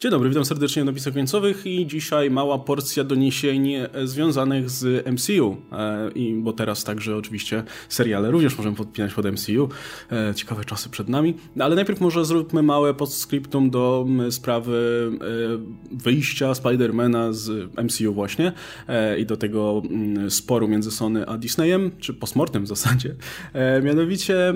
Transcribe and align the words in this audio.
Dzień 0.00 0.10
dobry, 0.10 0.28
witam 0.28 0.44
serdecznie 0.44 0.84
na 0.84 0.90
napisach 0.90 1.14
końcowych 1.14 1.66
i 1.66 1.86
dzisiaj 1.86 2.30
mała 2.30 2.58
porcja 2.58 3.04
doniesień 3.04 3.72
związanych 4.04 4.70
z 4.70 5.06
MCU, 5.06 5.56
e, 5.72 6.10
I, 6.14 6.34
bo 6.34 6.52
teraz 6.52 6.84
także 6.84 7.16
oczywiście 7.16 7.62
seriale 7.88 8.30
również 8.30 8.58
możemy 8.58 8.76
podpinać 8.76 9.14
pod 9.14 9.26
MCU, 9.26 9.68
e, 10.12 10.34
ciekawe 10.34 10.64
czasy 10.64 10.90
przed 10.90 11.08
nami, 11.08 11.34
ale 11.58 11.76
najpierw 11.76 12.00
może 12.00 12.24
zróbmy 12.24 12.62
małe 12.62 12.94
postscriptum 12.94 13.70
do 13.70 14.06
sprawy 14.30 15.10
e, 15.92 15.96
wyjścia 15.96 16.54
Spidermana 16.54 17.32
z 17.32 17.70
MCU 17.84 18.12
właśnie 18.12 18.52
i 19.18 19.26
do 19.26 19.36
tego 19.36 19.82
sporu 20.28 20.68
między 20.68 20.90
Sony 20.90 21.26
a 21.26 21.38
Disneyem, 21.38 21.90
czy 21.98 22.14
postmortem 22.14 22.64
w 22.64 22.68
zasadzie. 22.68 23.14
Mianowicie 23.82 24.54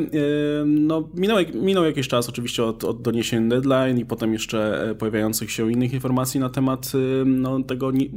no, 0.66 1.09
minął, 1.14 1.38
minął 1.54 1.84
jakiś 1.84 2.09
czas 2.09 2.29
oczywiście 2.29 2.64
od, 2.64 2.84
od 2.84 3.02
doniesień 3.02 3.48
deadline 3.48 3.98
i 3.98 4.04
potem 4.04 4.32
jeszcze 4.32 4.95
pojawiają 4.98 5.29
pojawiających 5.30 5.50
się 5.50 5.72
innych 5.72 5.92
informacji 5.92 6.40
na 6.40 6.48
temat 6.48 6.92
y, 6.94 7.24
no, 7.26 7.62
tego 7.62 7.90
y, 7.90 8.11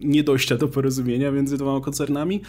niedojścia 0.00 0.56
do 0.56 0.68
porozumienia 0.68 1.30
między 1.30 1.56
dwoma 1.56 1.84
koncernami. 1.84 2.40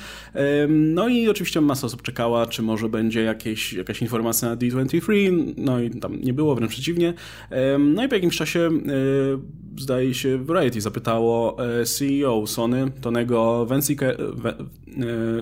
No 0.70 1.08
i 1.08 1.30
oczywiście 1.30 1.62
masa 1.62 1.88
osób 1.88 2.02
czekała, 2.02 2.46
czy 2.46 2.62
może 2.62 2.90
będzie 2.90 3.22
jakieś, 3.22 3.74
jakaś 3.74 4.02
informacja 4.02 4.50
na 4.50 4.56
D23, 4.56 5.54
no 5.58 5.80
i 5.80 5.90
tam 5.90 6.22
nie 6.22 6.34
było, 6.34 6.56
wręcz 6.56 6.72
przeciwnie. 6.72 7.14
No 7.80 8.06
i 8.06 8.08
po 8.08 8.16
jakimś 8.16 8.38
czasie 8.38 8.60
y, 8.60 9.82
zdaje 9.82 10.14
się 10.14 10.38
Variety 10.38 10.82
zapytało 10.82 11.58
CEO 11.86 12.48
Sony, 12.48 12.92
Tonego 13.02 13.68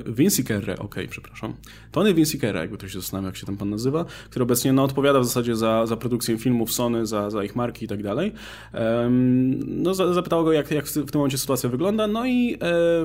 Vincikerre, 0.07 0.73
okej, 0.73 0.85
okay, 0.85 1.07
przepraszam. 1.07 1.53
Tony 1.91 2.13
Vincikerre, 2.13 2.59
jakby 2.59 2.77
ktoś 2.77 2.91
się 2.91 2.99
zastanawia, 2.99 3.27
jak 3.27 3.37
się 3.37 3.45
ten 3.45 3.57
pan 3.57 3.69
nazywa, 3.69 4.05
który 4.29 4.43
obecnie 4.43 4.73
no, 4.73 4.83
odpowiada 4.83 5.19
w 5.19 5.25
zasadzie 5.25 5.55
za, 5.55 5.85
za 5.85 5.97
produkcję 5.97 6.37
filmów 6.37 6.71
Sony, 6.71 7.05
za, 7.05 7.29
za 7.29 7.43
ich 7.43 7.55
marki 7.55 7.85
i 7.85 7.87
tak 7.87 8.03
dalej. 8.03 8.31
No, 9.67 9.93
zapytało 9.93 10.43
go, 10.43 10.51
jak, 10.51 10.71
jak 10.71 10.85
w 10.85 10.93
tym 10.93 11.05
momencie 11.13 11.37
sytuacja 11.37 11.69
wygląda, 11.69 12.07
no 12.07 12.25
i, 12.25 12.57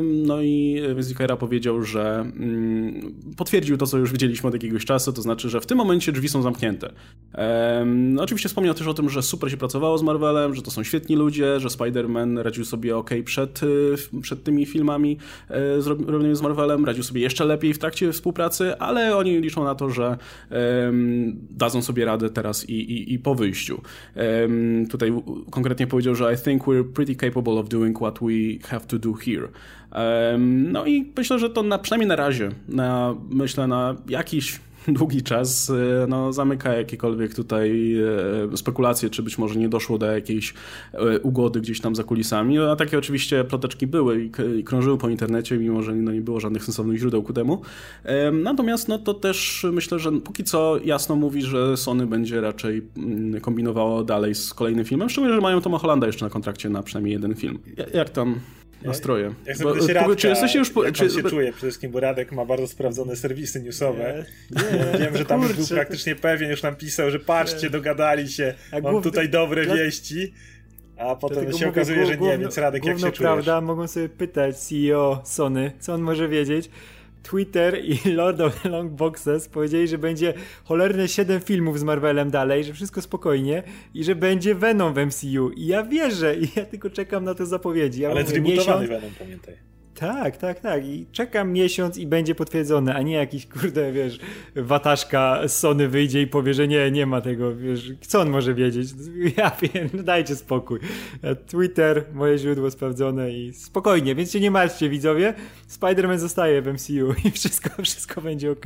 no 0.03 0.43
i 0.43 0.83
Zikera 1.01 1.37
powiedział, 1.37 1.83
że 1.83 2.21
mm, 2.21 3.15
potwierdził 3.37 3.77
to, 3.77 3.87
co 3.87 3.99
już 3.99 4.13
widzieliśmy 4.13 4.49
od 4.49 4.55
jakiegoś 4.55 4.85
czasu, 4.85 5.13
to 5.13 5.23
znaczy, 5.23 5.49
że 5.49 5.61
w 5.61 5.67
tym 5.67 5.79
momencie 5.79 6.13
drzwi 6.13 6.29
są 6.29 6.43
zamknięte. 6.43 6.93
No, 7.87 8.23
oczywiście 8.23 8.49
wspomniał 8.49 8.75
też 8.75 8.87
o 8.87 8.95
tym, 8.95 9.11
że 9.11 9.23
super 9.23 9.51
się 9.51 9.57
pracowało 9.57 9.99
z 9.99 10.03
Marvelem, 10.03 10.55
że 10.55 10.63
to 10.63 10.71
są 10.71 10.85
świetni 10.85 11.17
ludzie, 11.17 11.61
że 11.61 11.69
Spider-Man 11.69 12.43
radził 12.43 12.65
sobie 12.65 12.97
ok 12.97 13.11
przed, 13.25 13.63
y, 13.63 14.21
przed 14.23 14.45
tymi 14.45 14.67
filmami 14.67 15.19
e, 15.49 15.83
zrobionymi 15.83 16.37
z 16.37 16.43
Marvelem, 16.43 16.85
radził 16.85 17.03
sobie 17.03 17.21
jeszcze 17.21 17.45
lepiej 17.45 17.75
w 17.75 17.79
trakcie 17.79 18.13
współpracy, 18.13 18.79
ale 18.79 19.17
oni 19.17 19.41
liczą 19.41 19.65
na 19.65 19.75
to, 19.75 19.91
że 19.91 20.17
dadzą 21.51 21.83
sobie 21.83 22.05
radę 22.05 22.31
teraz 22.31 22.69
i, 22.69 22.73
i, 22.73 23.15
i 23.15 23.19
po 23.19 23.35
wyjściu. 23.35 23.81
Tutaj 24.91 25.13
konkretnie 25.51 25.87
powiedział, 25.87 26.15
że 26.15 26.35
I 26.35 26.37
think 26.37 26.63
we're 26.63 26.93
pretty 26.93 27.15
capable 27.15 27.53
of 27.53 27.69
doing 27.69 27.99
what 27.99 28.19
we 28.19 28.69
have 28.69 28.87
to 28.87 28.99
do 28.99 29.13
here. 29.13 29.49
No 30.39 30.87
i 30.87 31.13
myślę, 31.17 31.39
że 31.39 31.51
to 31.51 31.63
na, 31.63 31.79
przynajmniej 31.79 32.09
na 32.09 32.17
razie, 32.17 32.51
na, 32.69 33.15
myślę 33.31 33.67
na 33.67 33.97
jakiś 34.09 34.61
długi 34.89 35.23
czas 35.23 35.71
e, 35.71 36.07
no, 36.09 36.33
zamyka 36.33 36.75
jakiekolwiek 36.75 37.35
tutaj 37.35 37.97
e, 38.53 38.57
spekulacje, 38.57 39.11
czy 39.11 39.23
być 39.23 39.39
może 39.39 39.59
nie 39.59 39.69
doszło 39.69 39.99
do 39.99 40.07
jakiejś 40.07 40.55
e, 40.93 41.21
ugody 41.21 41.61
gdzieś 41.61 41.81
tam 41.81 41.97
za 41.97 42.05
kulisami. 42.05 42.59
A 42.59 42.77
takie 42.77 42.99
oczywiście 42.99 43.45
ploteczki 43.45 43.87
były 43.87 44.31
i 44.59 44.65
krążyły 44.65 44.99
po 44.99 45.09
internecie, 45.09 45.59
mimo 45.59 45.83
że 45.83 45.95
no, 45.95 46.13
nie 46.13 46.21
było 46.21 46.41
żadnych 46.41 46.65
sensownych 46.65 46.99
źródeł 46.99 47.23
ku 47.23 47.33
temu. 47.33 47.63
Natomiast 48.33 48.89
no, 48.89 48.99
to 48.99 49.15
też 49.15 49.67
myślę, 49.73 49.99
że 49.99 50.13
póki 50.13 50.45
co 50.45 50.79
jasno 50.85 51.17
mówi, 51.17 51.43
że 51.43 51.77
Sony 51.77 52.07
będzie 52.07 52.41
raczej 52.41 52.83
mm, 52.97 53.41
kombinowało 53.41 54.05
dalej 54.05 54.35
z 54.35 54.55
kolejnym 54.55 54.85
filmem, 54.85 55.09
szczególnie, 55.09 55.35
że 55.35 55.41
mają 55.41 55.61
Toma 55.61 55.79
Hollanda 55.79 56.07
jeszcze 56.07 56.25
na 56.25 56.31
kontrakcie 56.31 56.71
na 56.71 56.83
przynajmniej 56.83 57.13
jeden 57.13 57.35
film. 57.35 57.59
Jak 57.95 58.11
tam 58.11 58.41
nastroje. 58.83 59.35
Jak 59.47 59.59
bo, 59.59 59.75
Radka, 59.75 60.17
czy 60.17 60.29
jesteście 60.29 60.59
już 60.59 60.71
po, 60.71 60.85
jak 60.85 60.95
czy, 60.95 61.11
się 61.11 61.23
czuje 61.23 61.53
przede 61.53 61.67
wszystkim, 61.67 61.91
bo 61.91 62.01
Radek 62.01 62.33
ma 62.33 62.45
bardzo 62.45 62.67
sprawdzone 62.67 63.17
serwisy 63.17 63.63
newsowe. 63.63 64.25
Nie, 64.51 64.99
nie, 64.99 64.99
Wiem, 64.99 65.17
że 65.17 65.25
tam 65.25 65.41
kurczę. 65.41 65.55
był 65.55 65.67
praktycznie 65.67 66.17
pewien, 66.17 66.51
już 66.51 66.63
nam 66.63 66.77
pisał, 66.77 67.11
że 67.11 67.19
patrzcie, 67.19 67.71
dogadali 67.71 68.29
się, 68.29 68.55
A 68.73 68.81
mam 68.81 69.03
tutaj 69.03 69.29
dobre 69.29 69.65
dla... 69.65 69.75
wieści. 69.75 70.33
A 70.99 71.17
potem 71.17 71.37
Dlatego 71.39 71.59
się 71.59 71.69
okazuje, 71.69 72.07
że 72.07 72.17
nie, 72.17 72.39
więc 72.39 72.59
Radek, 72.59 72.85
jak 72.85 72.97
się 72.97 73.01
czujesz? 73.03 73.19
prawda, 73.19 73.61
mogą 73.61 73.89
sobie 73.89 74.09
pytać 74.09 74.57
CEO 74.57 75.23
Sony, 75.25 75.73
co 75.81 75.95
on 75.95 76.01
może 76.01 76.29
wiedzieć. 76.29 76.71
Twitter 77.27 77.85
i 77.85 77.99
Lord 78.21 78.41
of 78.41 78.63
the 78.63 78.69
Long 78.69 78.93
Boxes 78.93 79.49
powiedzieli, 79.49 79.89
że 79.89 79.99
będzie 79.99 80.35
cholerne 80.65 81.09
7 81.09 81.41
filmów 81.41 81.79
z 81.79 81.83
Marvelem 81.83 82.31
dalej, 82.31 82.65
że 82.65 82.73
wszystko 82.73 83.03
spokojnie 83.03 83.63
i 83.95 84.05
że 84.05 84.15
będzie 84.15 84.55
Venom 84.55 84.95
w 84.95 85.07
MCU. 85.07 85.51
I 85.51 85.67
ja 85.67 85.83
wierzę 85.83 86.37
i 86.37 86.49
ja 86.57 86.65
tylko 86.65 86.91
czekam 86.91 87.25
na 87.25 87.35
te 87.35 87.47
zapowiedzi. 87.47 88.03
Ja 88.03 88.11
Ale 88.11 88.25
zrebootowany 88.25 88.87
Venom, 88.87 89.11
pamiętaj. 89.19 89.76
Tak, 89.99 90.37
tak, 90.37 90.61
tak. 90.61 90.87
I 90.87 91.07
czekam 91.13 91.53
miesiąc 91.53 91.99
i 91.99 92.07
będzie 92.07 92.35
potwierdzone, 92.35 92.95
a 92.95 93.03
nie 93.03 93.15
jakiś, 93.15 93.47
kurde, 93.47 93.93
wiesz, 93.93 94.19
wataszka 94.57 95.49
z 95.49 95.59
Sony 95.59 95.89
wyjdzie 95.89 96.23
i 96.23 96.27
powie, 96.27 96.55
że 96.55 96.69
nie, 96.69 96.91
nie 96.91 97.07
ma 97.07 97.21
tego, 97.21 97.57
wiesz, 97.57 97.93
co 98.01 98.21
on 98.21 98.31
może 98.31 98.55
wiedzieć? 98.55 98.89
Ja 99.37 99.51
wiem, 99.63 99.89
no 99.95 100.03
dajcie 100.03 100.37
spokój. 100.37 100.79
Twitter, 101.47 102.05
moje 102.13 102.39
źródło 102.39 102.71
sprawdzone 102.71 103.33
i 103.33 103.53
spokojnie, 103.53 104.15
więc 104.15 104.33
się 104.33 104.41
nie 104.41 104.51
martwcie, 104.51 104.89
widzowie. 104.89 105.35
Spider-Man 105.69 106.19
zostaje 106.19 106.63
w 106.63 106.67
MCU 106.67 107.15
i 107.29 107.31
wszystko, 107.31 107.83
wszystko 107.83 108.21
będzie 108.21 108.51
ok. 108.51 108.65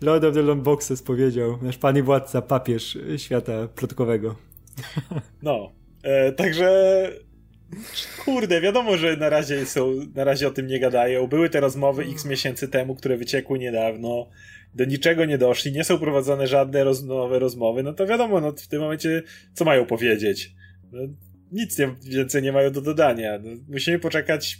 Lord 0.00 0.24
of 0.24 0.34
the 0.34 0.42
Long 0.42 0.62
Boxes 0.62 1.02
powiedział, 1.02 1.58
nasz 1.62 1.78
pan 1.78 1.98
i 1.98 2.02
władca, 2.02 2.42
papież 2.42 2.98
świata 3.16 3.68
plotkowego. 3.68 4.34
No, 5.42 5.72
e, 6.02 6.32
także 6.32 7.10
Kurde, 8.24 8.60
wiadomo, 8.60 8.96
że 8.96 9.16
na 9.16 9.28
razie 9.28 9.66
są, 9.66 9.92
na 10.14 10.24
razie 10.24 10.48
o 10.48 10.50
tym 10.50 10.66
nie 10.66 10.80
gadają. 10.80 11.26
Były 11.26 11.50
te 11.50 11.60
rozmowy 11.60 12.04
x 12.12 12.24
miesięcy 12.24 12.68
temu, 12.68 12.94
które 12.94 13.16
wyciekły 13.16 13.58
niedawno. 13.58 14.28
Do 14.74 14.84
niczego 14.84 15.24
nie 15.24 15.38
doszli, 15.38 15.72
nie 15.72 15.84
są 15.84 15.98
prowadzone 15.98 16.46
żadne 16.46 16.84
roz, 16.84 17.04
nowe 17.04 17.38
rozmowy. 17.38 17.82
No 17.82 17.92
to 17.92 18.06
wiadomo, 18.06 18.40
no 18.40 18.52
w 18.52 18.68
tym 18.68 18.80
momencie 18.80 19.22
co 19.52 19.64
mają 19.64 19.86
powiedzieć? 19.86 20.54
No, 20.92 21.02
nic 21.52 21.78
nie, 21.78 21.94
więcej 22.10 22.42
nie 22.42 22.52
mają 22.52 22.70
do 22.70 22.80
dodania. 22.80 23.38
No, 23.42 23.50
musimy 23.68 23.98
poczekać 23.98 24.58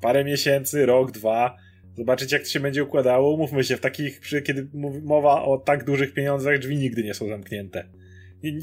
parę 0.00 0.24
miesięcy, 0.24 0.86
rok, 0.86 1.10
dwa, 1.10 1.56
zobaczyć 1.96 2.32
jak 2.32 2.42
to 2.42 2.48
się 2.48 2.60
będzie 2.60 2.84
układało. 2.84 3.36
Mówmy 3.36 3.64
się, 3.64 3.76
w 3.76 3.80
takich, 3.80 4.20
kiedy 4.44 4.68
mowa 5.02 5.42
o 5.44 5.58
tak 5.58 5.84
dużych 5.84 6.14
pieniądzach, 6.14 6.58
drzwi 6.58 6.76
nigdy 6.76 7.02
nie 7.02 7.14
są 7.14 7.28
zamknięte 7.28 7.84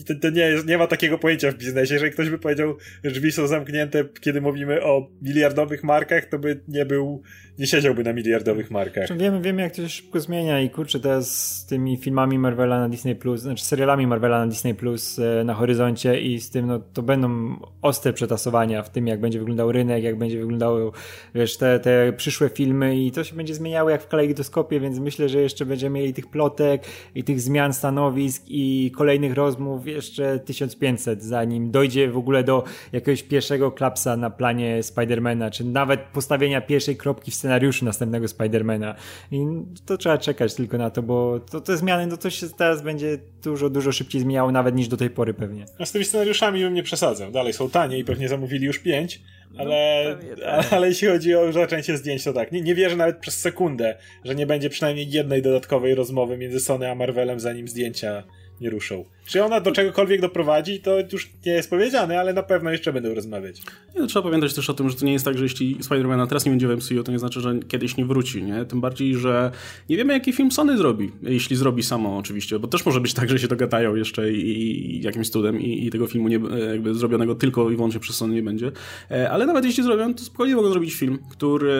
to, 0.07 0.13
to 0.21 0.29
nie, 0.29 0.41
jest, 0.41 0.67
nie 0.67 0.77
ma 0.77 0.87
takiego 0.87 1.17
pojęcia 1.17 1.51
w 1.51 1.55
biznesie. 1.55 1.93
Jeżeli 1.93 2.11
ktoś 2.11 2.29
by 2.29 2.39
powiedział, 2.39 2.77
że 3.03 3.11
drzwi 3.11 3.31
są 3.31 3.47
zamknięte, 3.47 4.05
kiedy 4.21 4.41
mówimy 4.41 4.83
o 4.83 5.07
miliardowych 5.21 5.83
markach, 5.83 6.25
to 6.25 6.39
by 6.39 6.59
nie 6.67 6.85
był, 6.85 7.21
nie 7.59 7.67
siedziałby 7.67 8.03
na 8.03 8.13
miliardowych 8.13 8.71
markach. 8.71 9.07
Znaczy, 9.07 9.21
wiemy, 9.21 9.41
wiemy, 9.41 9.61
jak 9.61 9.75
to 9.75 9.81
się 9.81 9.89
szybko 9.89 10.19
zmienia 10.19 10.61
i 10.61 10.69
kurczę, 10.69 10.99
teraz 10.99 11.57
z 11.57 11.65
tymi 11.65 11.97
filmami 11.97 12.39
Marvela 12.39 12.79
na 12.79 12.89
Disney 12.89 13.15
Plus, 13.15 13.41
znaczy 13.41 13.65
serialami 13.65 14.07
Marvela 14.07 14.39
na 14.39 14.47
Disney 14.47 14.73
Plus 14.73 15.19
e, 15.19 15.43
na 15.43 15.53
horyzoncie 15.53 16.21
i 16.21 16.39
z 16.39 16.49
tym, 16.49 16.67
no 16.67 16.79
to 16.79 17.01
będą 17.01 17.55
ostre 17.81 18.13
przetasowania 18.13 18.83
w 18.83 18.89
tym, 18.89 19.07
jak 19.07 19.19
będzie 19.19 19.39
wyglądał 19.39 19.71
rynek, 19.71 20.03
jak 20.03 20.17
będzie 20.17 20.39
wyglądały, 20.39 20.91
wiesz, 21.35 21.57
te, 21.57 21.79
te 21.79 22.13
przyszłe 22.13 22.49
filmy 22.49 22.97
i 22.97 23.11
to 23.11 23.23
się 23.23 23.35
będzie 23.35 23.55
zmieniało 23.55 23.89
jak 23.89 24.03
w 24.03 24.07
kalejdoskopie, 24.07 24.79
więc 24.79 24.99
myślę, 24.99 25.29
że 25.29 25.41
jeszcze 25.41 25.65
będziemy 25.65 25.99
mieli 25.99 26.13
tych 26.13 26.27
plotek 26.27 26.83
i 27.15 27.23
tych 27.23 27.41
zmian 27.41 27.73
stanowisk 27.73 28.43
i 28.47 28.91
kolejnych 28.95 29.33
rozmów 29.33 29.70
filmów 29.79 29.87
jeszcze 29.87 30.39
1500, 30.39 31.23
zanim 31.23 31.71
dojdzie 31.71 32.07
w 32.07 32.17
ogóle 32.17 32.43
do 32.43 32.63
jakiegoś 32.91 33.23
pierwszego 33.23 33.71
klapsa 33.71 34.17
na 34.17 34.29
planie 34.29 34.83
Spidermana, 34.83 35.51
czy 35.51 35.63
nawet 35.63 35.99
postawienia 35.99 36.61
pierwszej 36.61 36.97
kropki 36.97 37.31
w 37.31 37.35
scenariuszu 37.35 37.85
następnego 37.85 38.27
Spidermana. 38.27 38.95
I 39.31 39.45
to 39.85 39.97
trzeba 39.97 40.17
czekać 40.17 40.53
tylko 40.53 40.77
na 40.77 40.89
to, 40.89 41.03
bo 41.03 41.39
to, 41.39 41.61
te 41.61 41.77
zmiany, 41.77 42.07
no 42.07 42.17
to 42.17 42.29
się 42.29 42.49
teraz 42.49 42.81
będzie 42.81 43.17
dużo, 43.43 43.69
dużo 43.69 43.91
szybciej 43.91 44.21
zmieniało 44.21 44.51
nawet 44.51 44.75
niż 44.75 44.87
do 44.87 44.97
tej 44.97 45.09
pory 45.09 45.33
pewnie. 45.33 45.65
A 45.79 45.85
z 45.85 45.91
tymi 45.91 46.05
scenariuszami 46.05 46.61
bym 46.61 46.73
nie 46.73 46.83
przesadzał. 46.83 47.31
Dalej 47.31 47.53
są 47.53 47.69
tanie 47.69 47.99
i 47.99 48.03
pewnie 48.03 48.29
zamówili 48.29 48.65
już 48.65 48.79
pięć, 48.79 49.21
no, 49.53 49.61
ale, 49.61 50.17
no, 50.37 50.45
ale 50.77 50.87
jeśli 50.87 51.07
chodzi 51.07 51.35
o 51.35 51.51
zaczęcie 51.51 51.97
zdjęć, 51.97 52.23
to 52.23 52.33
tak. 52.33 52.51
Nie, 52.51 52.61
nie 52.61 52.75
wierzę 52.75 52.95
nawet 52.95 53.17
przez 53.17 53.39
sekundę, 53.39 53.97
że 54.25 54.35
nie 54.35 54.45
będzie 54.45 54.69
przynajmniej 54.69 55.09
jednej 55.09 55.41
dodatkowej 55.41 55.95
rozmowy 55.95 56.37
między 56.37 56.59
Sony 56.59 56.91
a 56.91 56.95
Marvelem, 56.95 57.39
zanim 57.39 57.67
zdjęcia 57.67 58.23
nie 58.61 58.69
ruszą. 58.69 59.05
Czy 59.25 59.43
ona 59.43 59.59
do 59.59 59.71
czegokolwiek 59.71 60.21
doprowadzi, 60.21 60.79
to 60.79 60.97
już 61.11 61.29
nie 61.45 61.51
jest 61.51 61.69
powiedziane, 61.69 62.19
ale 62.19 62.33
na 62.33 62.43
pewno 62.43 62.71
jeszcze 62.71 62.93
będą 62.93 63.13
rozmawiać. 63.13 63.61
Nie, 63.95 64.01
no, 64.01 64.07
trzeba 64.07 64.23
pamiętać 64.23 64.53
też 64.53 64.69
o 64.69 64.73
tym, 64.73 64.89
że 64.89 64.95
to 64.95 65.05
nie 65.05 65.13
jest 65.13 65.25
tak, 65.25 65.37
że 65.37 65.43
jeśli 65.43 65.75
Spider-Man 65.75 66.27
teraz 66.27 66.45
nie 66.45 66.51
będzie 66.51 66.67
w 66.67 66.71
MCU, 66.77 67.03
to 67.03 67.11
nie 67.11 67.19
znaczy, 67.19 67.41
że 67.41 67.59
kiedyś 67.67 67.97
nie 67.97 68.05
wróci, 68.05 68.43
nie? 68.43 68.65
Tym 68.65 68.81
bardziej, 68.81 69.15
że 69.15 69.51
nie 69.89 69.97
wiemy, 69.97 70.13
jaki 70.13 70.33
film 70.33 70.51
Sony 70.51 70.77
zrobi. 70.77 71.11
Jeśli 71.21 71.55
zrobi 71.55 71.83
samo 71.83 72.17
oczywiście, 72.17 72.59
bo 72.59 72.67
też 72.67 72.85
może 72.85 73.01
być 73.01 73.13
tak, 73.13 73.29
że 73.29 73.39
się 73.39 73.47
dogadają 73.47 73.95
jeszcze 73.95 74.33
i, 74.33 74.97
i 74.97 75.01
jakimś 75.01 75.29
cudem 75.29 75.61
i, 75.61 75.87
i, 75.87 75.89
tego 75.89 76.07
filmu 76.07 76.27
nie, 76.27 76.39
jakby 76.69 76.93
zrobionego 76.93 77.35
tylko 77.35 77.71
i 77.71 77.75
wyłącznie 77.75 77.99
przez 77.99 78.15
Sony 78.15 78.33
nie 78.33 78.43
będzie. 78.43 78.71
E, 79.11 79.31
ale 79.31 79.45
nawet 79.45 79.65
jeśli 79.65 79.83
zrobią, 79.83 80.13
to 80.13 80.23
spokojnie 80.23 80.55
mogą 80.55 80.71
zrobić 80.71 80.93
film, 80.93 81.19
który, 81.29 81.71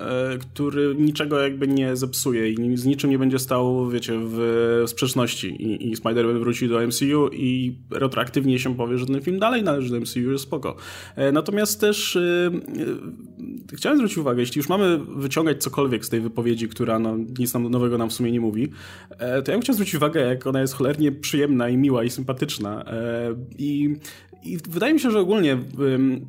e, 0.00 0.38
który 0.38 0.94
niczego 0.98 1.40
jakby 1.40 1.68
nie 1.68 1.96
zepsuje 1.96 2.50
i 2.50 2.76
z 2.76 2.84
niczym 2.84 3.10
nie 3.10 3.18
będzie 3.18 3.38
stał, 3.38 3.90
wiecie, 3.90 4.12
w 4.18 4.82
sprzeczności 4.86 5.48
i, 5.48 5.90
i 5.90 5.96
Spider 5.96 6.23
Spider-Man 6.24 6.38
wróci 6.38 6.68
do 6.68 6.86
MCU 6.86 7.28
i 7.32 7.78
retroaktywnie 7.90 8.58
się 8.58 8.76
powie, 8.76 8.98
że 8.98 9.06
ten 9.06 9.20
film 9.20 9.38
dalej 9.38 9.62
należy 9.62 9.90
do 9.90 10.00
MCU, 10.00 10.32
jest 10.32 10.44
spoko. 10.44 10.76
E, 11.16 11.32
natomiast 11.32 11.80
też 11.80 12.16
e, 12.16 12.20
e, 13.72 13.76
chciałem 13.76 13.98
zwrócić 13.98 14.18
uwagę, 14.18 14.40
jeśli 14.40 14.58
już 14.58 14.68
mamy 14.68 14.98
wyciągać 14.98 15.62
cokolwiek 15.62 16.04
z 16.04 16.08
tej 16.08 16.20
wypowiedzi, 16.20 16.68
która 16.68 16.98
no, 16.98 17.16
nic 17.38 17.54
nam 17.54 17.70
nowego 17.70 17.98
nam 17.98 18.10
w 18.10 18.12
sumie 18.12 18.32
nie 18.32 18.40
mówi, 18.40 18.68
to 19.18 19.24
ja 19.26 19.42
bym 19.42 19.60
chciał 19.60 19.74
zwrócić 19.74 19.94
uwagę, 19.94 20.20
jak 20.20 20.46
ona 20.46 20.60
jest 20.60 20.74
cholernie 20.74 21.12
przyjemna 21.12 21.68
i 21.68 21.76
miła 21.76 22.04
i 22.04 22.10
sympatyczna. 22.10 22.84
I 23.58 23.96
i 24.42 24.58
wydaje 24.68 24.94
mi 24.94 25.00
się, 25.00 25.10
że 25.10 25.20
ogólnie 25.20 25.58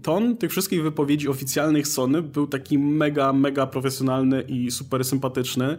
ton 0.02 0.38
tych 0.38 0.52
wszystkich 0.52 0.84
wypowiedzi 0.84 1.28
oficjalnych 1.28 1.88
Sony 1.88 2.22
był 2.22 2.48
taki 2.48 2.80
mega, 2.80 3.34
mega 3.34 3.68
profesjonalny 3.68 4.42
i 4.42 4.72
super 4.72 5.06
sympatyczny. 5.06 5.78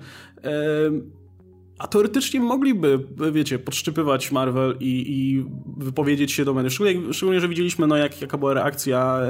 A 1.79 1.87
teoretycznie 1.87 2.41
mogliby, 2.41 2.99
wiecie, 3.33 3.59
podszczypywać 3.59 4.33
Marvel 4.33 4.77
i, 4.81 5.05
i 5.09 5.45
wypowiedzieć 5.77 6.33
się 6.33 6.45
do 6.45 6.55
mnie. 6.55 6.71
Szczególnie, 6.71 7.13
szczególnie, 7.13 7.41
że 7.41 7.49
widzieliśmy, 7.49 7.87
no, 7.87 7.97
jak, 7.97 8.21
jaka 8.21 8.39
była 8.39 8.55
reakcja 8.55 9.21
e, 9.23 9.29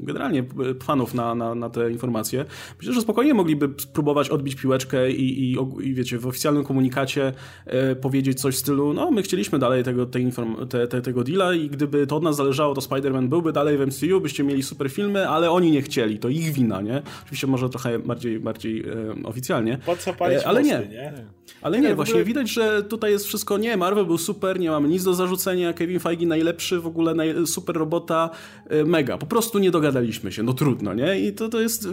generalnie 0.00 0.44
fanów 0.82 1.14
na, 1.14 1.34
na, 1.34 1.54
na 1.54 1.70
te 1.70 1.90
informacje. 1.90 2.44
Myślę, 2.78 2.94
że 2.94 3.00
spokojnie 3.00 3.34
mogliby 3.34 3.68
spróbować 3.78 4.28
odbić 4.28 4.54
piłeczkę 4.54 5.10
i, 5.10 5.52
i, 5.52 5.56
i 5.82 5.94
wiecie, 5.94 6.18
w 6.18 6.26
oficjalnym 6.26 6.64
komunikacie 6.64 7.32
e, 7.66 7.96
powiedzieć 7.96 8.40
coś 8.40 8.54
w 8.54 8.58
stylu, 8.58 8.92
no, 8.92 9.10
my 9.10 9.22
chcieliśmy 9.22 9.58
dalej 9.58 9.84
tego, 9.84 10.06
tej 10.06 10.26
inform- 10.26 10.66
te, 10.66 10.88
te, 10.88 11.02
tego 11.02 11.24
deala 11.24 11.54
i 11.54 11.70
gdyby 11.70 12.06
to 12.06 12.16
od 12.16 12.22
nas 12.22 12.36
zależało, 12.36 12.74
to 12.74 12.80
Spider-Man 12.80 13.28
byłby 13.28 13.52
dalej 13.52 13.78
w 13.78 13.86
MCU, 13.86 14.20
byście 14.20 14.44
mieli 14.44 14.62
super 14.62 14.90
filmy, 14.90 15.28
ale 15.28 15.50
oni 15.50 15.70
nie 15.70 15.82
chcieli, 15.82 16.18
to 16.18 16.28
ich 16.28 16.52
wina, 16.52 16.80
nie? 16.80 17.02
Oczywiście 17.22 17.46
może 17.46 17.68
trochę 17.68 17.98
bardziej, 17.98 18.40
bardziej 18.40 18.80
e, 18.80 19.14
oficjalnie. 19.24 19.78
Po 19.86 19.96
co 19.96 20.14
palić 20.14 20.42
ale 20.42 20.60
mosty, 20.60 20.88
nie. 20.88 20.96
nie? 20.96 21.37
Ale 21.62 21.80
nie, 21.80 21.88
nie 21.88 21.94
właśnie 21.94 22.14
ogóle... 22.14 22.24
widać, 22.24 22.50
że 22.50 22.82
tutaj 22.82 23.10
jest 23.10 23.26
wszystko, 23.26 23.58
nie, 23.58 23.76
Marvel 23.76 24.06
był 24.06 24.18
super, 24.18 24.60
nie 24.60 24.70
mamy 24.70 24.88
nic 24.88 25.04
do 25.04 25.14
zarzucenia, 25.14 25.72
Kevin 25.72 26.00
Feige 26.00 26.26
najlepszy, 26.26 26.80
w 26.80 26.86
ogóle 26.86 27.14
naj... 27.14 27.46
super 27.46 27.76
robota, 27.76 28.30
y, 28.72 28.84
mega. 28.84 29.18
Po 29.18 29.26
prostu 29.26 29.58
nie 29.58 29.70
dogadaliśmy 29.70 30.32
się, 30.32 30.42
no 30.42 30.52
trudno, 30.52 30.94
nie? 30.94 31.20
I 31.20 31.32
to, 31.32 31.48
to 31.48 31.60
jest, 31.60 31.88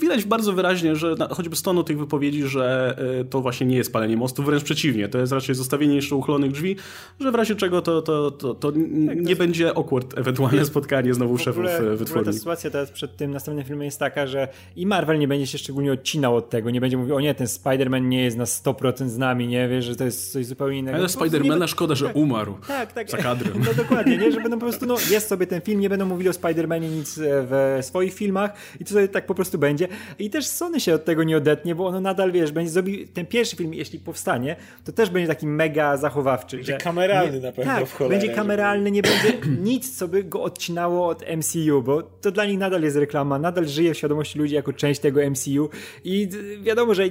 widać 0.00 0.24
bardzo 0.24 0.52
wyraźnie, 0.52 0.96
że 0.96 1.14
na, 1.14 1.28
choćby 1.28 1.56
z 1.56 1.62
tonu 1.62 1.84
tych 1.84 1.98
wypowiedzi, 1.98 2.42
że 2.42 2.96
y, 3.20 3.24
to 3.24 3.40
właśnie 3.40 3.66
nie 3.66 3.76
jest 3.76 3.92
palenie 3.92 4.16
mostu, 4.16 4.42
wręcz 4.42 4.62
przeciwnie, 4.64 5.08
to 5.08 5.18
jest 5.18 5.32
raczej 5.32 5.54
zostawienie 5.54 5.94
jeszcze 5.94 6.16
uchylonych 6.16 6.52
drzwi, 6.52 6.76
że 7.20 7.32
w 7.32 7.34
razie 7.34 7.56
czego 7.56 7.82
to, 7.82 8.02
to, 8.02 8.30
to, 8.30 8.54
to 8.54 8.72
tak, 8.72 9.20
nie 9.20 9.36
to 9.36 9.38
będzie 9.38 9.70
awkward 9.76 10.18
ewentualnie 10.18 10.64
spotkanie 10.64 11.14
znowu 11.14 11.36
w 11.36 11.42
szefów 11.42 11.64
ogóle, 11.64 11.96
wytwórni. 11.96 12.24
ta 12.24 12.32
sytuacja 12.32 12.70
teraz 12.70 12.90
przed 12.90 13.16
tym 13.16 13.30
następnym 13.30 13.66
filmem 13.66 13.84
jest 13.84 13.98
taka, 13.98 14.26
że 14.26 14.48
i 14.76 14.86
Marvel 14.86 15.18
nie 15.18 15.28
będzie 15.28 15.46
się 15.46 15.58
szczególnie 15.58 15.92
odcinał 15.92 16.36
od 16.36 16.50
tego, 16.50 16.70
nie 16.70 16.80
będzie 16.80 16.96
mówił, 16.96 17.16
o 17.16 17.20
nie, 17.20 17.34
ten 17.34 17.46
Spider-Man 17.46 18.02
nie 18.02 18.24
jest 18.24 18.36
na 18.36 18.44
100% 18.44 18.91
z 18.98 19.18
nami, 19.18 19.48
nie, 19.48 19.68
wiesz, 19.68 19.84
że 19.84 19.96
to 19.96 20.04
jest 20.04 20.32
coś 20.32 20.46
zupełnie 20.46 20.78
innego. 20.78 20.98
Ale 20.98 21.08
Spidermana 21.08 21.66
szkoda, 21.66 21.94
że 21.94 22.06
tak, 22.06 22.16
umarł. 22.16 22.54
Tak, 22.68 22.92
tak. 22.92 23.10
Za 23.10 23.16
kadrem. 23.16 23.52
No 23.66 23.74
dokładnie, 23.74 24.16
nie? 24.16 24.32
Że 24.32 24.40
będą 24.40 24.58
po 24.58 24.66
prostu, 24.66 24.86
no 24.86 24.96
jest 25.10 25.28
sobie 25.28 25.46
ten 25.46 25.60
film, 25.60 25.80
nie 25.80 25.88
będą 25.88 26.06
mówili 26.06 26.28
o 26.28 26.32
Spidermanie 26.32 26.88
nic 26.88 27.18
e, 27.18 27.22
w 27.22 27.78
swoich 27.82 28.14
filmach 28.14 28.52
i 28.80 28.84
to 28.84 28.94
sobie 28.94 29.08
tak 29.08 29.26
po 29.26 29.34
prostu 29.34 29.58
będzie. 29.58 29.88
I 30.18 30.30
też 30.30 30.46
Sony 30.46 30.80
się 30.80 30.94
od 30.94 31.04
tego 31.04 31.24
nie 31.24 31.36
odetnie, 31.36 31.74
bo 31.74 31.86
ono 31.86 32.00
nadal, 32.00 32.32
wiesz, 32.32 32.52
będzie 32.52 32.70
zrobił 32.70 33.06
ten 33.14 33.26
pierwszy 33.26 33.56
film, 33.56 33.74
jeśli 33.74 33.98
powstanie, 33.98 34.56
to 34.84 34.92
też 34.92 35.10
będzie 35.10 35.28
taki 35.28 35.46
mega 35.46 35.96
zachowawczy. 35.96 36.56
Będzie 36.56 36.72
że 36.72 36.78
kameralny 36.78 37.36
nie, 37.36 37.40
na 37.40 37.52
pewno 37.52 37.72
tak, 37.72 37.86
w 37.86 37.92
cholerę, 37.92 38.20
będzie 38.20 38.34
kameralny, 38.34 38.90
nie 38.90 39.02
będzie 39.02 39.32
nic, 39.70 39.96
co 39.96 40.08
by 40.08 40.24
go 40.24 40.42
odcinało 40.42 41.08
od 41.08 41.24
MCU, 41.36 41.82
bo 41.82 42.02
to 42.02 42.30
dla 42.30 42.44
nich 42.44 42.58
nadal 42.58 42.82
jest 42.82 42.96
reklama, 42.96 43.38
nadal 43.38 43.68
żyje 43.68 43.94
w 43.94 43.98
świadomości 43.98 44.38
ludzi 44.38 44.54
jako 44.54 44.72
część 44.72 45.00
tego 45.00 45.30
MCU 45.30 45.68
i 46.04 46.28
wiadomo, 46.62 46.94
że 46.94 47.04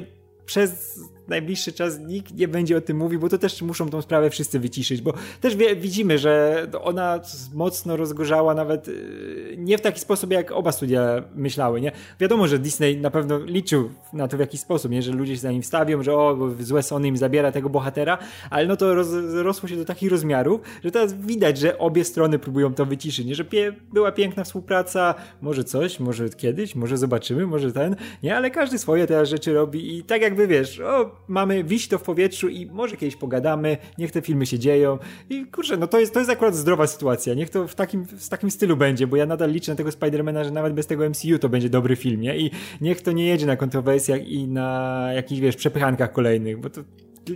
przez 0.46 1.00
najbliższy 1.32 1.74
czas 1.74 2.00
nikt 2.00 2.36
nie 2.36 2.48
będzie 2.48 2.78
o 2.78 2.82
tym 2.82 2.98
mówił, 2.98 3.20
bo 3.20 3.30
to 3.30 3.38
też 3.38 3.62
muszą 3.62 3.90
tą 3.90 4.02
sprawę 4.02 4.30
wszyscy 4.30 4.60
wyciszyć, 4.60 5.02
bo 5.02 5.14
też 5.42 5.56
wie, 5.56 5.76
widzimy, 5.76 6.18
że 6.18 6.68
ona 6.82 7.20
mocno 7.54 7.98
rozgorzała 7.98 8.54
nawet 8.54 8.88
y, 8.88 9.56
nie 9.58 9.78
w 9.78 9.82
taki 9.82 10.00
sposób, 10.00 10.32
jak 10.32 10.52
oba 10.52 10.72
studia 10.72 11.24
myślały, 11.36 11.82
nie? 11.82 11.92
Wiadomo, 12.20 12.48
że 12.48 12.60
Disney 12.60 12.98
na 12.98 13.12
pewno 13.12 13.40
liczył 13.46 13.90
na 14.14 14.28
to 14.28 14.38
w 14.38 14.40
jakiś 14.40 14.62
sposób, 14.62 14.92
nie? 14.92 15.02
Że 15.02 15.12
ludzie 15.12 15.36
się 15.36 15.42
za 15.42 15.52
nim 15.52 15.62
wstawią, 15.62 16.04
że 16.04 16.14
o, 16.14 16.38
złe 16.60 16.84
Sony 16.84 17.08
im 17.08 17.18
zabiera 17.18 17.52
tego 17.52 17.70
bohatera, 17.70 18.18
ale 18.50 18.68
no 18.68 18.78
to 18.78 18.96
roz, 18.96 19.08
rosło 19.34 19.70
się 19.70 19.76
do 19.76 19.86
takich 19.86 20.12
rozmiarów, 20.12 20.62
że 20.84 20.92
teraz 20.92 21.14
widać, 21.14 21.58
że 21.58 21.78
obie 21.78 22.04
strony 22.04 22.40
próbują 22.40 22.74
to 22.74 22.86
wyciszyć, 22.86 23.26
nie? 23.26 23.36
Że 23.36 23.46
pie, 23.46 23.74
była 23.94 24.12
piękna 24.12 24.44
współpraca, 24.44 25.16
może 25.42 25.64
coś, 25.64 26.00
może 26.00 26.30
kiedyś, 26.30 26.76
może 26.76 26.98
zobaczymy, 26.98 27.48
może 27.48 27.72
ten, 27.72 27.96
nie? 28.24 28.36
Ale 28.36 28.52
każdy 28.52 28.78
swoje 28.78 29.08
teraz 29.08 29.30
rzeczy 29.30 29.54
robi 29.54 29.98
i 29.98 30.04
tak 30.04 30.22
jakby, 30.22 30.48
wiesz, 30.48 30.80
o, 30.80 31.12
mamy, 31.28 31.64
wisi 31.64 31.90
to 31.90 31.98
w 31.98 32.04
powietrzu 32.04 32.50
i 32.50 32.66
może 32.66 32.98
kiedyś 32.98 33.16
pogadamy, 33.16 33.78
niech 33.98 34.12
te 34.12 34.22
filmy 34.22 34.46
się 34.46 34.60
dzieją 34.60 34.98
i 35.30 35.46
kurczę, 35.46 35.78
no 35.78 35.88
to 35.88 36.00
jest, 36.00 36.14
to 36.14 36.20
jest 36.20 36.32
akurat 36.32 36.56
zdrowa 36.56 36.88
sytuacja, 36.88 37.34
niech 37.34 37.50
to 37.50 37.68
w 37.68 37.76
takim, 37.76 38.06
w 38.06 38.30
takim 38.30 38.52
stylu 38.52 38.78
będzie, 38.78 39.08
bo 39.08 39.16
ja 39.16 39.26
nadal 39.26 39.52
liczę 39.52 39.72
na 39.72 39.76
tego 39.76 39.92
Spidermana, 39.92 40.44
że 40.44 40.52
nawet 40.52 40.74
bez 40.74 40.88
tego 40.88 41.10
MCU 41.10 41.40
to 41.40 41.50
będzie 41.50 41.70
dobry 41.70 41.96
film, 41.96 42.22
nie? 42.22 42.38
I 42.38 42.52
niech 42.82 43.02
to 43.02 43.12
nie 43.12 43.26
jedzie 43.26 43.46
na 43.46 43.58
kontrowersjach 43.58 44.28
i 44.28 44.48
na 44.48 45.10
jakichś, 45.16 45.42
wiesz, 45.42 45.56
przepychankach 45.56 46.12
kolejnych, 46.12 46.60
bo 46.60 46.70
to 46.70 46.82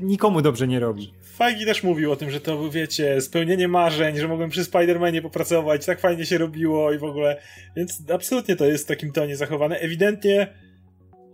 nikomu 0.02 0.42
dobrze 0.42 0.68
nie 0.68 0.80
robi. 0.80 1.14
Fajgi 1.22 1.66
też 1.66 1.84
mówił 1.84 2.12
o 2.12 2.16
tym, 2.16 2.32
że 2.32 2.42
to, 2.42 2.70
wiecie, 2.70 3.22
spełnienie 3.22 3.68
marzeń, 3.68 4.18
że 4.18 4.28
mogłem 4.28 4.50
przy 4.50 4.64
Spider-Manie 4.64 5.22
popracować, 5.22 5.86
tak 5.86 6.00
fajnie 6.00 6.26
się 6.26 6.38
robiło 6.38 6.94
i 6.94 6.98
w 6.98 7.04
ogóle, 7.04 7.42
więc 7.76 8.02
absolutnie 8.14 8.56
to 8.56 8.66
jest 8.66 8.84
w 8.84 8.88
takim 8.88 9.12
tonie 9.12 9.38
zachowane. 9.38 9.80
Ewidentnie 9.80 10.48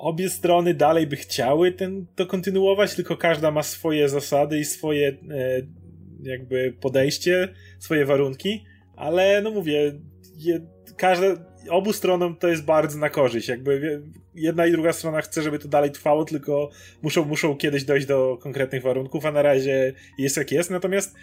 obie 0.02 0.30
strony 0.30 0.74
dalej 0.74 1.08
by 1.08 1.16
chciały 1.16 1.72
ten, 1.72 2.06
to 2.16 2.26
kontynuować, 2.26 2.96
tylko 2.96 3.18
każda 3.18 3.52
ma 3.52 3.64
swoje 3.64 4.10
zasady 4.10 4.60
i 4.60 4.66
swoje 4.66 5.10
e, 5.10 5.16
jakby 6.24 6.74
podejście, 6.82 7.54
swoje 7.80 8.06
warunki, 8.06 8.66
ale 8.96 9.42
no 9.42 9.52
mówię, 9.52 10.00
je, 10.38 10.60
każda, 10.98 11.26
obu 11.70 11.94
stronom 11.94 12.36
to 12.36 12.48
jest 12.48 12.66
bardzo 12.66 12.98
na 12.98 13.10
korzyść, 13.10 13.48
jakby 13.48 14.02
jedna 14.36 14.66
i 14.66 14.72
druga 14.72 14.94
strona 14.94 15.22
chce, 15.22 15.42
żeby 15.42 15.60
to 15.60 15.68
dalej 15.68 15.92
trwało, 15.92 16.26
tylko 16.26 16.70
muszą, 17.02 17.26
muszą 17.26 17.56
kiedyś 17.56 17.84
dojść 17.84 18.08
do 18.08 18.38
konkretnych 18.42 18.84
warunków, 18.84 19.26
a 19.26 19.32
na 19.32 19.42
razie 19.42 19.94
jest 20.18 20.38
jak 20.38 20.52
jest, 20.52 20.70
natomiast 20.70 21.16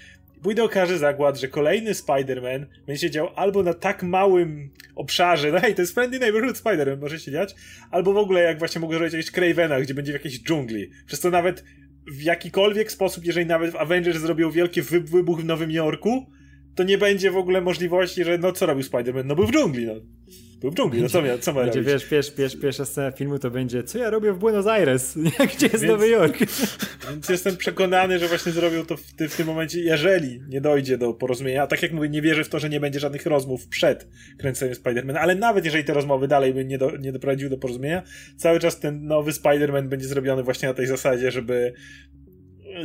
pójdę 0.42 0.64
okaże 0.64 0.98
zakład, 0.98 1.36
że 1.40 1.48
kolejny 1.48 1.92
Spider-Man 1.92 2.66
będzie 2.86 3.00
się 3.00 3.10
dział 3.10 3.28
albo 3.36 3.62
na 3.62 3.74
tak 3.74 4.02
małym 4.02 4.70
obszarze, 4.96 5.52
no 5.52 5.60
hej, 5.60 5.74
to 5.74 5.82
jest 5.82 5.94
Friendly 5.94 6.18
Neighborhood 6.18 6.56
Spider-Man, 6.56 7.00
może 7.00 7.18
się 7.18 7.32
dziać, 7.32 7.54
albo 7.90 8.12
w 8.12 8.16
ogóle 8.16 8.40
jak 8.40 8.58
właśnie 8.58 8.80
mogę 8.80 8.96
zrobić 8.96 9.14
jakieś 9.14 9.30
Cravena, 9.30 9.80
gdzie 9.80 9.94
będzie 9.94 10.12
w 10.12 10.14
jakiejś 10.14 10.42
dżungli. 10.42 10.90
Przez 11.06 11.20
to 11.20 11.30
nawet 11.30 11.64
w 12.12 12.22
jakikolwiek 12.22 12.92
sposób, 12.92 13.24
jeżeli 13.24 13.46
nawet 13.46 13.70
w 13.70 13.76
Avengers 13.76 14.18
zrobią 14.18 14.50
wielki 14.50 14.82
wybuch 14.82 15.40
w 15.40 15.44
Nowym 15.44 15.70
Jorku, 15.70 16.26
to 16.74 16.82
nie 16.82 16.98
będzie 16.98 17.30
w 17.30 17.36
ogóle 17.36 17.60
możliwości, 17.60 18.24
że 18.24 18.38
no 18.38 18.52
co 18.52 18.66
robił 18.66 18.84
Spider-Man? 18.84 19.24
No 19.24 19.34
był 19.34 19.46
w 19.46 19.52
dżungli, 19.52 19.86
no. 19.86 19.94
Był 20.60 20.70
w 20.70 20.74
dżungli, 20.74 21.02
no 21.02 21.08
co, 21.08 21.22
mia, 21.22 21.38
co 21.38 21.52
ma 21.52 21.60
będzie, 21.60 21.78
robić? 21.78 21.92
Wiesz, 21.92 22.08
wiesz, 22.10 22.32
wiesz, 22.36 22.56
pierwsza 22.56 22.84
scena 22.84 23.10
filmu 23.10 23.38
to 23.38 23.50
będzie, 23.50 23.82
co 23.82 23.98
ja 23.98 24.10
robię 24.10 24.32
w 24.32 24.38
Buenos 24.38 24.66
Aires? 24.66 25.18
Gdzie 25.54 25.66
jest 25.66 25.80
więc, 25.80 25.92
Nowy 25.92 26.08
Jork? 26.08 26.38
Więc 27.10 27.28
jestem 27.28 27.56
przekonany, 27.56 28.18
że 28.18 28.28
właśnie 28.28 28.52
zrobią 28.52 28.86
to 28.86 28.96
w, 28.96 29.00
w, 29.00 29.36
tym 29.36 29.46
momencie, 29.46 29.80
jeżeli 29.80 30.40
nie 30.48 30.60
dojdzie 30.60 30.98
do 30.98 31.14
porozumienia. 31.14 31.62
A 31.62 31.66
tak 31.66 31.82
jak 31.82 31.92
mówię, 31.92 32.08
nie 32.08 32.22
wierzę 32.22 32.44
w 32.44 32.48
to, 32.48 32.58
że 32.58 32.68
nie 32.68 32.80
będzie 32.80 33.00
żadnych 33.00 33.26
rozmów 33.26 33.68
przed 33.68 34.08
kręceniem 34.38 34.74
Spider-Man, 34.74 35.16
ale 35.16 35.34
nawet 35.34 35.64
jeżeli 35.64 35.84
te 35.84 35.94
rozmowy 35.94 36.28
dalej 36.28 36.54
by 36.54 36.64
nie, 36.64 36.78
do, 36.78 36.96
nie 36.96 37.12
doprowadziły 37.12 37.50
do 37.50 37.58
porozumienia, 37.58 38.02
cały 38.36 38.60
czas 38.60 38.80
ten 38.80 39.06
nowy 39.06 39.30
Spider-Man 39.30 39.88
będzie 39.88 40.06
zrobiony 40.06 40.42
właśnie 40.42 40.68
na 40.68 40.74
tej 40.74 40.86
zasadzie, 40.86 41.30
żeby 41.30 41.72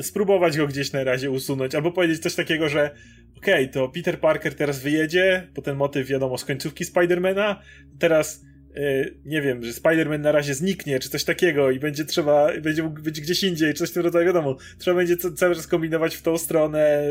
spróbować 0.02 0.58
go 0.58 0.68
gdzieś 0.68 0.92
na 0.92 1.04
razie 1.04 1.32
usunąć, 1.32 1.76
albo 1.76 1.92
powiedzieć 1.92 2.20
coś 2.20 2.36
takiego, 2.36 2.70
że 2.70 2.92
okej, 3.38 3.54
okay, 3.54 3.68
to 3.68 3.90
Peter 3.90 4.20
Parker 4.20 4.56
teraz 4.56 4.80
wyjedzie, 4.80 5.48
bo 5.56 5.62
ten 5.62 5.76
motyw 5.76 6.08
wiadomo 6.08 6.38
z 6.38 6.46
końcówki 6.46 6.86
Spidermana, 6.86 7.62
teraz 8.00 8.46
yy, 8.76 9.18
nie 9.26 9.42
wiem, 9.42 9.64
że 9.64 9.72
Spider-Man 9.72 10.20
na 10.20 10.32
razie 10.32 10.54
zniknie, 10.54 11.00
czy 11.00 11.10
coś 11.10 11.24
takiego 11.24 11.72
i 11.72 11.80
będzie 11.80 12.06
trzeba, 12.06 12.62
będzie 12.62 12.84
mógł 12.84 13.02
być 13.02 13.22
gdzieś 13.22 13.44
indziej, 13.44 13.74
czy 13.74 13.80
coś 13.80 13.90
w 13.90 13.94
tym 13.94 14.04
rodzaju, 14.04 14.26
wiadomo, 14.26 14.58
trzeba 14.78 14.98
będzie 14.98 15.18
cały 15.18 15.56
czas 15.56 15.68
kombinować 15.68 16.16
w 16.16 16.22
tą 16.22 16.38
stronę, 16.38 17.02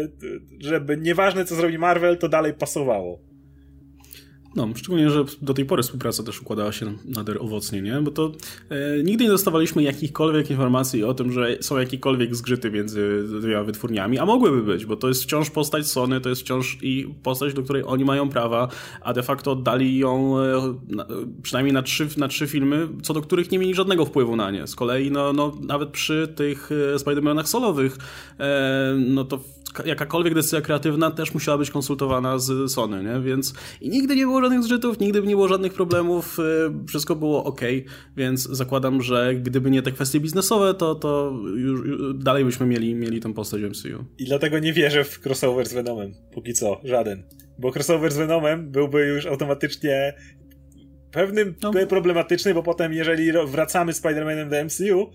żeby 0.59 0.97
nieważne 0.97 1.45
co 1.45 1.55
zrobi 1.55 1.79
Marvel, 1.79 2.19
to 2.19 2.29
dalej 2.29 2.55
pasowało. 2.55 3.32
No, 4.57 4.69
szczególnie, 4.77 5.11
że 5.11 5.25
do 5.43 5.55
tej 5.55 5.65
pory 5.65 5.83
współpraca 5.83 6.23
też 6.23 6.43
układała 6.43 6.73
się 6.73 6.93
nader 7.05 7.39
owocnie, 7.41 7.83
nie? 7.83 8.01
Bo 8.01 8.11
to 8.11 8.33
e, 8.69 9.03
nigdy 9.03 9.25
nie 9.25 9.31
dostawaliśmy 9.31 9.83
jakichkolwiek 9.83 10.51
informacji 10.51 11.05
o 11.05 11.15
tym, 11.15 11.33
że 11.33 11.57
są 11.61 11.79
jakiekolwiek 11.79 12.37
zgrzyty 12.37 12.71
między 12.71 13.25
dwiema 13.41 13.65
wytwórniami, 13.65 14.19
a 14.19 14.27
mogłyby 14.27 14.63
być, 14.63 14.87
bo 14.87 14.97
to 14.97 15.09
jest 15.09 15.23
wciąż 15.23 15.51
postać 15.51 15.87
Sony, 15.87 16.21
to 16.21 16.29
jest 16.29 16.43
wciąż 16.43 16.79
i 16.83 17.15
postać, 17.23 17.55
do 17.55 17.63
której 17.63 17.83
oni 17.87 18.05
mają 18.05 18.29
prawa, 18.29 18.69
a 19.01 19.13
de 19.13 19.23
facto 19.23 19.53
oddali 19.53 19.99
ją 19.99 20.39
e, 20.39 20.75
na, 20.89 21.07
przynajmniej 21.43 21.73
na 21.75 21.83
trzy, 21.83 22.09
na 22.17 22.29
trzy 22.29 22.47
filmy, 22.47 22.89
co 23.03 23.15
do 23.15 23.21
których 23.21 23.51
nie 23.51 23.59
mieli 23.59 23.75
żadnego 23.75 24.05
wpływu 24.05 24.37
na 24.37 24.51
nie. 24.51 24.67
Z 24.67 24.75
kolei, 24.75 25.11
no, 25.11 25.33
no 25.33 25.53
nawet 25.61 25.91
przy 25.91 26.29
tych 26.37 26.71
e, 26.73 26.97
Spider-Manach 26.97 27.47
solowych, 27.47 27.99
e, 28.41 28.95
no 28.99 29.25
to 29.25 29.41
jakakolwiek 29.85 30.35
decyzja 30.35 30.61
kreatywna 30.61 31.11
też 31.11 31.35
musiała 31.35 31.59
być 31.59 31.71
konsultowana 31.71 32.39
z 32.39 32.73
Sony, 32.73 33.03
nie? 33.03 33.21
Więc 33.21 33.55
i 33.81 33.89
nigdy 33.89 34.17
nie 34.17 34.25
było 34.25 34.43
żadnych 34.43 34.63
zżytów, 34.63 35.01
nigdy 35.01 35.23
nie 35.23 35.35
było 35.35 35.49
żadnych 35.49 35.75
problemów, 35.75 36.39
y, 36.39 36.87
wszystko 36.89 37.17
było 37.17 37.45
ok, 37.45 37.61
więc 38.17 38.43
zakładam, 38.43 39.03
że 39.03 39.35
gdyby 39.35 39.71
nie 39.71 39.83
te 39.83 39.93
kwestie 39.93 40.21
biznesowe, 40.21 40.75
to, 40.75 40.95
to 40.95 41.35
już, 41.57 41.87
już 41.87 42.15
dalej 42.15 42.45
byśmy 42.45 42.67
mieli, 42.67 42.95
mieli 42.95 43.21
tę 43.21 43.35
postać 43.35 43.63
w 43.63 43.65
MCU. 43.65 44.05
I 44.19 44.25
dlatego 44.25 44.59
nie 44.59 44.73
wierzę 44.73 45.05
w 45.05 45.27
crossover 45.27 45.69
z 45.69 45.73
Venomem, 45.73 46.13
póki 46.33 46.53
co, 46.53 46.81
żaden. 46.85 47.23
Bo 47.59 47.73
crossover 47.73 48.13
z 48.13 48.17
Venomem 48.17 48.71
byłby 48.71 49.07
już 49.07 49.27
automatycznie 49.27 50.15
pewnym 51.13 51.55
no. 51.63 51.73
problematyczny, 51.89 52.55
bo 52.55 52.63
potem 52.63 52.93
jeżeli 52.93 53.33
wracamy 53.47 53.93
Spider-Manem 53.93 54.51
do 54.51 54.65
MCU, 54.65 55.11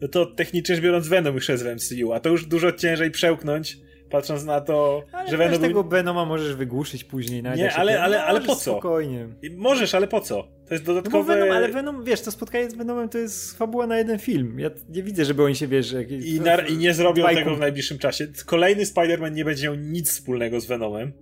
no 0.00 0.08
to 0.08 0.26
technicznie 0.26 0.74
rzecz 0.74 0.84
biorąc 0.84 1.08
Venom 1.08 1.34
już 1.34 1.48
jest 1.48 1.64
w 1.64 1.74
MCU, 1.74 2.12
a 2.12 2.20
to 2.20 2.28
już 2.30 2.46
dużo 2.46 2.72
ciężej 2.72 3.10
przełknąć, 3.10 3.78
patrząc 4.10 4.44
na 4.44 4.60
to, 4.60 5.02
ale 5.12 5.30
że 5.30 5.36
Venom... 5.36 5.60
tego 5.60 5.84
Venoma 5.84 6.24
możesz 6.24 6.54
wygłuszyć 6.54 7.04
później. 7.04 7.42
Na 7.42 7.54
nie, 7.54 7.74
ale, 7.74 8.02
ale, 8.02 8.24
ale 8.24 8.40
po 8.40 8.56
co? 8.56 8.70
Spokojnie. 8.70 9.28
Możesz, 9.56 9.94
ale 9.94 10.08
po 10.08 10.20
co? 10.20 10.48
To 10.68 10.74
jest 10.74 10.84
dodatkowe... 10.84 11.34
No 11.34 11.40
Venom, 11.40 11.56
ale 11.56 11.68
Venom, 11.68 12.04
wiesz, 12.04 12.20
to 12.20 12.30
spotkanie 12.30 12.70
z 12.70 12.74
Venomem 12.74 13.08
to 13.08 13.18
jest 13.18 13.58
fabuła 13.58 13.86
na 13.86 13.98
jeden 13.98 14.18
film. 14.18 14.58
Ja 14.58 14.70
nie 14.88 15.02
widzę, 15.02 15.24
żeby 15.24 15.44
oni 15.44 15.54
się, 15.54 15.66
wiesz... 15.66 15.92
Jak... 15.92 16.10
I, 16.10 16.40
na, 16.40 16.56
I 16.56 16.76
nie 16.76 16.94
zrobią 16.94 17.26
tego 17.26 17.56
w 17.56 17.58
najbliższym 17.58 17.98
czasie. 17.98 18.26
Kolejny 18.46 18.84
Spider-Man 18.84 19.32
nie 19.32 19.44
będzie 19.44 19.66
miał 19.66 19.74
nic 19.74 20.10
wspólnego 20.10 20.60
z 20.60 20.66
Venomem. 20.66 21.12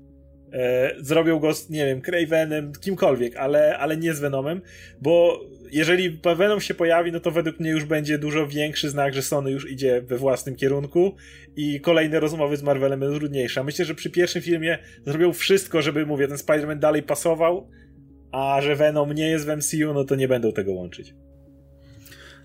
E, 0.53 0.95
zrobią 0.99 1.39
go 1.39 1.55
z, 1.55 1.71
nie 1.71 1.87
wiem, 1.87 2.01
Cravenem, 2.01 2.73
kimkolwiek, 2.81 3.37
ale, 3.37 3.79
ale 3.79 3.97
nie 3.97 4.15
z 4.15 4.21
Venomem, 4.21 4.61
bo 5.01 5.41
jeżeli 5.73 6.21
Venom 6.37 6.61
się 6.61 6.75
pojawi, 6.75 7.13
no 7.13 7.21
to 7.21 7.31
według 7.31 7.61
mnie 7.61 7.71
już 7.71 7.85
będzie 7.85 8.19
dużo 8.19 8.47
większy 8.47 8.91
znak, 8.91 9.15
że 9.15 9.23
Sony 9.23 9.51
już 9.51 9.71
idzie 9.71 10.03
we 10.03 10.17
własnym 10.17 10.57
kierunku 10.57 11.15
i 11.57 11.81
kolejne 11.81 12.21
rozmowy 12.21 12.57
z 12.57 12.63
Marvelem 12.63 13.01
będą 13.01 13.19
trudniejsze. 13.19 13.65
Myślę, 13.65 13.85
że 13.85 13.95
przy 13.95 14.11
pierwszym 14.11 14.43
filmie 14.43 14.79
zrobią 15.07 15.33
wszystko, 15.33 15.83
żeby, 15.83 16.07
mówię, 16.07 16.29
ten 16.29 16.37
Spider-Man 16.37 16.79
dalej 16.79 17.03
pasował, 17.03 17.69
a 18.33 18.61
że 18.63 18.77
Venom 18.77 19.13
nie 19.13 19.29
jest 19.29 19.47
w 19.47 19.57
MCU, 19.57 19.95
no 19.95 20.05
to 20.05 20.15
nie 20.15 20.29
będą 20.29 20.53
tego 20.53 20.73
łączyć. 20.73 21.15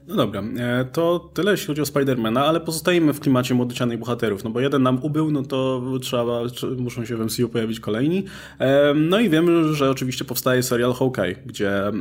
No 0.07 0.15
dobra, 0.15 0.43
e, 0.57 0.85
to 0.85 1.29
tyle 1.33 1.51
jeśli 1.51 1.67
chodzi 1.67 1.81
o 1.81 1.85
Spidermana, 1.85 2.45
ale 2.45 2.59
pozostajemy 2.59 3.13
w 3.13 3.19
klimacie 3.19 3.53
młodocianych 3.53 3.99
bohaterów, 3.99 4.43
no 4.43 4.49
bo 4.49 4.59
jeden 4.59 4.83
nam 4.83 5.03
ubył, 5.03 5.31
no 5.31 5.43
to 5.43 5.81
trzeba, 6.01 6.41
muszą 6.77 7.05
się 7.05 7.17
w 7.17 7.19
MCU 7.19 7.49
pojawić 7.49 7.79
kolejni. 7.79 8.23
E, 8.59 8.93
no 8.93 9.19
i 9.19 9.29
wiemy, 9.29 9.73
że 9.73 9.89
oczywiście 9.89 10.25
powstaje 10.25 10.63
serial 10.63 10.93
Hawkeye, 10.93 11.35
gdzie 11.45 11.87
e, 11.87 11.93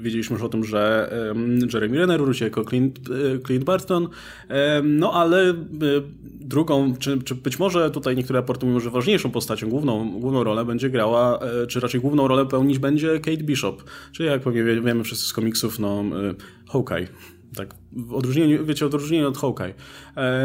wiedzieliśmy 0.00 0.34
już 0.34 0.42
o 0.42 0.48
tym, 0.48 0.64
że 0.64 1.14
Jeremy 1.74 1.98
Renner 1.98 2.20
wróci 2.20 2.44
jako 2.44 2.64
Clint, 2.64 2.98
Clint 3.46 3.64
Barton, 3.64 4.08
no 4.82 5.12
ale 5.12 5.54
drugą, 6.40 6.94
czy, 6.98 7.22
czy 7.22 7.34
być 7.34 7.58
może 7.58 7.90
tutaj 7.90 8.16
niektóre 8.16 8.40
raporty 8.40 8.66
mówią, 8.66 8.80
że 8.80 8.90
ważniejszą 8.90 9.30
postacią, 9.30 9.68
główną, 9.68 10.20
główną 10.20 10.44
rolę 10.44 10.64
będzie 10.64 10.90
grała, 10.90 11.38
czy 11.68 11.80
raczej 11.80 12.00
główną 12.00 12.28
rolę 12.28 12.46
pełnić 12.46 12.78
będzie 12.78 13.20
Kate 13.20 13.36
Bishop, 13.36 13.84
czyli 14.12 14.28
jak 14.28 14.42
pewnie 14.42 14.64
wiemy 14.64 15.04
wszyscy 15.04 15.28
z 15.28 15.32
komiksów, 15.32 15.78
no 15.78 16.04
Hawkeye. 16.74 17.08
Tak, 17.56 17.74
w 17.96 18.14
odróżnieniu, 18.14 18.64
wiecie, 18.64 18.86
odróżnieniu 18.86 19.28
od 19.28 19.38
Hawkeye. 19.38 19.74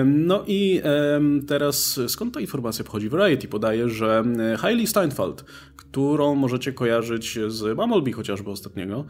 No 0.05 0.43
i 0.47 0.81
teraz 1.47 1.99
skąd 2.07 2.33
ta 2.33 2.39
informacja 2.39 2.85
pochodzi? 2.85 3.09
Variety 3.09 3.47
podaje, 3.47 3.89
że 3.89 4.23
Hailey 4.57 4.87
Steinfeld, 4.87 5.45
którą 5.75 6.35
możecie 6.35 6.73
kojarzyć 6.73 7.39
z 7.47 7.75
Bumblebee 7.75 8.11
chociażby 8.11 8.51
ostatniego, 8.51 9.05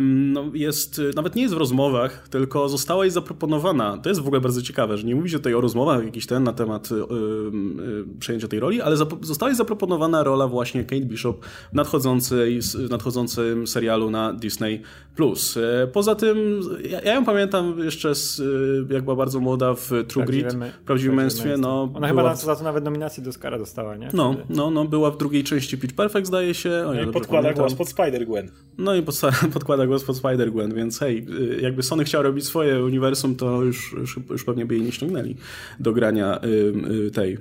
no 0.00 0.50
jest, 0.54 1.00
nawet 1.14 1.36
nie 1.36 1.42
jest 1.42 1.54
w 1.54 1.58
rozmowach, 1.58 2.28
tylko 2.28 2.68
została 2.68 3.04
jej 3.04 3.10
zaproponowana. 3.10 3.98
To 3.98 4.08
jest 4.08 4.20
w 4.20 4.26
ogóle 4.26 4.40
bardzo 4.40 4.62
ciekawe, 4.62 4.98
że 4.98 5.06
nie 5.06 5.14
mówi 5.14 5.30
się 5.30 5.36
tutaj 5.38 5.54
o 5.54 5.60
rozmowach 5.60 6.04
jakiś 6.04 6.26
ten 6.26 6.44
na 6.44 6.52
temat 6.52 6.92
y, 6.92 6.94
y, 6.94 8.18
przejęcia 8.18 8.48
tej 8.48 8.60
roli, 8.60 8.80
ale 8.80 8.96
została 9.20 9.50
jej 9.50 9.56
zaproponowana 9.56 10.22
rola 10.22 10.48
właśnie 10.48 10.84
Kate 10.84 11.04
Bishop 11.06 11.44
w, 11.44 11.74
nadchodzącej, 11.74 12.60
nadchodzącym 12.90 13.66
serialu 13.66 14.10
na 14.10 14.32
Disney+. 14.32 14.82
Plus. 15.16 15.56
E, 15.56 15.86
poza 15.86 16.14
tym, 16.14 16.60
ja, 16.90 17.00
ja 17.00 17.14
ją 17.14 17.24
pamiętam 17.24 17.63
jeszcze 17.84 18.14
z, 18.14 18.38
y, 18.40 18.94
jak 18.94 19.04
była 19.04 19.16
bardzo 19.16 19.40
młoda 19.40 19.74
w 19.74 19.90
True 20.08 20.24
Grit, 20.24 20.46
w 20.82 20.84
prawdziwym 20.84 21.16
męstwie. 21.16 21.56
No, 21.58 21.90
Ona 21.94 22.08
chyba 22.08 22.22
była... 22.22 22.34
za 22.34 22.56
to 22.56 22.64
nawet 22.64 22.84
nominację 22.84 23.22
do 23.22 23.30
Oscara 23.30 23.58
dostała, 23.58 23.96
nie? 23.96 24.08
No, 24.12 24.36
no, 24.48 24.70
no, 24.70 24.84
była 24.84 25.10
w 25.10 25.16
drugiej 25.16 25.44
części 25.44 25.78
Pitch 25.78 25.94
Perfect, 25.94 26.26
zdaje 26.26 26.54
się. 26.54 26.70
O, 26.70 26.94
no 26.94 27.02
i 27.02 27.06
podkłada 27.06 27.42
pamiętam. 27.42 27.66
głos 27.66 27.74
pod 27.74 27.88
Spider-Gwen. 27.88 28.48
No 28.78 28.94
i 28.94 29.02
pod, 29.02 29.20
podkłada 29.54 29.86
głos 29.86 30.04
pod 30.04 30.16
Spider-Gwen, 30.16 30.74
więc 30.74 30.98
hej, 30.98 31.26
y, 31.58 31.60
jakby 31.60 31.82
Sony 31.82 32.04
chciał 32.04 32.22
robić 32.22 32.44
swoje 32.44 32.84
uniwersum, 32.84 33.36
to 33.36 33.62
już, 33.62 33.92
już, 33.92 34.18
już 34.30 34.44
pewnie 34.44 34.66
by 34.66 34.74
jej 34.74 34.84
nie 34.84 34.92
ściągnęli 34.92 35.36
do 35.80 35.92
grania 35.92 36.40
y, 36.44 37.10
tej 37.10 37.38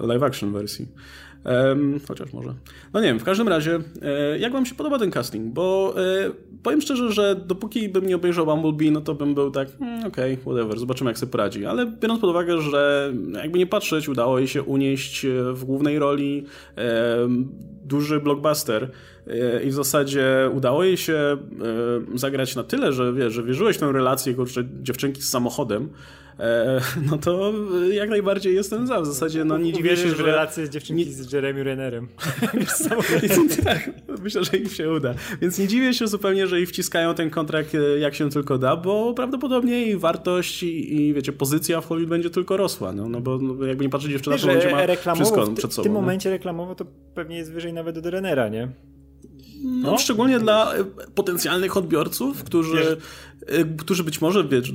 live 0.00 0.22
action 0.22 0.52
wersji. 0.52 0.88
Um, 1.44 2.00
chociaż 2.08 2.32
może. 2.32 2.54
No 2.92 3.00
nie 3.00 3.06
wiem, 3.06 3.18
w 3.18 3.24
każdym 3.24 3.48
razie, 3.48 3.80
e, 4.02 4.38
jak 4.38 4.52
wam 4.52 4.66
się 4.66 4.74
podoba 4.74 4.98
ten 4.98 5.10
casting? 5.10 5.54
Bo 5.54 5.94
e, 5.96 6.30
powiem 6.62 6.80
szczerze, 6.80 7.12
że 7.12 7.36
dopóki 7.46 7.88
bym 7.88 8.06
nie 8.06 8.16
obejrzał 8.16 8.46
Bumblebee, 8.46 8.90
no 8.90 9.00
to 9.00 9.14
bym 9.14 9.34
był 9.34 9.50
tak, 9.50 9.68
mm, 9.80 10.06
okej, 10.06 10.32
okay, 10.32 10.36
whatever, 10.36 10.78
zobaczymy 10.78 11.10
jak 11.10 11.18
sobie 11.18 11.32
poradzi. 11.32 11.66
Ale 11.66 11.86
biorąc 11.86 12.20
pod 12.20 12.30
uwagę, 12.30 12.60
że 12.60 13.12
jakby 13.32 13.58
nie 13.58 13.66
patrzeć, 13.66 14.08
udało 14.08 14.38
jej 14.38 14.48
się 14.48 14.62
unieść 14.62 15.24
e, 15.24 15.52
w 15.52 15.64
głównej 15.64 15.98
roli 15.98 16.44
duży 17.84 18.20
blockbuster 18.20 18.90
i 19.64 19.70
w 19.70 19.74
zasadzie 19.74 20.50
udało 20.54 20.84
jej 20.84 20.96
się 20.96 21.14
e, 21.14 21.38
zagrać 22.14 22.56
na 22.56 22.64
tyle, 22.64 22.92
że, 22.92 23.12
wiesz, 23.12 23.32
że 23.32 23.42
wierzyłeś 23.42 23.76
w 23.76 23.80
tę 23.80 23.92
relację, 23.92 24.34
kurczę, 24.34 24.64
dziewczynki 24.82 25.22
z 25.22 25.28
samochodem, 25.28 25.88
E, 26.40 26.80
no 27.10 27.18
to 27.18 27.52
jak 27.92 28.10
najbardziej 28.10 28.54
jestem 28.54 28.86
za. 28.86 29.00
W 29.00 29.06
zasadzie 29.06 29.44
no 29.44 29.58
nie 29.58 29.72
dziwię 29.72 29.96
się, 29.96 30.08
że... 30.08 30.14
w 30.14 30.20
relację 30.20 30.66
z 30.66 30.70
dziewczynki 30.70 31.04
z 31.04 31.32
Jeremy 31.32 31.64
Rennerem. 31.64 32.08
tak, 33.64 33.90
myślę, 34.22 34.44
że 34.44 34.56
im 34.56 34.68
się 34.68 34.90
uda. 34.90 35.14
Więc 35.40 35.58
nie 35.58 35.68
dziwię 35.68 35.94
się 35.94 36.06
zupełnie, 36.06 36.46
że 36.46 36.60
i 36.60 36.66
wciskają 36.66 37.14
ten 37.14 37.30
kontrakt 37.30 37.74
e, 37.74 37.98
jak 37.98 38.14
się 38.14 38.30
tylko 38.30 38.58
da, 38.58 38.76
bo 38.76 39.14
prawdopodobnie 39.14 39.72
jej 39.72 39.96
wartość 39.96 40.62
i, 40.62 40.94
i 40.96 41.14
wiecie, 41.14 41.32
pozycja 41.32 41.80
w 41.80 41.86
Hollywood 41.86 42.10
będzie 42.10 42.30
tylko 42.30 42.56
rosła. 42.56 42.92
No, 42.92 43.08
no 43.08 43.20
bo 43.20 43.38
no, 43.38 43.66
jakby 43.66 43.84
nie 43.84 43.90
patrzeć, 43.90 44.10
dziewczyna 44.10 44.38
to 44.38 44.46
będzie 44.46 44.70
ma 45.06 45.14
wszystko 45.14 45.46
przed 45.46 45.74
sobą. 45.74 45.82
W 45.82 45.84
tym 45.84 45.92
no. 45.92 46.00
momencie 46.00 46.30
reklamowo 46.30 46.74
to 46.74 46.84
pewnie 47.14 47.36
jest 47.36 47.52
wyżej 47.52 47.72
nawet 47.72 47.98
do 47.98 48.10
Renera, 48.10 48.48
nie? 48.48 48.68
No, 49.64 49.90
no, 49.90 49.98
szczególnie 49.98 50.38
dla 50.38 50.74
e, 50.74 50.84
potencjalnych 51.14 51.76
odbiorców, 51.76 52.44
którzy, 52.44 52.96
e, 53.46 53.64
którzy 53.64 54.04
być 54.04 54.20
może 54.20 54.48
wiesz, 54.48 54.70
e, 54.70 54.74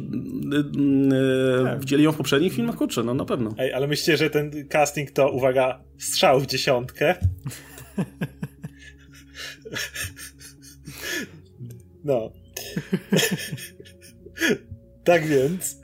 tak. 1.63 1.79
widzieli 1.79 2.03
ją 2.03 2.12
w 2.12 2.17
poprzednich 2.17 2.53
filmach, 2.53 2.75
kurczę, 2.75 3.03
no 3.03 3.13
na 3.13 3.25
pewno. 3.25 3.55
Ej, 3.58 3.74
ale 3.74 3.88
myślicie, 3.88 4.17
że 4.17 4.29
ten 4.29 4.67
casting 4.67 5.12
to, 5.12 5.31
uwaga, 5.31 5.84
strzał 5.98 6.39
w 6.39 6.46
dziesiątkę? 6.48 7.15
no. 12.03 12.31
tak 15.03 15.27
więc... 15.27 15.79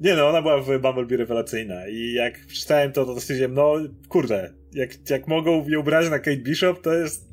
Nie 0.00 0.14
no, 0.16 0.28
ona 0.28 0.42
była 0.42 0.62
w 0.62 0.78
Bumblebee 0.80 1.16
rewelacyjna 1.16 1.88
i 1.88 2.12
jak 2.12 2.46
przeczytałem 2.46 2.92
to, 2.92 3.04
to 3.04 3.20
stwierdziłem, 3.20 3.54
no 3.54 3.74
kurde, 4.08 4.52
jak, 4.72 5.10
jak 5.10 5.28
mogą 5.28 5.68
ją 5.68 5.82
brać 5.82 6.10
na 6.10 6.18
Kate 6.18 6.36
Bishop, 6.36 6.82
to 6.82 6.94
jest 6.94 7.28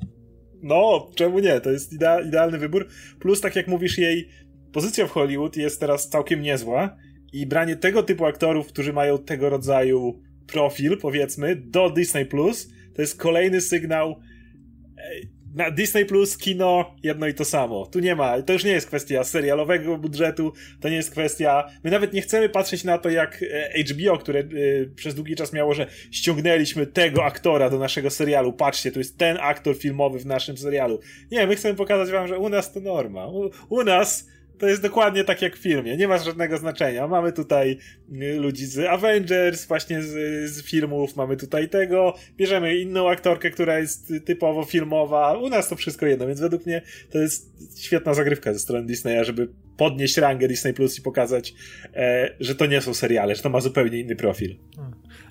no, 0.66 1.12
czemu 1.16 1.40
nie? 1.40 1.62
To 1.62 1.72
jest 1.72 1.94
idea, 1.94 2.22
idealny 2.22 2.58
wybór. 2.58 2.88
Plus, 3.20 3.42
tak 3.42 3.56
jak 3.56 3.68
mówisz, 3.68 3.98
jej 3.98 4.30
pozycja 4.72 5.08
w 5.08 5.12
Hollywood 5.12 5.58
jest 5.58 5.80
teraz 5.80 6.10
całkiem 6.10 6.42
niezła 6.42 6.98
i 7.34 7.46
branie 7.46 7.76
tego 7.76 8.04
typu 8.04 8.26
aktorów, 8.26 8.68
którzy 8.68 8.94
mają 8.94 9.18
tego 9.18 9.50
rodzaju 9.50 10.22
profil, 10.48 10.98
powiedzmy, 10.98 11.56
do 11.56 11.90
Disney 11.90 12.26
Plus, 12.26 12.70
to 12.96 13.02
jest 13.02 13.20
kolejny 13.20 13.62
sygnał 13.62 14.16
na 15.56 15.72
Disney 15.72 16.06
Plus 16.06 16.38
kino 16.38 16.96
jedno 17.04 17.28
i 17.28 17.34
to 17.34 17.46
samo. 17.46 17.86
Tu 17.86 18.00
nie 18.00 18.16
ma, 18.16 18.42
to 18.42 18.54
już 18.54 18.64
nie 18.64 18.72
jest 18.72 18.88
kwestia 18.88 19.24
serialowego 19.24 19.98
budżetu, 19.98 20.54
to 20.82 20.90
nie 20.90 20.96
jest 20.96 21.12
kwestia. 21.12 21.68
My 21.84 21.92
nawet 21.92 22.14
nie 22.14 22.22
chcemy 22.22 22.50
patrzeć 22.50 22.84
na 22.84 22.98
to, 22.98 23.10
jak 23.10 23.44
e, 23.44 23.84
HBO, 23.84 24.18
które 24.18 24.40
y, 24.40 24.92
przez 24.96 25.16
długi 25.16 25.36
czas 25.36 25.54
miało, 25.54 25.74
że 25.74 25.88
ściągnęliśmy 26.12 26.88
tego 26.88 27.26
aktora 27.26 27.70
do 27.70 27.80
naszego 27.80 28.10
serialu. 28.10 28.54
Patrzcie, 28.54 28.92
to 28.92 29.00
jest 29.00 29.18
ten 29.18 29.38
aktor 29.42 29.78
filmowy 29.78 30.20
w 30.20 30.26
naszym 30.26 30.58
serialu. 30.58 31.00
Nie, 31.32 31.48
my 31.48 31.56
chcemy 31.56 31.76
pokazać 31.76 32.12
wam, 32.12 32.28
że 32.28 32.40
u 32.40 32.50
nas 32.50 32.74
to 32.74 32.80
norma. 32.80 33.28
U, 33.28 33.50
u 33.70 33.84
nas 33.84 34.28
to 34.58 34.68
jest 34.68 34.82
dokładnie 34.82 35.24
tak 35.24 35.42
jak 35.42 35.56
w 35.56 35.60
filmie, 35.60 35.98
nie 35.98 36.08
ma 36.08 36.18
żadnego 36.18 36.58
znaczenia. 36.58 37.08
Mamy 37.08 37.34
tutaj 37.34 37.78
y, 38.22 38.40
ludzi 38.40 38.66
z 38.66 38.80
Avengers, 38.80 39.66
właśnie 39.66 40.04
z, 40.04 40.12
z, 40.52 40.64
filmów, 40.64 41.16
mamy 41.16 41.38
tutaj 41.38 41.70
tego, 41.70 42.16
bierzemy 42.38 42.78
inną 42.78 43.10
aktorkę, 43.10 43.52
która 43.52 43.80
jest 43.80 44.14
typowo 44.26 44.64
filmowa. 44.64 45.38
U 45.38 45.50
nas 45.50 45.70
to 45.70 45.76
wszystko 45.76 46.06
jedno, 46.06 46.28
więc 46.28 46.40
według 46.40 46.66
mnie 46.66 46.82
to 47.12 47.18
jest 47.18 47.54
świetna 47.78 48.14
zagrywka 48.14 48.54
ze 48.54 48.60
strony 48.60 48.86
Disneya, 48.86 49.26
żeby 49.26 49.48
podnieść 49.78 50.18
rangę 50.18 50.48
Disney 50.48 50.74
Plus 50.74 51.00
i 51.00 51.02
pokazać, 51.02 51.54
e, 51.94 52.36
że 52.40 52.56
to 52.56 52.66
nie 52.66 52.82
są 52.82 52.94
seriale, 52.94 53.36
że 53.36 53.42
to 53.42 53.50
ma 53.50 53.62
zupełnie 53.62 54.00
inny 54.00 54.16
profil. 54.16 54.56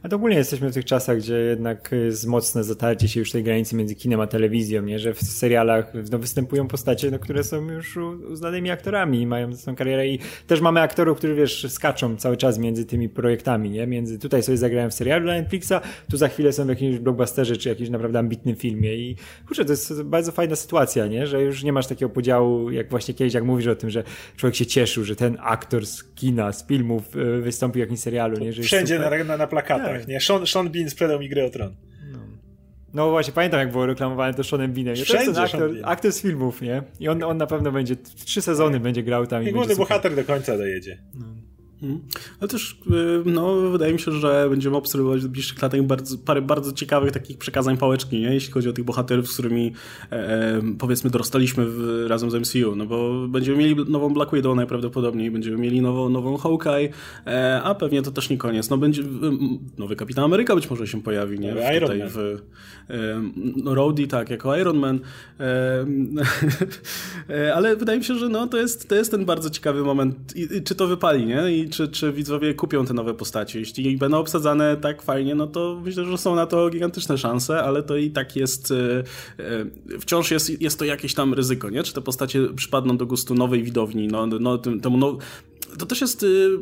A 0.04 0.08
to 0.08 0.16
ogólnie 0.16 0.36
jesteśmy 0.36 0.70
w 0.70 0.74
tych 0.74 0.84
czasach, 0.84 1.18
gdzie 1.18 1.34
jednak 1.34 1.90
jest 1.92 2.26
mocne 2.26 2.64
zatarcie 2.64 3.08
się 3.08 3.20
już 3.20 3.32
tej 3.32 3.42
granicy 3.42 3.76
między 3.76 3.94
kinem 3.94 4.20
a 4.20 4.26
telewizją, 4.26 4.82
nie? 4.82 4.98
że 4.98 5.14
w 5.14 5.22
serialach 5.22 5.92
no, 6.10 6.18
występują 6.18 6.68
postacie, 6.68 7.10
no, 7.10 7.18
które 7.18 7.44
są 7.44 7.70
już 7.70 7.96
uznanymi 7.96 8.70
aktorami 8.70 9.20
i 9.20 9.26
mają 9.26 9.50
tą 9.56 9.76
karierę 9.76 10.08
i 10.08 10.18
też 10.46 10.60
mamy 10.60 10.80
aktorów, 10.80 11.18
którzy 11.18 11.34
wiesz, 11.34 11.66
skaczą 11.72 12.16
cały 12.16 12.36
czas 12.36 12.58
między 12.58 12.86
tymi 12.86 13.08
projektami, 13.08 13.70
nie? 13.70 13.86
Między 13.86 14.18
tutaj 14.18 14.42
sobie 14.42 14.58
zagrałem 14.58 14.90
w 14.90 14.94
serialu 14.94 15.24
dla 15.24 15.34
Netflixa, 15.34 15.72
tu 16.10 16.16
za 16.16 16.28
chwilę 16.28 16.52
są 16.52 16.64
w 16.64 16.68
jakimś 16.68 16.98
blockbusterze 16.98 17.56
czy 17.56 17.68
jakimś 17.68 17.90
naprawdę 17.90 18.18
ambitnym 18.18 18.56
filmie 18.56 18.94
i 18.96 19.16
kurczę, 19.46 19.64
to 19.64 19.72
jest 19.72 20.02
bardzo 20.02 20.32
fajna 20.32 20.56
sytuacja, 20.56 21.06
nie? 21.06 21.26
Że 21.26 21.42
już 21.42 21.62
nie 21.62 21.72
masz 21.72 21.86
takiego 21.86 22.08
podziału, 22.08 22.70
jak 22.70 22.90
właśnie 22.90 23.14
kiedyś, 23.14 23.34
jak 23.34 23.44
mówisz 23.44 23.66
o 23.66 23.76
tym, 23.76 23.90
że 23.90 24.04
człowiek 24.36 24.56
się 24.56 24.66
cieszył, 24.66 25.04
że 25.04 25.16
ten 25.16 25.38
aktor 25.40 25.86
z 25.86 26.04
kina, 26.04 26.52
z 26.52 26.66
filmów 26.66 27.16
y, 27.16 27.40
wystąpił 27.40 27.80
w 27.80 27.80
jakimś 27.80 28.00
serialu, 28.00 28.38
nie? 28.38 28.52
Że 28.52 28.62
Wszędzie 28.62 28.98
na, 28.98 29.24
na, 29.24 29.36
na 29.36 29.46
plakatach, 29.46 29.93
tak. 29.98 30.08
nie? 30.08 30.20
Sean, 30.20 30.46
Sean 30.46 30.70
Bean 30.70 30.90
sprzedał 30.90 31.20
mi 31.20 31.28
grę 31.28 31.44
o 31.44 31.50
tron. 31.50 31.74
No. 32.12 32.18
no. 32.94 33.10
właśnie, 33.10 33.32
pamiętam 33.32 33.60
jak 33.60 33.70
było 33.70 33.86
reklamowane 33.86 34.34
to 34.34 34.44
Seanem 34.44 34.72
Beanem. 34.72 34.96
Wszędzie 34.96 35.32
to 35.32 35.42
jest 35.42 35.54
aktor, 35.54 35.70
aktor 35.82 36.12
z 36.12 36.20
filmów, 36.20 36.62
nie? 36.62 36.82
I 37.00 37.08
on, 37.08 37.22
on 37.22 37.36
na 37.36 37.46
pewno 37.46 37.72
będzie, 37.72 37.96
trzy 38.24 38.42
sezony 38.42 38.80
będzie 38.80 39.02
grał 39.02 39.26
tam. 39.26 39.42
I, 39.42 39.48
I 39.48 39.52
główny 39.52 39.76
bohater 39.76 40.14
do 40.14 40.24
końca 40.24 40.56
dojedzie. 40.56 40.98
No. 41.14 41.26
Mhm. 41.82 42.00
Ale 42.40 42.48
też, 42.48 42.80
y, 43.26 43.30
no, 43.30 43.56
wydaje 43.56 43.92
mi 43.92 43.98
się, 43.98 44.12
że 44.12 44.46
będziemy 44.50 44.76
obserwować 44.76 45.20
w 45.20 45.28
bliższych 45.28 45.62
latach 45.62 45.82
bardzo, 45.82 46.18
parę 46.18 46.42
bardzo 46.42 46.72
ciekawych 46.72 47.12
takich 47.12 47.38
przekazań 47.38 47.76
pałeczki, 47.76 48.20
nie? 48.20 48.34
jeśli 48.34 48.52
chodzi 48.52 48.68
o 48.68 48.72
tych 48.72 48.84
bohaterów, 48.84 49.28
z 49.28 49.32
którymi 49.32 49.72
e, 50.12 50.16
e 50.16 50.62
powiedzmy 50.78 51.10
dorastaliśmy 51.10 51.66
w, 51.66 52.04
razem 52.08 52.30
z 52.30 52.34
MCU, 52.34 52.76
no 52.76 52.86
bo 52.86 53.28
będziemy 53.28 53.58
mieli 53.58 53.76
nową 53.88 54.14
Black 54.14 54.34
Widow 54.34 54.56
najprawdopodobniej, 54.56 55.30
będziemy 55.30 55.56
mieli 55.56 55.82
nową, 55.82 56.08
nową 56.08 56.36
Hawkeye, 56.36 56.88
e, 57.26 57.62
a 57.62 57.74
pewnie 57.74 58.02
to 58.02 58.10
też 58.10 58.30
nie 58.30 58.38
koniec. 58.38 58.70
No 58.70 58.78
będzie, 58.78 59.02
nowy 59.78 59.96
Kapitan 59.96 60.24
Ameryka 60.24 60.54
być 60.54 60.70
może 60.70 60.86
się 60.86 61.02
pojawi, 61.02 61.40
nie? 61.40 61.54
W, 61.54 61.58
Iron 61.76 61.98
Man. 61.98 62.08
W, 62.08 62.18
e, 62.18 63.22
no, 63.56 63.74
Rhodey, 63.74 64.08
tak, 64.08 64.30
jako 64.30 64.56
Iron 64.56 64.78
Man. 64.78 65.00
E, 65.40 65.86
e, 67.34 67.54
ale 67.54 67.76
wydaje 67.76 67.98
mi 67.98 68.04
się, 68.04 68.14
że 68.14 68.28
no, 68.28 68.46
to, 68.46 68.58
jest, 68.58 68.88
to 68.88 68.94
jest 68.94 69.10
ten 69.10 69.24
bardzo 69.24 69.50
ciekawy 69.50 69.82
moment. 69.82 70.36
I, 70.36 70.62
czy 70.62 70.74
to 70.74 70.86
wypali, 70.86 71.26
nie? 71.26 71.56
I 71.56 71.63
czy, 71.70 71.88
czy 71.88 72.12
widzowie 72.12 72.54
kupią 72.54 72.86
te 72.86 72.94
nowe 72.94 73.14
postacie. 73.14 73.58
Jeśli 73.58 73.96
będą 73.96 74.18
obsadzane 74.18 74.76
tak 74.76 75.02
fajnie, 75.02 75.34
no 75.34 75.46
to 75.46 75.80
myślę, 75.84 76.04
że 76.04 76.18
są 76.18 76.34
na 76.34 76.46
to 76.46 76.70
gigantyczne 76.70 77.18
szanse, 77.18 77.62
ale 77.62 77.82
to 77.82 77.96
i 77.96 78.10
tak 78.10 78.36
jest, 78.36 78.70
e, 78.70 79.04
e, 79.38 80.00
wciąż 80.00 80.30
jest, 80.30 80.62
jest 80.62 80.78
to 80.78 80.84
jakieś 80.84 81.14
tam 81.14 81.34
ryzyko, 81.34 81.70
nie? 81.70 81.82
Czy 81.82 81.92
te 81.92 82.00
postacie 82.00 82.40
przypadną 82.56 82.96
do 82.96 83.06
gustu 83.06 83.34
nowej 83.34 83.62
widowni, 83.62 84.08
no, 84.08 84.26
no 84.26 84.58
temu, 84.58 84.96
no, 84.98 85.18
to 85.78 85.86
też 85.86 86.00
jest 86.00 86.22
y, 86.22 86.58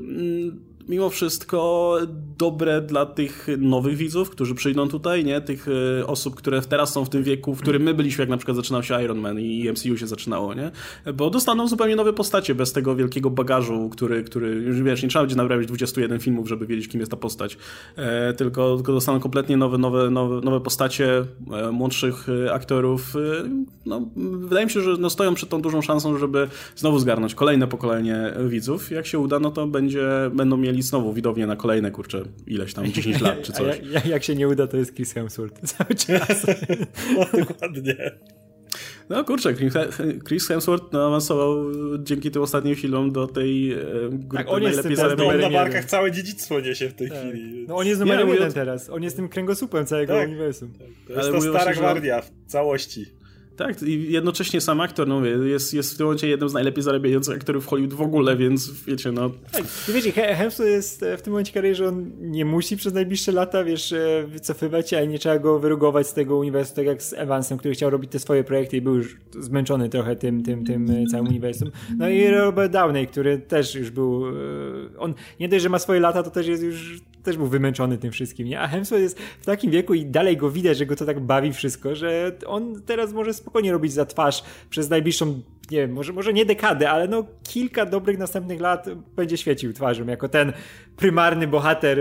mimo 0.88 1.10
wszystko 1.10 1.98
dobre 2.38 2.80
dla 2.80 3.06
tych 3.06 3.46
nowych 3.58 3.96
widzów, 3.96 4.30
którzy 4.30 4.54
przyjdą 4.54 4.88
tutaj, 4.88 5.24
nie? 5.24 5.40
Tych 5.40 5.66
e, 6.00 6.06
osób, 6.06 6.34
które 6.34 6.62
teraz 6.62 6.92
są 6.92 7.04
w 7.04 7.08
tym 7.08 7.22
wieku, 7.22 7.54
w 7.54 7.60
którym 7.60 7.82
my 7.82 7.94
byliśmy, 7.94 8.22
jak 8.22 8.28
na 8.28 8.36
przykład 8.36 8.56
zaczynał 8.56 8.82
się 8.82 9.02
Iron 9.02 9.18
Man 9.18 9.40
i 9.40 9.70
MCU 9.70 9.96
się 9.96 10.06
zaczynało, 10.06 10.54
nie? 10.54 10.70
Bo 11.14 11.30
dostaną 11.30 11.68
zupełnie 11.68 11.96
nowe 11.96 12.12
postacie 12.12 12.54
bez 12.54 12.72
tego 12.72 12.96
wielkiego 12.96 13.30
bagażu, 13.30 13.88
który, 13.88 14.24
który 14.24 14.48
już 14.48 14.82
wiesz, 14.82 15.02
nie 15.02 15.08
trzeba 15.08 15.22
będzie 15.22 15.36
naprawić 15.36 15.68
21 15.68 16.20
filmów, 16.20 16.48
żeby 16.48 16.66
wiedzieć, 16.66 16.88
kim 16.88 17.00
jest 17.00 17.10
ta 17.10 17.16
postać. 17.16 17.58
E, 17.96 18.32
tylko, 18.32 18.76
tylko 18.76 18.92
dostaną 18.92 19.20
kompletnie 19.20 19.56
nowe, 19.56 19.78
nowe, 19.78 20.10
nowe, 20.10 20.40
nowe 20.40 20.60
postacie, 20.60 21.24
e, 21.52 21.70
młodszych 21.72 22.26
e, 22.28 22.52
aktorów. 22.52 23.16
E, 23.16 23.48
no, 23.86 24.08
wydaje 24.16 24.66
mi 24.66 24.72
się, 24.72 24.80
że 24.80 24.96
no, 24.98 25.10
stoją 25.10 25.34
przed 25.34 25.48
tą 25.48 25.62
dużą 25.62 25.82
szansą, 25.82 26.18
żeby 26.18 26.48
znowu 26.76 26.98
zgarnąć 26.98 27.34
kolejne 27.34 27.68
pokolenie 27.68 28.34
widzów. 28.48 28.90
Jak 28.90 29.06
się 29.06 29.18
uda, 29.18 29.38
no 29.38 29.50
to 29.50 29.66
będzie, 29.66 30.08
będą 30.34 30.56
mieli 30.56 30.71
mieli 30.72 30.82
znowu 30.82 31.12
widownię 31.12 31.46
na 31.46 31.56
kolejne, 31.56 31.90
kurczę, 31.90 32.22
ileś 32.46 32.74
tam, 32.74 32.92
10 32.92 33.20
lat 33.20 33.42
czy 33.42 33.52
coś. 33.58 33.80
Jak, 33.90 34.06
jak 34.06 34.24
się 34.24 34.34
nie 34.34 34.48
uda, 34.48 34.66
to 34.66 34.76
jest 34.76 34.94
Chris 34.94 35.12
Hemsworth 35.12 35.60
cały 35.76 35.94
czas. 35.94 36.46
no, 37.16 37.38
dokładnie. 37.38 38.10
No 39.08 39.24
kurczę, 39.24 39.54
Chris 40.28 40.48
Hemsworth 40.48 40.92
no, 40.92 41.06
awansował 41.06 41.56
dzięki 41.98 42.30
tym 42.30 42.42
ostatnim 42.42 42.74
filmom 42.74 43.12
do 43.12 43.26
tej 43.26 43.72
e, 43.72 43.76
grupy 44.10 44.36
tak, 44.36 44.48
on 44.48 44.62
najlepiej 44.62 44.96
zarabiającej. 44.96 45.44
On 45.44 45.52
na 45.52 45.58
barkach 45.58 45.84
całe 45.84 46.12
dziedzictwo 46.12 46.60
niesie 46.60 46.88
w 46.88 46.94
tej 46.94 47.08
tak. 47.08 47.18
chwili. 47.18 47.64
No 47.68 47.76
on 47.76 47.86
jest 47.86 48.00
numerem 48.00 48.28
jeden 48.28 48.52
teraz. 48.52 48.90
On 48.90 49.02
jest 49.02 49.16
tym 49.16 49.28
kręgosłupem 49.28 49.86
całego 49.86 50.14
tak, 50.14 50.28
uniwersum. 50.28 50.72
Tak. 50.72 50.88
To 51.06 51.12
jest 51.12 51.28
Ale 51.28 51.32
to 51.32 51.40
stara 51.40 51.74
gwardia 51.74 52.20
w 52.20 52.30
całości. 52.46 53.06
Tak, 53.56 53.82
i 53.82 54.12
jednocześnie 54.12 54.60
sam 54.60 54.80
aktor, 54.80 55.08
no 55.08 55.26
jest, 55.26 55.74
jest 55.74 55.94
w 55.94 55.96
tym 55.96 56.06
momencie 56.06 56.28
jednym 56.28 56.48
z 56.48 56.52
najlepiej 56.52 56.82
zarabiających 56.82 57.36
aktorów 57.36 57.64
w 57.64 57.68
Hollywood 57.68 57.94
w 57.94 58.00
ogóle, 58.00 58.36
więc 58.36 58.84
wiecie, 58.84 59.12
no... 59.12 59.30
Tak, 59.52 59.64
wiecie, 59.88 60.12
Hemsworth 60.12 60.72
jest 60.72 61.02
e, 61.02 61.16
w 61.16 61.22
tym 61.22 61.32
momencie 61.32 61.52
kariery, 61.52 61.74
że 61.74 61.88
on 61.88 62.10
nie 62.20 62.44
musi 62.44 62.76
przez 62.76 62.92
najbliższe 62.92 63.32
lata, 63.32 63.64
wiesz, 63.64 63.92
e, 63.92 64.24
wycofywać 64.28 64.90
się, 64.90 64.98
a 64.98 65.04
nie 65.04 65.18
trzeba 65.18 65.38
go 65.38 65.58
wyrugować 65.58 66.06
z 66.06 66.12
tego 66.12 66.36
uniwersum, 66.36 66.76
tak 66.76 66.86
jak 66.86 67.02
z 67.02 67.12
Evansem, 67.12 67.58
który 67.58 67.74
chciał 67.74 67.90
robić 67.90 68.10
te 68.10 68.18
swoje 68.18 68.44
projekty 68.44 68.76
i 68.76 68.80
był 68.80 68.94
już 68.94 69.16
zmęczony 69.40 69.88
trochę 69.88 70.16
tym, 70.16 70.42
tym, 70.42 70.64
tym 70.64 70.90
e, 70.90 71.06
całym 71.06 71.28
uniwersum. 71.28 71.70
No 71.98 72.08
i 72.08 72.28
Robert 72.28 72.72
Downey, 72.72 73.06
który 73.06 73.38
też 73.38 73.74
już 73.74 73.90
był... 73.90 74.24
On 74.98 75.14
nie 75.40 75.48
dość, 75.48 75.62
że 75.62 75.68
ma 75.68 75.78
swoje 75.78 76.00
lata, 76.00 76.22
to 76.22 76.30
też 76.30 76.46
jest 76.46 76.62
już 76.62 77.00
też 77.22 77.36
był 77.36 77.46
wymęczony 77.46 77.98
tym 77.98 78.12
wszystkim, 78.12 78.48
nie? 78.48 78.60
A 78.60 78.68
Hemsworth 78.68 79.02
jest 79.02 79.18
w 79.20 79.46
takim 79.46 79.70
wieku 79.70 79.94
i 79.94 80.06
dalej 80.06 80.36
go 80.36 80.50
widać, 80.50 80.78
że 80.78 80.86
go 80.86 80.96
to 80.96 81.06
tak 81.06 81.20
bawi 81.20 81.52
wszystko, 81.52 81.94
że 81.94 82.32
on 82.46 82.82
teraz 82.86 83.12
może 83.12 83.34
spokojnie 83.34 83.72
robić 83.72 83.92
za 83.92 84.06
twarz 84.06 84.44
przez 84.70 84.90
najbliższą, 84.90 85.42
nie 85.70 85.78
wiem, 85.78 85.92
może, 85.92 86.12
może 86.12 86.32
nie 86.32 86.44
dekadę, 86.44 86.90
ale 86.90 87.08
no 87.08 87.24
kilka 87.42 87.86
dobrych 87.86 88.18
następnych 88.18 88.60
lat 88.60 88.86
będzie 89.16 89.36
świecił 89.36 89.72
twarzą 89.72 90.06
jako 90.06 90.28
ten 90.28 90.52
prymarny 90.96 91.46
bohater 91.46 91.98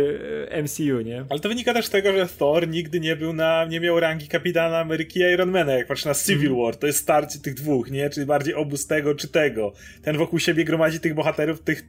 e, 0.50 0.64
MCU, 0.64 1.02
nie? 1.02 1.26
Ale 1.30 1.40
to 1.40 1.50
wynika 1.50 1.74
też 1.74 1.86
z 1.86 1.90
tego, 1.90 2.14
że 2.14 2.28
Thor 2.28 2.68
nigdy 2.68 3.00
nie 3.00 3.16
był 3.16 3.34
na, 3.34 3.66
nie 3.66 3.80
miał 3.80 4.00
rangi 4.00 4.28
kapitana 4.28 4.80
Ameryki 4.80 5.20
i 5.20 5.24
Ironmana, 5.24 5.74
jak 5.74 5.88
patrz 5.88 6.06
na 6.06 6.14
Civil 6.14 6.52
mm. 6.52 6.62
War, 6.62 6.76
to 6.76 6.88
jest 6.88 7.00
starcie 7.00 7.40
tych 7.40 7.54
dwóch, 7.54 7.92
nie? 7.92 8.10
Czyli 8.10 8.26
bardziej 8.26 8.54
obóz 8.54 8.88
tego 8.88 9.16
czy 9.16 9.28
tego. 9.28 9.74
Ten 10.02 10.18
wokół 10.18 10.40
siebie 10.40 10.66
gromadzi 10.66 11.00
tych 11.00 11.14
bohaterów, 11.14 11.60
tych 11.60 11.84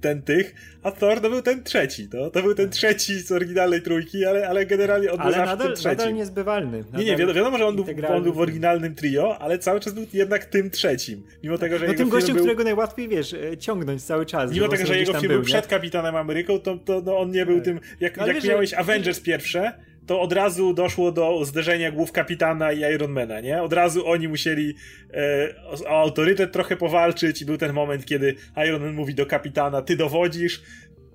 ten 0.00 0.22
tych, 0.22 0.54
a 0.82 0.90
Thor 0.90 1.20
to 1.20 1.30
był 1.30 1.42
ten 1.42 1.64
trzeci, 1.64 2.08
no. 2.12 2.30
To 2.30 2.42
był 2.42 2.54
ten 2.54 2.70
trzeci 2.70 3.20
z 3.20 3.32
oryginalnej 3.32 3.82
trójki, 3.82 4.24
ale, 4.24 4.48
ale 4.48 4.66
generalnie 4.66 5.12
on 5.12 5.20
ale 5.20 5.36
był 5.36 5.44
nadal, 5.44 5.74
trzecim. 5.74 5.90
nadal 5.90 6.14
niezbywalny. 6.14 6.78
Nadal 6.78 7.00
nie, 7.00 7.16
nie, 7.16 7.16
wiadomo, 7.34 7.58
że 7.58 7.66
on 7.66 7.76
był, 7.76 7.84
on 8.08 8.22
był 8.22 8.32
w 8.32 8.40
oryginalnym 8.40 8.94
trio, 8.94 9.38
ale 9.38 9.58
cały 9.58 9.80
czas 9.80 9.92
był 9.92 10.06
jednak 10.12 10.44
tym 10.44 10.70
trzecim. 10.70 11.22
Mimo 11.42 11.58
tego, 11.58 11.78
że 11.78 11.84
no 11.84 11.92
jego 11.92 11.98
tym 11.98 12.08
gościem, 12.08 12.34
był... 12.34 12.44
którego 12.44 12.64
najłatwiej, 12.64 13.08
wiesz, 13.08 13.34
e, 13.34 13.56
ciągnąć 13.56 14.02
cały 14.02 14.26
czas. 14.26 14.52
Mimo 14.52 14.68
tego, 14.68 14.86
że 14.86 14.98
jego 14.98 15.14
film 15.14 15.32
był 15.32 15.42
przed 15.42 15.66
Kapitanem 15.66 16.16
Ameryką, 16.16 16.58
to, 16.58 16.76
to 16.76 17.02
no, 17.04 17.18
on 17.18 17.30
nie 17.30 17.46
był 17.46 17.56
tak. 17.56 17.64
tym, 17.64 17.80
jak, 18.00 18.16
no, 18.16 18.26
jak 18.26 18.36
wiesz, 18.36 18.44
miałeś 18.44 18.74
Avengers 18.74 19.20
pierwsze, 19.20 19.72
to 20.08 20.20
od 20.20 20.32
razu 20.32 20.74
doszło 20.74 21.12
do 21.12 21.44
zderzenia 21.44 21.92
głów 21.92 22.12
kapitana 22.12 22.72
i 22.72 22.94
Ironmana, 22.94 23.40
nie? 23.40 23.62
Od 23.62 23.72
razu 23.72 24.06
oni 24.06 24.28
musieli 24.28 24.74
e, 25.14 25.54
o, 25.64 25.90
o 25.90 26.00
autorytet 26.00 26.52
trochę 26.52 26.76
powalczyć 26.76 27.42
i 27.42 27.46
był 27.46 27.56
ten 27.56 27.72
moment, 27.72 28.04
kiedy 28.04 28.34
Ironman 28.66 28.94
mówi 28.94 29.14
do 29.14 29.26
kapitana, 29.26 29.82
ty 29.82 29.96
dowodzisz, 29.96 30.62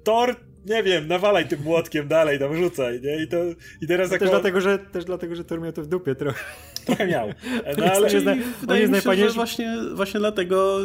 Thor 0.04 0.36
nie 0.66 0.84
wiem, 0.84 1.08
nawalaj 1.08 1.48
tym 1.48 1.62
młotkiem 1.62 2.08
dalej, 2.08 2.40
tam 2.40 2.56
rzucaj, 2.56 3.02
nie? 3.02 3.24
I, 3.24 3.28
to, 3.28 3.38
i 3.82 3.88
teraz 3.88 4.10
no 4.10 4.16
jako... 4.16 4.26
też, 4.26 4.30
dlatego, 4.30 4.62
że, 4.62 4.80
też 4.80 5.06
dlatego, 5.06 5.36
że 5.36 5.44
Thor 5.44 5.62
miał 5.62 5.72
to 5.72 5.82
w 5.82 5.88
dupie 5.88 6.16
trochę. 6.16 6.44
Trochę 6.86 7.08
miał. 7.08 7.28
No, 7.78 7.86
ale 7.86 8.12
jest, 8.14 8.26
wydaje 8.62 8.88
mi 8.88 9.02
się, 9.02 9.16
że 9.16 9.30
właśnie, 9.30 9.78
właśnie 9.94 10.20
dlatego 10.20 10.80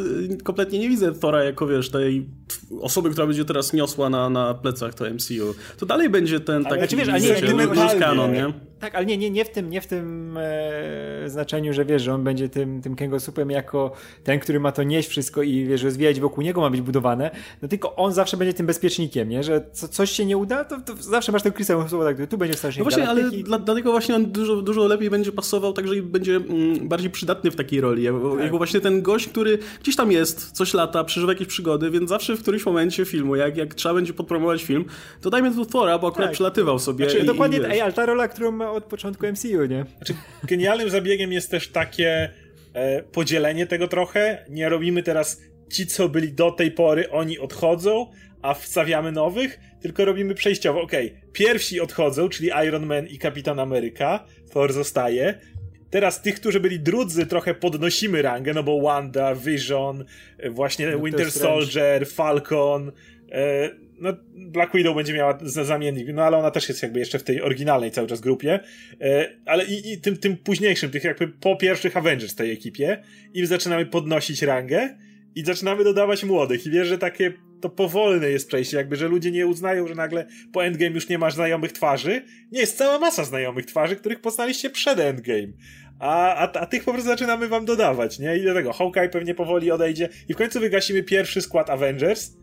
kompletnie 0.44 0.78
nie 0.78 0.88
widzę 0.88 1.12
Thora 1.12 1.44
jako, 1.44 1.66
wiesz, 1.66 1.90
tej 1.90 2.26
osoby, 2.80 3.10
która 3.10 3.26
będzie 3.26 3.44
teraz 3.44 3.72
niosła 3.72 4.10
na, 4.10 4.30
na 4.30 4.54
plecach 4.54 4.94
to 4.94 5.04
MCU. 5.10 5.54
To 5.78 5.86
dalej 5.86 6.10
będzie 6.10 6.40
ten 6.40 6.64
taki 6.64 6.78
znaczy, 6.78 6.96
wiesz, 6.96 7.42
nie, 7.42 8.00
kanon, 8.00 8.32
nie? 8.32 8.52
Tak, 8.80 8.94
ale 8.94 9.06
nie, 9.06 9.18
nie, 9.18 9.30
nie 9.30 9.44
w 9.44 9.50
tym, 9.50 9.70
nie 9.70 9.80
w 9.80 9.86
tym 9.86 10.36
e, 10.40 11.28
znaczeniu, 11.28 11.72
że 11.72 11.84
wiesz, 11.84 12.02
że 12.02 12.14
on 12.14 12.24
będzie 12.24 12.48
tym, 12.48 12.82
tym 12.82 12.96
kręgosłupem 12.96 13.50
jako 13.50 13.92
ten, 14.24 14.40
który 14.40 14.60
ma 14.60 14.72
to 14.72 14.82
nieść 14.82 15.08
wszystko 15.08 15.42
i 15.42 15.64
wiesz, 15.64 15.82
rozwijać 15.82 16.20
wokół 16.20 16.44
niego 16.44 16.60
ma 16.60 16.70
być 16.70 16.80
budowane, 16.80 17.30
no 17.62 17.68
tylko 17.68 17.96
on 17.96 18.12
zawsze 18.12 18.36
będzie 18.36 18.54
tym 18.54 18.66
bezpiecznikiem, 18.66 19.28
nie? 19.28 19.42
Że 19.42 19.64
co, 19.72 19.88
coś 19.88 20.10
się 20.10 20.24
nie 20.24 20.36
uda, 20.36 20.64
to, 20.64 20.80
to 20.80 20.96
zawsze 20.96 21.32
masz 21.32 21.42
tego 21.42 21.56
Chrisa 21.56 21.84
tak, 22.04 22.28
tu 22.30 22.38
będzie 22.38 22.56
starszy. 22.56 22.78
No 22.78 22.84
właśnie, 22.84 23.08
ale 23.08 23.30
dla, 23.30 23.58
dlatego 23.58 23.90
właśnie 23.90 24.14
on 24.14 24.26
dużo, 24.26 24.62
dużo 24.62 24.86
lepiej 24.86 25.10
będzie 25.10 25.32
pasował, 25.32 25.72
także 25.72 25.96
i 25.96 26.02
będzie 26.02 26.36
mm, 26.36 26.88
bardziej 26.88 27.10
przydatny 27.10 27.50
w 27.50 27.56
takiej 27.56 27.80
roli. 27.80 28.02
Jako, 28.02 28.36
tak. 28.36 28.50
właśnie 28.50 28.80
ten 28.80 29.02
gość, 29.02 29.28
który 29.28 29.58
gdzieś 29.82 29.96
tam 29.96 30.12
jest, 30.12 30.50
coś 30.50 30.74
lata, 30.74 31.04
przeżywa 31.04 31.32
jakieś 31.32 31.48
przygody, 31.48 31.90
więc 31.90 32.08
zawsze 32.08 32.36
w 32.36 32.42
którymś 32.42 32.66
momencie 32.66 33.04
filmu, 33.04 33.36
jak, 33.36 33.56
jak 33.56 33.74
trzeba 33.74 33.94
będzie 33.94 34.12
podpromować 34.12 34.62
film, 34.62 34.84
to 35.20 35.30
dajmy 35.30 35.54
tu 35.54 35.66
Thora, 35.66 35.98
bo 35.98 36.08
akurat 36.08 36.28
tak. 36.28 36.34
przelatywał 36.34 36.78
sobie. 36.78 37.10
Znaczy, 37.10 37.24
i, 37.24 37.26
dokładnie, 37.26 37.58
i, 37.58 37.64
ej, 37.64 37.80
ale 37.80 37.92
ta 37.92 38.06
rola, 38.06 38.28
którą 38.28 38.67
od 38.72 38.84
początku 38.84 39.26
MCU, 39.26 39.64
nie? 39.66 39.84
Znaczy, 39.96 40.14
genialnym 40.44 40.90
zabiegiem 40.90 41.32
jest 41.32 41.50
też 41.50 41.68
takie 41.68 42.30
e, 42.72 43.02
podzielenie 43.02 43.66
tego 43.66 43.88
trochę. 43.88 44.44
Nie 44.48 44.68
robimy 44.68 45.02
teraz 45.02 45.40
ci, 45.72 45.86
co 45.86 46.08
byli 46.08 46.32
do 46.32 46.50
tej 46.50 46.70
pory, 46.70 47.10
oni 47.10 47.38
odchodzą, 47.38 48.06
a 48.42 48.54
wstawiamy 48.54 49.12
nowych, 49.12 49.60
tylko 49.80 50.04
robimy 50.04 50.34
przejściowo. 50.34 50.82
Okej, 50.82 51.06
okay, 51.06 51.20
pierwsi 51.32 51.80
odchodzą, 51.80 52.28
czyli 52.28 52.50
Iron 52.66 52.86
Man 52.86 53.06
i 53.06 53.18
Kapitan 53.18 53.60
Ameryka, 53.60 54.24
Thor 54.52 54.72
zostaje, 54.72 55.38
teraz 55.90 56.22
tych, 56.22 56.34
którzy 56.34 56.60
byli 56.60 56.80
drudzy, 56.80 57.26
trochę 57.26 57.54
podnosimy 57.54 58.22
rangę, 58.22 58.54
no 58.54 58.62
bo 58.62 58.80
Wanda, 58.80 59.34
Vision, 59.34 60.04
e, 60.38 60.50
właśnie 60.50 60.90
no 60.90 60.98
Winter 60.98 61.30
Soldier, 61.30 62.06
Falcon, 62.06 62.92
e, 63.32 63.70
no 64.00 64.12
Black 64.34 64.72
Widow 64.74 64.96
będzie 64.96 65.14
miała 65.14 65.38
zamiennik, 65.42 66.08
no 66.12 66.24
ale 66.24 66.36
ona 66.36 66.50
też 66.50 66.68
jest 66.68 66.82
jakby 66.82 66.98
jeszcze 66.98 67.18
w 67.18 67.22
tej 67.22 67.42
oryginalnej 67.42 67.90
cały 67.90 68.08
czas 68.08 68.20
grupie, 68.20 68.60
e, 69.00 69.28
ale 69.46 69.64
i, 69.64 69.92
i 69.92 70.00
tym, 70.00 70.16
tym 70.16 70.36
późniejszym, 70.36 70.90
tych 70.90 71.04
jakby 71.04 71.28
po 71.28 71.56
pierwszych 71.56 71.96
Avengers 71.96 72.34
tej 72.34 72.52
ekipie, 72.52 73.02
im 73.34 73.46
zaczynamy 73.46 73.86
podnosić 73.86 74.42
rangę 74.42 74.98
i 75.34 75.44
zaczynamy 75.44 75.84
dodawać 75.84 76.24
młodych 76.24 76.66
i 76.66 76.70
wiesz, 76.70 76.88
że 76.88 76.98
takie 76.98 77.32
to 77.60 77.70
powolne 77.70 78.30
jest 78.30 78.48
przejście, 78.48 78.76
jakby, 78.76 78.96
że 78.96 79.08
ludzie 79.08 79.30
nie 79.30 79.46
uznają, 79.46 79.88
że 79.88 79.94
nagle 79.94 80.26
po 80.52 80.64
Endgame 80.64 80.94
już 80.94 81.08
nie 81.08 81.18
masz 81.18 81.34
znajomych 81.34 81.72
twarzy. 81.72 82.22
Nie, 82.52 82.60
jest 82.60 82.78
cała 82.78 82.98
masa 82.98 83.24
znajomych 83.24 83.66
twarzy, 83.66 83.96
których 83.96 84.20
poznaliście 84.20 84.70
przed 84.70 84.98
Endgame. 84.98 85.52
A, 85.98 86.34
a, 86.34 86.52
a 86.52 86.66
tych 86.66 86.84
po 86.84 86.92
prostu 86.92 87.10
zaczynamy 87.10 87.48
wam 87.48 87.64
dodawać, 87.64 88.18
nie? 88.18 88.36
I 88.36 88.42
dlatego 88.42 88.72
Hawkeye 88.72 89.08
pewnie 89.08 89.34
powoli 89.34 89.70
odejdzie 89.70 90.08
i 90.28 90.34
w 90.34 90.36
końcu 90.36 90.60
wygasimy 90.60 91.02
pierwszy 91.02 91.42
skład 91.42 91.70
Avengers. 91.70 92.36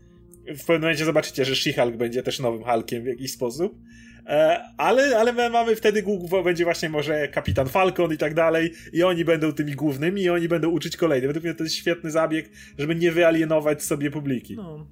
W 0.48 0.60
pewnym 0.60 0.80
momencie 0.80 1.04
zobaczycie, 1.04 1.44
że 1.44 1.54
She-Hulk 1.54 1.96
będzie 1.96 2.22
też 2.22 2.40
nowym 2.40 2.64
Hulkiem 2.64 3.02
w 3.02 3.06
jakiś 3.06 3.32
sposób. 3.32 3.78
E, 4.26 4.60
ale, 4.76 5.18
ale 5.18 5.32
my 5.32 5.50
mamy 5.50 5.76
wtedy 5.76 6.04
będzie 6.44 6.64
właśnie 6.64 6.88
może 6.88 7.28
Kapitan 7.28 7.68
Falcon 7.68 8.12
i 8.12 8.16
tak 8.16 8.34
dalej 8.34 8.72
i 8.92 9.02
oni 9.02 9.24
będą 9.24 9.52
tymi 9.52 9.72
głównymi 9.72 10.22
i 10.22 10.30
oni 10.30 10.48
będą 10.48 10.68
uczyć 10.68 10.96
kolejnych. 10.96 11.28
Według 11.28 11.44
mnie 11.44 11.54
to 11.54 11.64
jest 11.64 11.76
świetny 11.76 12.10
zabieg, 12.10 12.50
żeby 12.78 12.94
nie 12.94 13.12
wyalienować 13.12 13.82
sobie 13.82 14.10
publiki. 14.10 14.56
No. 14.56 14.86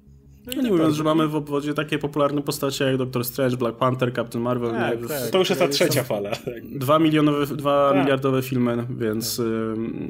No, 0.47 0.53
no 0.55 0.61
nie 0.61 0.69
mówiąc, 0.69 0.95
że 0.95 1.03
mamy 1.03 1.27
w 1.27 1.35
obwodzie 1.35 1.73
takie 1.73 1.99
popularne 1.99 2.41
postacie 2.41 2.85
jak 2.85 2.97
Doctor 2.97 3.25
Strange, 3.25 3.57
Black 3.57 3.77
Panther, 3.77 4.13
Captain 4.13 4.43
Marvel. 4.43 4.71
Tak, 4.71 5.01
nie, 5.01 5.07
tak. 5.07 5.29
To 5.29 5.37
już 5.37 5.49
jest 5.49 5.61
ta 5.61 5.67
trzecia 5.67 6.03
fala. 6.03 6.31
Dwa, 6.63 6.99
milionowe, 6.99 7.45
dwa 7.45 7.89
tak. 7.93 8.03
miliardowe 8.03 8.41
filmy, 8.41 8.85
więc 8.89 9.41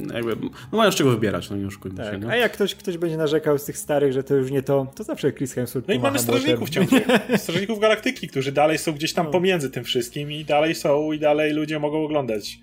tak. 0.08 0.16
jakby 0.16 0.36
no 0.72 0.78
mają 0.78 0.92
z 0.92 0.96
czego 0.96 1.10
wybierać, 1.10 1.50
no 1.50 1.58
nie 1.58 1.68
oszukujmy 1.68 1.98
tak. 1.98 2.14
się. 2.14 2.20
Nie? 2.20 2.30
A 2.30 2.36
jak 2.36 2.52
ktoś, 2.52 2.76
ktoś 2.76 2.98
będzie 2.98 3.18
narzekał 3.18 3.58
z 3.58 3.66
tych 3.66 3.78
starych, 3.78 4.14
że 4.14 4.24
to 4.24 4.36
już 4.36 4.52
nie 4.52 4.64
to, 4.64 4.88
to 4.96 5.04
zawsze 5.04 5.34
Chris 5.34 5.54
Hemsworth 5.54 5.88
No 5.88 5.94
i 5.94 6.00
mamy 6.00 6.20
Strażników 6.20 6.70
ciągle. 6.70 7.02
Strażników 7.38 7.80
Galaktyki, 7.80 8.28
którzy 8.28 8.52
dalej 8.52 8.78
są 8.78 8.94
gdzieś 8.94 9.14
tam 9.14 9.26
no. 9.26 9.32
pomiędzy 9.32 9.70
tym 9.70 9.84
wszystkim 9.84 10.32
i 10.32 10.46
dalej 10.46 10.76
są 10.76 11.12
i 11.12 11.20
dalej 11.20 11.54
ludzie 11.54 11.80
mogą 11.80 12.04
oglądać 12.04 12.60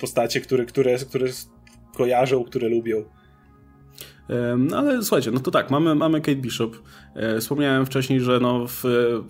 postacie, 0.00 0.40
które, 0.40 0.64
które, 0.64 0.98
które 0.98 1.26
kojarzą, 1.94 2.44
które 2.44 2.68
lubią. 2.68 3.04
No 4.58 4.78
ale 4.78 5.02
słuchajcie, 5.02 5.30
no 5.30 5.40
to 5.40 5.50
tak, 5.50 5.70
mamy, 5.70 5.94
mamy 5.94 6.20
Kate 6.20 6.36
Bishop. 6.36 6.76
E, 7.14 7.40
wspomniałem 7.40 7.86
wcześniej, 7.86 8.20
że 8.20 8.40
no 8.40 8.66
w, 8.66 8.82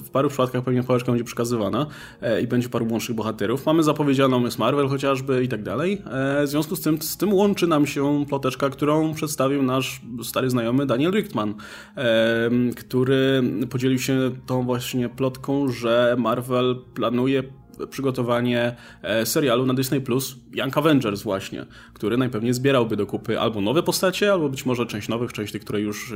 w 0.05 0.11
paru 0.11 0.29
przypadkach 0.29 0.65
pewnie 0.65 0.83
pałeczka 0.83 1.13
będzie 1.13 1.25
przekazywana 1.25 1.87
e, 2.23 2.41
i 2.41 2.47
będzie 2.47 2.69
paru 2.69 2.87
łącznych 2.91 3.17
bohaterów. 3.17 3.67
Mamy 3.67 3.83
zapowiedzianą 3.83 4.41
Miss 4.41 4.59
Marvel 4.59 4.89
chociażby 4.89 5.45
i 5.45 5.49
tak 5.49 5.63
dalej. 5.63 6.03
E, 6.11 6.45
w 6.47 6.49
związku 6.49 6.77
z 6.77 6.81
tym, 6.81 7.03
z 7.03 7.17
tym 7.17 7.35
łączy 7.35 7.67
nam 7.67 7.87
się 7.87 8.25
ploteczka, 8.29 8.71
którą 8.71 9.15
przedstawił 9.15 9.63
nasz 9.63 10.01
stary 10.23 10.51
znajomy 10.51 10.87
Daniel 10.87 11.13
Richtman, 11.13 11.55
który 12.77 13.43
podzielił 13.71 13.99
się 13.99 14.31
tą 14.47 14.63
właśnie 14.63 15.09
plotką, 15.09 15.69
że 15.69 16.17
Marvel 16.19 16.77
planuje 16.95 17.43
przygotowanie 17.91 18.77
e, 19.03 19.27
serialu 19.27 19.67
na 19.67 19.75
Disney 19.75 20.01
Plus 20.01 20.37
Young 20.55 20.79
Avengers 20.79 21.23
właśnie, 21.23 21.67
który 21.95 22.17
najpewniej 22.17 22.55
zbierałby 22.55 22.97
do 22.97 23.07
kupy 23.07 23.41
albo 23.41 23.61
nowe 23.61 23.83
postacie, 23.83 24.33
albo 24.33 24.49
być 24.49 24.67
może 24.67 24.87
część 24.87 25.09
nowych, 25.09 25.33
część 25.33 25.53
tych, 25.53 25.63
które 25.63 25.81
już 25.81 26.13
e, 26.13 26.15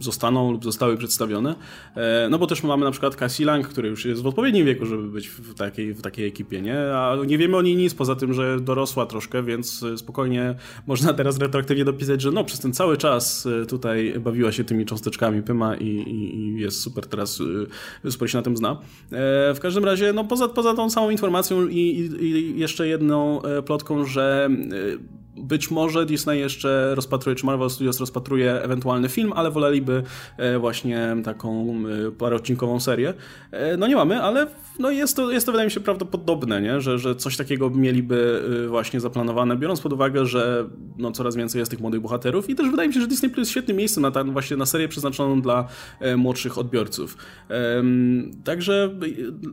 zostaną 0.00 0.52
lub 0.52 0.64
zostały 0.64 0.96
przedstawione. 0.96 1.54
E, 1.96 2.28
no 2.30 2.38
bo 2.38 2.46
też 2.46 2.62
mamy 2.62 2.84
na 2.84 2.90
przykład 2.90 3.16
Cassie 3.16 3.44
Lang, 3.44 3.68
który 3.68 3.88
już 3.88 4.04
jest 4.04 4.22
w 4.22 4.26
odpowiednim 4.26 4.66
wieku, 4.66 4.86
żeby 4.86 5.02
być 5.02 5.28
w 5.28 5.54
takiej, 5.54 5.94
w 5.94 6.02
takiej 6.02 6.26
ekipie, 6.26 6.62
nie? 6.62 6.78
A 6.96 7.16
nie 7.26 7.38
wiemy 7.38 7.56
o 7.56 7.62
niej 7.62 7.76
nic, 7.76 7.94
poza 7.94 8.16
tym, 8.16 8.34
że 8.34 8.60
dorosła 8.60 9.06
troszkę, 9.06 9.42
więc 9.42 9.84
spokojnie 9.96 10.54
można 10.86 11.12
teraz 11.12 11.38
retroaktywnie 11.38 11.84
dopisać, 11.84 12.22
że 12.22 12.30
no 12.30 12.44
przez 12.44 12.60
ten 12.60 12.72
cały 12.72 12.96
czas 12.96 13.48
tutaj 13.68 14.14
bawiła 14.20 14.52
się 14.52 14.64
tymi 14.64 14.86
cząsteczkami 14.86 15.42
Pyma 15.42 15.76
i, 15.76 15.86
i, 15.86 16.38
i 16.38 16.60
jest 16.60 16.80
super 16.80 17.06
teraz, 17.06 17.42
super 18.10 18.30
się 18.30 18.38
na 18.38 18.42
tym 18.42 18.56
zna. 18.56 18.76
W 19.54 19.58
każdym 19.60 19.84
razie, 19.84 20.12
no 20.12 20.24
poza, 20.24 20.48
poza 20.48 20.74
tą 20.74 20.90
samą 20.96 21.10
informacją 21.10 21.66
i, 21.66 21.78
i, 21.78 22.24
i 22.24 22.58
jeszcze 22.58 22.88
jedną 22.88 23.42
e, 23.42 23.62
plotką, 23.62 24.04
że 24.04 24.48
e, 24.50 25.15
być 25.36 25.70
może 25.70 26.06
Disney 26.06 26.38
jeszcze 26.38 26.94
rozpatruje, 26.94 27.36
czy 27.36 27.46
Marvel 27.46 27.70
Studios 27.70 28.00
rozpatruje 28.00 28.62
ewentualny 28.62 29.08
film, 29.08 29.32
ale 29.36 29.50
woleliby 29.50 30.02
e, 30.36 30.58
właśnie 30.58 31.16
taką 31.24 31.76
paroodcinkową 32.18 32.80
serię. 32.80 33.14
No 33.78 33.86
nie 33.86 33.96
mamy, 33.96 34.22
ale 34.22 34.46
no 34.78 34.90
jest, 34.90 35.16
to, 35.16 35.30
jest 35.30 35.46
to 35.46 35.52
wydaje 35.52 35.66
mi 35.66 35.72
się 35.72 35.80
prawdopodobne, 35.80 36.60
nie? 36.60 36.80
Że, 36.80 36.98
że 36.98 37.16
coś 37.16 37.36
takiego 37.36 37.70
mieliby 37.70 38.42
właśnie 38.68 39.00
zaplanowane, 39.00 39.56
biorąc 39.56 39.80
pod 39.80 39.92
uwagę, 39.92 40.26
że 40.26 40.68
no 40.98 41.12
coraz 41.12 41.36
więcej 41.36 41.58
jest 41.58 41.70
tych 41.70 41.80
młodych 41.80 42.00
bohaterów 42.00 42.50
i 42.50 42.54
też 42.54 42.70
wydaje 42.70 42.88
mi 42.88 42.94
się, 42.94 43.00
że 43.00 43.06
Disney 43.06 43.30
Plus 43.30 43.38
jest 43.38 43.50
świetnym 43.50 43.76
miejscem 43.76 44.02
na, 44.02 44.10
ten, 44.10 44.32
właśnie 44.32 44.56
na 44.56 44.66
serię 44.66 44.88
przeznaczoną 44.88 45.42
dla 45.42 45.68
młodszych 46.16 46.58
odbiorców. 46.58 47.16
Także 48.44 48.90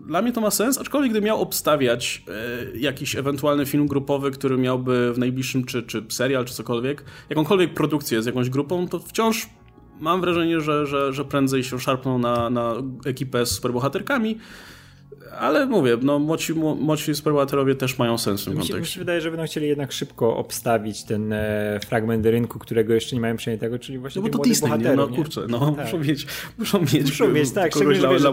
dla 0.07 0.21
mnie 0.21 0.31
to 0.31 0.41
ma 0.41 0.51
sens, 0.51 0.77
aczkolwiek 0.77 1.11
gdy 1.11 1.21
miał 1.21 1.41
obstawiać 1.41 2.23
e, 2.27 2.77
jakiś 2.77 3.15
ewentualny 3.15 3.65
film 3.65 3.87
grupowy, 3.87 4.31
który 4.31 4.57
miałby 4.57 5.13
w 5.13 5.17
najbliższym, 5.17 5.63
czy, 5.73 5.83
czy 5.83 6.05
serial, 6.09 6.45
czy 6.45 6.53
cokolwiek, 6.53 7.03
jakąkolwiek 7.29 7.73
produkcję 7.73 8.21
z 8.21 8.25
jakąś 8.25 8.49
grupą, 8.49 8.87
to 8.87 8.99
wciąż 8.99 9.49
mam 9.99 10.21
wrażenie, 10.21 10.61
że, 10.61 10.87
że, 10.87 11.13
że 11.13 11.25
prędzej 11.25 11.63
się 11.63 11.79
szarpną 11.79 12.17
na, 12.19 12.49
na 12.49 12.73
ekipę 13.05 13.45
z 13.45 13.51
superbohaterkami, 13.51 14.37
ale 15.39 15.65
mówię, 15.65 15.97
no 16.01 16.19
młodzi, 16.19 16.53
młodzi 16.53 17.15
superbohaterowie 17.15 17.75
też 17.75 17.97
mają 17.97 18.17
sens 18.17 18.41
w 18.41 18.45
tym 18.45 18.53
kontekście. 18.53 18.79
Mi 18.79 18.85
się 18.85 18.99
wydaje, 18.99 19.21
że 19.21 19.31
będą 19.31 19.45
chcieli 19.45 19.67
jednak 19.67 19.91
szybko 19.91 20.37
obstawić 20.37 21.03
ten 21.03 21.33
e, 21.33 21.79
fragment 21.87 22.25
rynku, 22.25 22.59
którego 22.59 22.93
jeszcze 22.93 23.15
nie 23.15 23.21
mają 23.21 23.37
przejętego, 23.37 23.79
czyli 23.79 23.97
właśnie 23.97 24.21
no 24.21 24.29
bo 24.29 24.37
to 24.37 24.43
Disney, 24.43 24.69
bohaterów. 24.69 25.11
Nie? 25.11 25.17
No 25.17 25.23
kurczę, 25.23 25.41
no 25.49 25.71
tak. 25.71 25.85
muszą 25.85 25.99
mieć, 25.99 26.27
muszą 26.57 26.79
mieć, 26.81 27.03
muszą 27.05 27.29
mieć 27.29 27.51
tak, 27.51 27.71
kogoś 27.71 27.99
dla, 27.99 28.19
dla. 28.19 28.31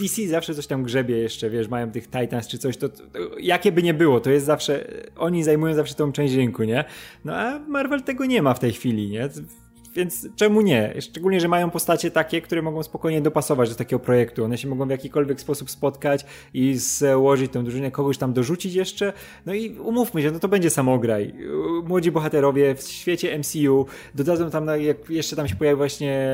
DC 0.00 0.28
zawsze 0.28 0.54
coś 0.54 0.66
tam 0.66 0.82
grzebie 0.82 1.16
jeszcze, 1.16 1.50
wiesz, 1.50 1.68
mają 1.68 1.90
tych 1.90 2.10
Titans 2.10 2.48
czy 2.48 2.58
coś, 2.58 2.76
to, 2.76 2.88
to, 2.88 3.02
jakie 3.40 3.72
by 3.72 3.82
nie 3.82 3.94
było, 3.94 4.20
to 4.20 4.30
jest 4.30 4.46
zawsze, 4.46 4.86
oni 5.16 5.44
zajmują 5.44 5.74
zawsze 5.74 5.94
tą 5.94 6.12
część 6.12 6.34
rynku, 6.34 6.64
nie? 6.64 6.84
No 7.24 7.36
a 7.36 7.58
Marvel 7.58 8.02
tego 8.02 8.26
nie 8.26 8.42
ma 8.42 8.54
w 8.54 8.58
tej 8.58 8.72
chwili, 8.72 9.10
nie? 9.10 9.28
Więc 9.94 10.28
czemu 10.36 10.60
nie? 10.60 10.94
Szczególnie, 11.00 11.40
że 11.40 11.48
mają 11.48 11.70
postacie 11.70 12.10
takie, 12.10 12.40
które 12.40 12.62
mogą 12.62 12.82
spokojnie 12.82 13.20
dopasować 13.20 13.68
do 13.68 13.74
takiego 13.74 14.00
projektu. 14.00 14.44
One 14.44 14.58
się 14.58 14.68
mogą 14.68 14.86
w 14.86 14.90
jakikolwiek 14.90 15.40
sposób 15.40 15.70
spotkać 15.70 16.26
i 16.54 16.74
złożyć 16.78 17.52
tę 17.52 17.62
drużynę, 17.62 17.90
kogoś 17.90 18.18
tam 18.18 18.32
dorzucić 18.32 18.74
jeszcze. 18.74 19.12
No 19.46 19.54
i 19.54 19.78
umówmy 19.78 20.22
się, 20.22 20.30
no 20.30 20.38
to 20.38 20.48
będzie 20.48 20.70
samograj. 20.70 21.34
Młodzi 21.84 22.10
bohaterowie 22.10 22.74
w 22.74 22.82
świecie 22.82 23.38
MCU 23.38 23.86
dodadzą 24.14 24.50
tam, 24.50 24.66
jak 24.80 25.10
jeszcze 25.10 25.36
tam 25.36 25.48
się 25.48 25.56
pojawi 25.56 25.76
właśnie 25.76 26.28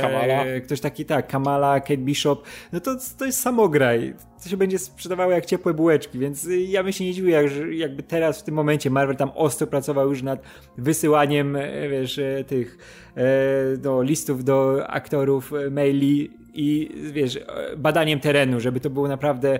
Kamala. 0.00 0.44
ktoś 0.64 0.80
taki, 0.80 1.04
tak, 1.04 1.28
Kamala, 1.28 1.80
Kate 1.80 1.96
Bishop, 1.96 2.42
no 2.72 2.80
to, 2.80 2.96
to 3.18 3.24
jest 3.24 3.40
samograj 3.40 4.14
to 4.42 4.48
się 4.48 4.56
będzie 4.56 4.78
sprzedawało 4.78 5.32
jak 5.32 5.46
ciepłe 5.46 5.74
bułeczki, 5.74 6.18
więc 6.18 6.44
y, 6.44 6.60
ja 6.60 6.82
bym 6.82 6.92
się 6.92 7.04
nie 7.04 7.12
dziwił, 7.12 7.30
jak, 7.30 7.46
jakby 7.70 8.02
teraz 8.02 8.40
w 8.40 8.42
tym 8.42 8.54
momencie 8.54 8.90
Marvel 8.90 9.16
tam 9.16 9.30
ostro 9.34 9.66
pracował 9.66 10.08
już 10.08 10.22
nad 10.22 10.42
wysyłaniem, 10.78 11.56
e, 11.56 11.88
wiesz, 11.88 12.18
e, 12.18 12.44
tych 12.44 12.78
do 13.78 14.02
listów 14.02 14.44
do 14.44 14.86
aktorów 14.88 15.52
maili 15.70 16.30
i 16.54 16.90
wiesz, 17.12 17.38
badaniem 17.76 18.20
terenu, 18.20 18.60
żeby 18.60 18.80
to 18.80 18.90
było 18.90 19.08
naprawdę 19.08 19.58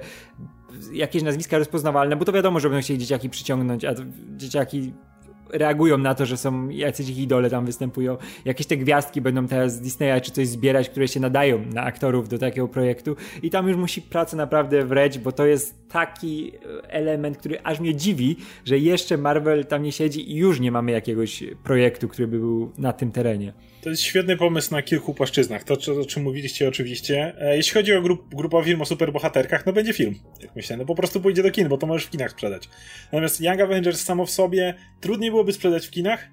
jakieś 0.93 1.23
nazwiska 1.23 1.59
rozpoznawalne, 1.59 2.17
bo 2.17 2.25
to 2.25 2.33
wiadomo, 2.33 2.61
że 2.61 2.69
będą 2.69 2.83
chcieli 2.83 2.99
dzieciaki 2.99 3.31
przyciągnąć, 3.31 3.85
a 3.85 3.95
dzieciaki 4.37 4.93
reagują 5.51 5.99
na 5.99 6.15
to, 6.15 6.27
że 6.27 6.37
są 6.37 6.69
jacyś 6.69 7.09
ich 7.09 7.19
idole 7.19 7.51
tam 7.51 7.67
występują. 7.67 8.17
Jakieś 8.45 8.67
te 8.67 8.77
gwiazdki 8.77 9.21
będą 9.21 9.47
teraz 9.47 9.75
z 9.75 9.81
Disneya 9.81 10.21
czy 10.23 10.31
coś 10.31 10.49
zbierać, 10.49 10.89
które 10.89 11.09
się 11.09 11.21
nadają 11.21 11.65
na 11.75 11.83
aktorów 11.83 12.29
do 12.29 12.39
takiego 12.39 12.69
projektu 12.69 13.17
i 13.43 13.51
tam 13.51 13.69
już 13.69 13.77
musi 13.77 14.03
pracę 14.03 14.37
naprawdę 14.37 14.85
wreć, 14.85 15.19
bo 15.19 15.33
to 15.33 15.47
jest 15.47 15.89
taki 15.89 16.53
element, 16.89 17.37
który 17.37 17.63
aż 17.63 17.81
mnie 17.81 17.95
dziwi, 17.95 18.37
że 18.65 18.79
jeszcze 18.79 19.17
Marvel 19.17 19.67
tam 19.67 19.83
nie 19.83 19.93
siedzi 19.93 20.33
i 20.33 20.37
już 20.37 20.61
nie 20.61 20.73
mamy 20.73 20.93
jakiegoś 20.93 21.45
projektu, 21.65 22.09
który 22.09 22.29
by 22.29 22.39
był 22.39 22.73
na 22.79 22.93
tym 22.93 23.13
terenie. 23.13 23.53
To 23.89 23.91
jest 23.91 24.03
świetny 24.03 24.37
pomysł 24.37 24.75
na 24.75 24.83
kilku 24.83 25.15
płaszczyznach. 25.15 25.65
To, 25.65 25.75
o 26.01 26.05
czym 26.05 26.23
mówiliście 26.23 26.69
oczywiście. 26.69 27.35
E, 27.41 27.57
jeśli 27.57 27.73
chodzi 27.73 27.95
o 27.95 28.03
grup, 28.03 28.35
grupowy 28.35 28.65
film 28.65 28.83
o 28.83 28.85
superbohaterkach, 28.85 29.67
no 29.67 29.73
będzie 29.73 29.93
film, 29.93 30.15
jak 30.41 30.57
myślę. 30.57 30.77
No 30.77 30.85
po 30.85 30.95
prostu 30.95 31.21
pójdzie 31.21 31.43
do 31.43 31.51
kin, 31.51 31.69
bo 31.69 31.79
to 31.79 31.87
możesz 31.87 32.07
w 32.07 32.11
kinach 32.11 32.31
sprzedać. 32.31 32.69
Natomiast 33.05 33.41
Young 33.41 33.61
Avengers 33.61 34.01
samo 34.01 34.27
w 34.27 34.31
sobie 34.31 34.75
trudniej 35.01 35.31
byłoby 35.31 35.53
sprzedać 35.53 35.87
w 35.87 35.91
kinach, 35.91 36.29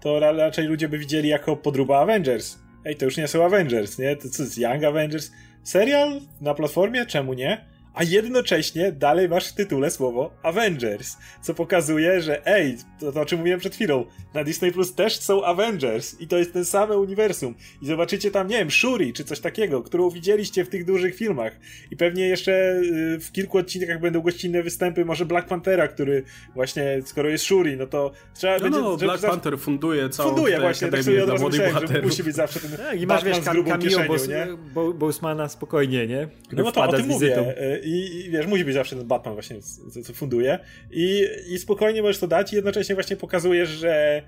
to 0.00 0.20
raczej 0.20 0.66
ludzie 0.66 0.88
by 0.88 0.98
widzieli 0.98 1.28
jako 1.28 1.56
podruba 1.56 2.00
Avengers. 2.00 2.58
Ej, 2.84 2.96
to 2.96 3.04
już 3.04 3.16
nie 3.16 3.28
są 3.28 3.44
Avengers, 3.44 3.98
nie? 3.98 4.16
To 4.16 4.28
co 4.28 4.42
jest 4.42 4.58
Young 4.58 4.84
Avengers? 4.84 5.30
Serial 5.64 6.20
na 6.40 6.54
platformie? 6.54 7.06
Czemu 7.06 7.32
nie? 7.32 7.70
a 7.94 8.04
jednocześnie 8.04 8.92
dalej 8.92 9.28
masz 9.28 9.48
w 9.48 9.54
tytule 9.54 9.90
słowo 9.90 10.30
Avengers, 10.42 11.16
co 11.42 11.54
pokazuje, 11.54 12.20
że 12.20 12.46
ej, 12.46 12.76
to, 13.00 13.12
to 13.12 13.20
o 13.20 13.26
czym 13.26 13.38
mówiłem 13.38 13.60
przed 13.60 13.74
chwilą, 13.74 14.04
na 14.34 14.44
Disney 14.44 14.72
Plus 14.72 14.94
też 14.94 15.20
są 15.20 15.44
Avengers 15.44 16.20
i 16.20 16.28
to 16.28 16.38
jest 16.38 16.52
ten 16.52 16.64
same 16.64 16.98
uniwersum 16.98 17.54
i 17.82 17.86
zobaczycie 17.86 18.30
tam, 18.30 18.48
nie 18.48 18.58
wiem, 18.58 18.70
Shuri 18.70 19.12
czy 19.12 19.24
coś 19.24 19.40
takiego, 19.40 19.82
którą 19.82 20.10
widzieliście 20.10 20.64
w 20.64 20.68
tych 20.68 20.84
dużych 20.84 21.16
filmach 21.16 21.52
i 21.90 21.96
pewnie 21.96 22.28
jeszcze 22.28 22.52
y, 22.52 23.18
w 23.20 23.32
kilku 23.32 23.58
odcinkach 23.58 24.00
będą 24.00 24.20
gościnne 24.20 24.62
występy, 24.62 25.04
może 25.04 25.26
Black 25.26 25.48
Panthera, 25.48 25.88
który 25.88 26.22
właśnie, 26.54 27.02
skoro 27.04 27.28
jest 27.28 27.44
Shuri, 27.44 27.76
no 27.76 27.86
to 27.86 28.12
trzeba 28.34 28.56
no, 28.56 28.60
będzie... 28.60 28.78
No, 28.80 28.96
Black 28.96 29.22
Panther 29.26 29.58
funduje 29.58 30.08
całą 30.08 30.28
Funduje 30.28 30.60
właśnie, 30.60 30.88
tak 30.88 31.02
sobie 31.02 31.24
od 31.24 31.30
razu 31.30 31.48
myślałem, 31.48 31.86
że 31.88 32.02
musi 32.02 32.22
być 32.22 32.34
zawsze 32.34 32.60
ten 32.60 32.70
tak, 32.76 33.00
i 33.00 33.06
masz, 33.06 33.24
wiesz, 33.24 33.40
kam 33.40 33.64
cameo 33.64 34.06
Bos 34.08 34.28
Bo 34.74 34.92
Bosmana 34.92 35.48
spokojnie, 35.48 36.06
nie? 36.06 36.28
Który 36.46 36.62
no, 36.62 36.68
no 36.68 36.72
to 36.72 36.82
o 36.82 36.92
tym 36.92 37.06
mówię. 37.06 37.54
I, 37.84 38.24
I, 38.26 38.30
wiesz, 38.30 38.46
musi 38.46 38.64
być 38.64 38.74
zawsze 38.74 38.96
ten 38.96 39.06
Batman 39.06 39.34
właśnie, 39.34 39.56
co, 39.62 40.02
co 40.02 40.12
funduje. 40.12 40.58
I, 40.90 41.26
I 41.48 41.58
spokojnie 41.58 42.02
możesz 42.02 42.18
to 42.18 42.26
dać 42.26 42.52
i 42.52 42.56
jednocześnie 42.56 42.94
właśnie 42.94 43.16
pokazujesz, 43.16 43.68
że 43.68 44.19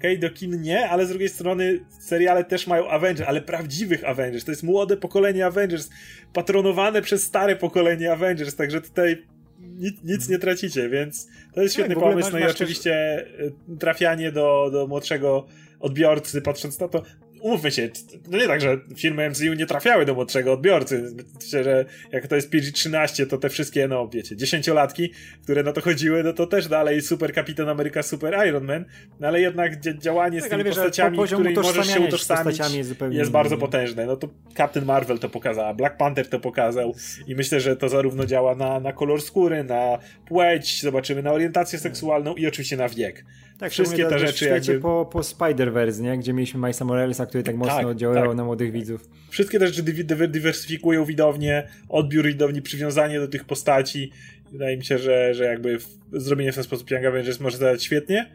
okej, 0.00 0.18
okay, 0.18 0.28
do 0.28 0.34
kin 0.34 0.62
nie, 0.62 0.88
ale 0.88 1.06
z 1.06 1.08
drugiej 1.08 1.28
strony 1.28 1.80
seriale 1.98 2.44
też 2.44 2.66
mają 2.66 2.88
Avengers, 2.88 3.28
ale 3.28 3.40
prawdziwych 3.40 4.04
Avengers. 4.04 4.44
To 4.44 4.50
jest 4.50 4.62
młode 4.62 4.96
pokolenie 4.96 5.46
Avengers, 5.46 5.90
patronowane 6.32 7.02
przez 7.02 7.22
stare 7.22 7.56
pokolenie 7.56 8.12
Avengers, 8.12 8.56
także 8.56 8.80
tutaj 8.80 9.22
nic, 9.60 10.02
nic 10.04 10.28
nie 10.28 10.38
tracicie, 10.38 10.88
więc 10.88 11.28
to 11.54 11.62
jest 11.62 11.76
tak, 11.76 11.84
świetny 11.84 12.02
pomysł. 12.02 12.32
Masz, 12.32 12.32
no 12.32 12.38
i 12.48 12.50
oczywiście 12.50 13.26
też... 13.38 13.78
trafianie 13.78 14.32
do, 14.32 14.70
do 14.72 14.86
młodszego 14.86 15.46
odbiorcy, 15.80 16.42
patrząc 16.42 16.80
na 16.80 16.88
to, 16.88 17.02
umówmy 17.40 17.70
się, 17.70 17.88
no 18.28 18.38
nie 18.38 18.46
tak, 18.46 18.60
że 18.60 18.78
filmy 18.96 19.30
MCU 19.30 19.54
nie 19.54 19.66
trafiały 19.66 20.06
do 20.06 20.14
młodszego 20.14 20.52
odbiorcy. 20.52 21.14
Myślę, 21.34 21.64
że 21.64 21.84
jak 22.12 22.26
to 22.26 22.36
jest 22.36 22.52
PG-13, 22.52 23.26
to 23.26 23.38
te 23.38 23.48
wszystkie, 23.48 23.88
no 23.88 24.08
wiecie, 24.08 24.36
dziesięciolatki, 24.36 25.12
które 25.42 25.62
na 25.62 25.72
to 25.72 25.80
chodziły, 25.80 26.22
no 26.22 26.32
to 26.32 26.46
też 26.46 26.68
dalej 26.68 27.02
Super 27.02 27.32
Kapitan 27.32 27.68
Ameryka, 27.68 28.02
Super 28.02 28.48
Iron 28.48 28.64
Man, 28.64 28.84
no 29.20 29.28
ale 29.28 29.40
jednak 29.40 29.80
działanie 29.80 30.38
tak, 30.40 30.46
z 30.46 30.50
tymi 30.50 30.64
wiesz, 30.64 30.74
postaciami, 30.74 31.16
po 31.16 31.24
którymi 31.24 31.54
możesz 31.54 31.86
się 31.86 32.00
utożsamić, 32.00 32.58
jest, 32.58 32.94
jest 33.10 33.30
bardzo 33.30 33.56
potężne. 33.56 34.06
No 34.06 34.16
to 34.16 34.28
Captain 34.56 34.86
Marvel 34.86 35.18
to 35.18 35.28
pokazała, 35.28 35.74
Black 35.74 35.96
Panther 35.96 36.28
to 36.28 36.40
pokazał 36.40 36.94
i 37.26 37.34
myślę, 37.34 37.60
że 37.60 37.76
to 37.76 37.88
zarówno 37.88 38.26
działa 38.26 38.54
na, 38.54 38.80
na 38.80 38.92
kolor 38.92 39.22
skóry, 39.22 39.64
na 39.64 39.98
płeć, 40.26 40.82
zobaczymy 40.82 41.22
na 41.22 41.32
orientację 41.32 41.78
seksualną 41.78 42.34
i 42.34 42.46
oczywiście 42.46 42.76
na 42.76 42.88
wiek. 42.88 43.24
Tak, 43.60 43.72
wszystkie 43.72 44.04
te 44.04 44.18
rzeczy 44.18 44.44
jakby... 44.48 44.80
po, 44.80 45.08
po 45.12 45.18
Spider-Verse, 45.18 46.00
nie? 46.00 46.18
Gdzie 46.18 46.32
mieliśmy 46.32 46.60
Milesa 46.60 46.84
Moralesa, 46.84 47.26
który 47.30 47.44
tak 47.44 47.56
mocno 47.56 47.94
tak, 47.94 48.14
tak. 48.14 48.36
na 48.36 48.44
młodych 48.44 48.72
widzów. 48.72 49.08
Wszystkie 49.30 49.58
te 49.58 49.66
rzeczy 49.66 49.82
dywersyfikują 50.28 51.04
widownię, 51.04 51.68
odbiór 51.88 52.26
widowni, 52.26 52.62
przywiązanie 52.62 53.20
do 53.20 53.28
tych 53.28 53.44
postaci. 53.44 54.10
Wydaje 54.52 54.76
mi 54.76 54.84
się, 54.84 54.98
że, 54.98 55.34
że 55.34 55.44
jakby 55.44 55.78
zrobienie 56.12 56.52
w 56.52 56.54
ten 56.54 56.64
sposób 56.64 56.90
Young 56.90 57.04
Avengers 57.04 57.40
może 57.40 57.56
zadać 57.56 57.84
świetnie. 57.84 58.30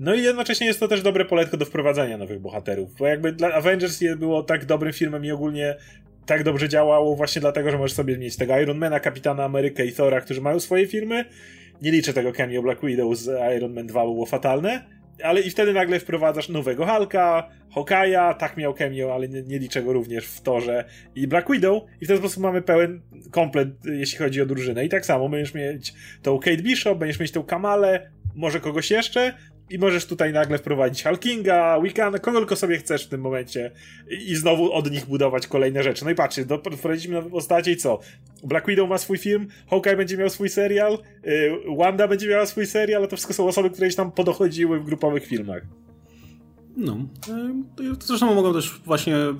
No 0.00 0.14
i 0.14 0.22
jednocześnie 0.22 0.66
jest 0.66 0.80
to 0.80 0.88
też 0.88 1.02
dobre 1.02 1.24
poletko 1.24 1.56
do 1.56 1.64
wprowadzania 1.64 2.18
nowych 2.18 2.40
bohaterów, 2.40 2.94
bo 2.98 3.06
jakby 3.06 3.32
dla 3.32 3.52
Avengers 3.54 4.00
było 4.16 4.42
tak 4.42 4.64
dobrym 4.64 4.92
filmem 4.92 5.24
i 5.24 5.30
ogólnie 5.30 5.76
tak 6.26 6.44
dobrze 6.44 6.68
działało 6.68 7.16
właśnie 7.16 7.40
dlatego, 7.40 7.70
że 7.70 7.78
możesz 7.78 7.96
sobie 7.96 8.18
mieć 8.18 8.36
tego 8.36 8.60
Ironmana, 8.60 9.00
Kapitana 9.00 9.44
Amerykę 9.44 9.86
i 9.86 9.92
Thora, 9.92 10.20
którzy 10.20 10.40
mają 10.40 10.60
swoje 10.60 10.86
filmy 10.86 11.24
nie 11.82 11.90
liczę 11.90 12.12
tego 12.12 12.32
cameo 12.32 12.62
Black 12.62 12.84
Widow 12.84 13.16
z 13.16 13.56
Iron 13.56 13.74
Man 13.74 13.86
2, 13.86 14.04
było 14.04 14.26
fatalne. 14.26 14.97
Ale 15.22 15.40
i 15.40 15.50
wtedy 15.50 15.72
nagle 15.72 16.00
wprowadzasz 16.00 16.48
nowego 16.48 16.86
Hulka, 16.86 17.48
Hawkeye'a, 17.74 18.34
tak 18.34 18.56
miał 18.56 18.74
cameo, 18.74 19.14
ale 19.14 19.28
nie, 19.28 19.42
nie 19.42 19.58
liczę 19.58 19.82
go 19.82 19.92
również 19.92 20.26
w 20.26 20.40
torze 20.40 20.84
i 21.14 21.26
Black 21.26 21.50
Widow 21.50 21.82
i 22.00 22.04
w 22.04 22.08
ten 22.08 22.18
sposób 22.18 22.42
mamy 22.42 22.62
pełen 22.62 23.00
komplet, 23.30 23.68
jeśli 23.84 24.18
chodzi 24.18 24.42
o 24.42 24.46
drużynę. 24.46 24.84
I 24.84 24.88
tak 24.88 25.06
samo 25.06 25.28
będziesz 25.28 25.54
mieć 25.54 25.94
tą 26.22 26.38
Kate 26.38 26.62
Bishop, 26.62 26.98
będziesz 26.98 27.20
mieć 27.20 27.32
tą 27.32 27.42
Kamalę, 27.42 28.10
może 28.34 28.60
kogoś 28.60 28.90
jeszcze, 28.90 29.34
i 29.70 29.78
możesz 29.78 30.06
tutaj 30.06 30.32
nagle 30.32 30.58
wprowadzić 30.58 31.04
Hulkinga, 31.04 31.80
Wiccana, 31.82 32.18
kogo 32.18 32.38
tylko 32.38 32.56
sobie 32.56 32.78
chcesz 32.78 33.06
w 33.06 33.08
tym 33.08 33.20
momencie 33.20 33.70
i 34.26 34.36
znowu 34.36 34.72
od 34.72 34.90
nich 34.90 35.06
budować 35.06 35.46
kolejne 35.46 35.82
rzeczy. 35.82 36.04
No 36.04 36.10
i 36.10 36.14
patrzcie, 36.14 36.44
wprowadziliśmy 36.44 37.14
nowe 37.14 37.30
postacie 37.30 37.72
i 37.72 37.76
co? 37.76 38.00
Black 38.44 38.66
Widow 38.66 38.88
ma 38.88 38.98
swój 38.98 39.18
film, 39.18 39.48
Hawkeye 39.70 39.96
będzie 39.96 40.16
miał 40.16 40.30
swój 40.30 40.48
serial, 40.48 40.98
y, 41.26 41.52
Wanda 41.76 42.08
będzie 42.08 42.28
miała 42.28 42.46
swój 42.46 42.66
serial, 42.66 43.00
ale 43.00 43.08
to 43.08 43.16
wszystko 43.16 43.34
są 43.34 43.48
osoby, 43.48 43.70
które 43.70 43.90
się 43.90 43.96
tam 43.96 44.12
podochodziły 44.12 44.80
w 44.80 44.84
grupowych 44.84 45.26
filmach. 45.26 45.62
No. 46.76 46.98
E, 47.28 47.94
zresztą 48.00 48.34
mogą 48.34 48.52
też 48.52 48.80
właśnie 48.84 49.16
e, 49.16 49.34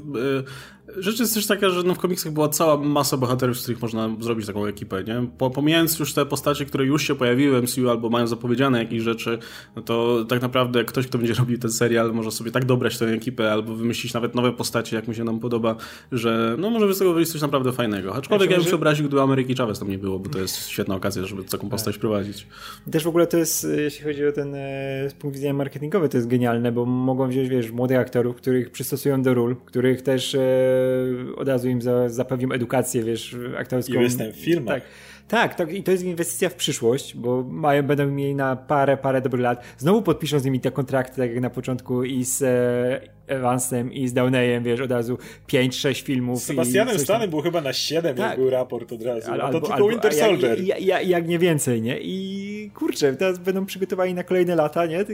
Rzecz 0.97 1.21
jest 1.21 1.35
też 1.35 1.47
taka, 1.47 1.71
że 1.71 1.83
no 1.83 1.95
w 1.95 1.99
komiksach 1.99 2.33
była 2.33 2.49
cała 2.49 2.77
masa 2.77 3.17
bohaterów, 3.17 3.59
z 3.59 3.63
których 3.63 3.83
można 3.83 4.11
zrobić 4.21 4.47
taką 4.47 4.67
ekipę, 4.67 5.05
nie? 5.05 5.27
Pomijając 5.51 5.99
już 5.99 6.15
te 6.15 6.27
postacie, 6.27 6.65
które 6.65 6.85
już 6.85 7.07
się 7.07 7.15
pojawiły 7.15 7.61
w 7.61 7.65
MCU 7.65 7.91
albo 7.91 8.11
mają 8.11 8.27
zapowiedziane 8.27 8.79
jakieś 8.79 9.03
rzeczy, 9.03 9.39
no 9.77 9.83
to 9.83 10.25
tak 10.29 10.43
naprawdę 10.43 10.85
ktoś, 10.85 11.07
kto 11.07 11.19
będzie 11.19 11.35
robił 11.43 11.59
ten 11.59 11.71
serial, 11.71 12.13
może 12.15 12.31
sobie 12.31 12.51
tak 12.51 12.65
dobrać 12.65 12.99
tę 12.99 13.07
ekipę 13.07 13.53
albo 13.53 13.75
wymyślić 13.75 14.15
nawet 14.15 14.35
nowe 14.35 14.53
postacie, 14.53 14.97
jak 14.97 15.09
mu 15.09 15.15
się 15.15 15.25
nam 15.25 15.41
podoba, 15.41 15.77
że 16.13 16.57
no 16.59 16.71
może 16.71 16.95
z 16.95 16.99
tego 16.99 17.13
wyjść 17.13 17.33
coś 17.33 17.41
naprawdę 17.41 17.73
fajnego. 17.73 18.15
Aczkolwiek 18.15 18.51
ja 18.51 18.57
bym 18.57 18.67
się 18.67 18.75
obraził, 18.75 19.07
gdyby 19.07 19.23
Ameryki 19.23 19.55
Chavez 19.55 19.79
tam 19.79 19.91
nie 19.91 19.99
było, 19.99 20.19
bo 20.19 20.31
to 20.31 20.39
jest 20.39 20.69
świetna 20.69 20.95
okazja, 20.95 21.27
żeby 21.27 21.45
taką 21.45 21.69
postać 21.69 21.95
tak. 21.95 22.01
prowadzić. 22.01 22.47
Też 22.91 23.05
w 23.05 23.09
ogóle 23.09 23.27
to 23.27 23.37
jest, 23.37 23.67
jeśli 23.77 24.05
chodzi 24.05 24.27
o 24.27 24.33
ten 24.33 24.55
e, 24.55 25.09
punkt 25.19 25.37
widzenia 25.37 25.55
marketingowy, 25.55 26.09
to 26.09 26.17
jest 26.17 26.29
genialne, 26.29 26.73
bo 26.73 26.85
mogą 26.87 27.29
wziąć, 27.29 27.49
wiesz, 27.49 27.71
młodych 27.71 27.99
aktorów, 27.99 28.37
których 28.37 28.71
przystosują 28.71 29.23
do 29.23 29.35
ról, 29.35 29.57
których 29.67 30.03
też 30.03 30.35
e, 30.35 30.78
od 31.37 31.49
razu 31.49 31.69
im 31.69 31.83
za, 31.83 32.09
zapewnią 32.09 32.53
edukację, 32.53 33.03
wiesz, 33.03 33.37
aktorską. 33.59 33.95
I 33.95 33.99
występ 33.99 34.35
w 34.35 34.41
filmach. 34.41 34.75
Tak. 34.75 34.83
Tak, 35.29 35.55
tak, 35.55 35.73
i 35.73 35.83
to 35.83 35.91
jest 35.91 36.05
inwestycja 36.05 36.49
w 36.49 36.55
przyszłość, 36.55 37.17
bo 37.17 37.43
mają, 37.43 37.83
będą 37.83 38.07
mieli 38.07 38.35
na 38.35 38.57
parę, 38.57 38.97
parę 38.97 39.21
dobrych 39.21 39.43
lat. 39.43 39.65
Znowu 39.79 40.03
podpiszą 40.03 40.39
z 40.39 40.45
nimi 40.45 40.61
te 40.61 40.71
kontrakty, 40.71 41.17
tak 41.17 41.31
jak 41.31 41.41
na 41.41 41.51
początku 41.51 42.05
i 42.05 42.25
z 42.25 42.43
e, 42.43 43.35
Evansem 43.35 43.93
i 43.93 44.09
z 44.09 44.13
Downeyem, 44.13 44.65
wiesz, 44.65 44.81
od 44.81 44.91
razu 44.91 45.19
5-6 45.49 46.05
filmów. 46.05 46.39
Z 46.39 46.45
Sebastianem 46.45 46.99
Stanem 46.99 47.31
był 47.31 47.41
chyba 47.41 47.61
na 47.61 47.73
7, 47.73 48.17
tak. 48.17 48.29
jak 48.29 48.39
był 48.39 48.51
raport 48.51 48.93
od 48.93 49.03
razu. 49.03 49.33
Al, 49.33 49.41
albo, 49.41 49.61
to 49.61 49.67
tylko 49.67 49.89
Winter 49.89 50.15
Soldier. 50.15 50.65
Jak, 50.65 50.83
jak, 50.83 51.09
jak, 51.09 51.29
nie 51.29 51.39
więcej, 51.39 51.83
nie? 51.83 51.99
I 52.01 52.71
kurczę, 52.75 53.13
teraz 53.17 53.39
będą 53.39 53.67
przygotowani 53.67 54.15
na 54.15 54.25
kolejne 54.25 54.55
lata, 54.55 54.87
nie? 54.87 55.05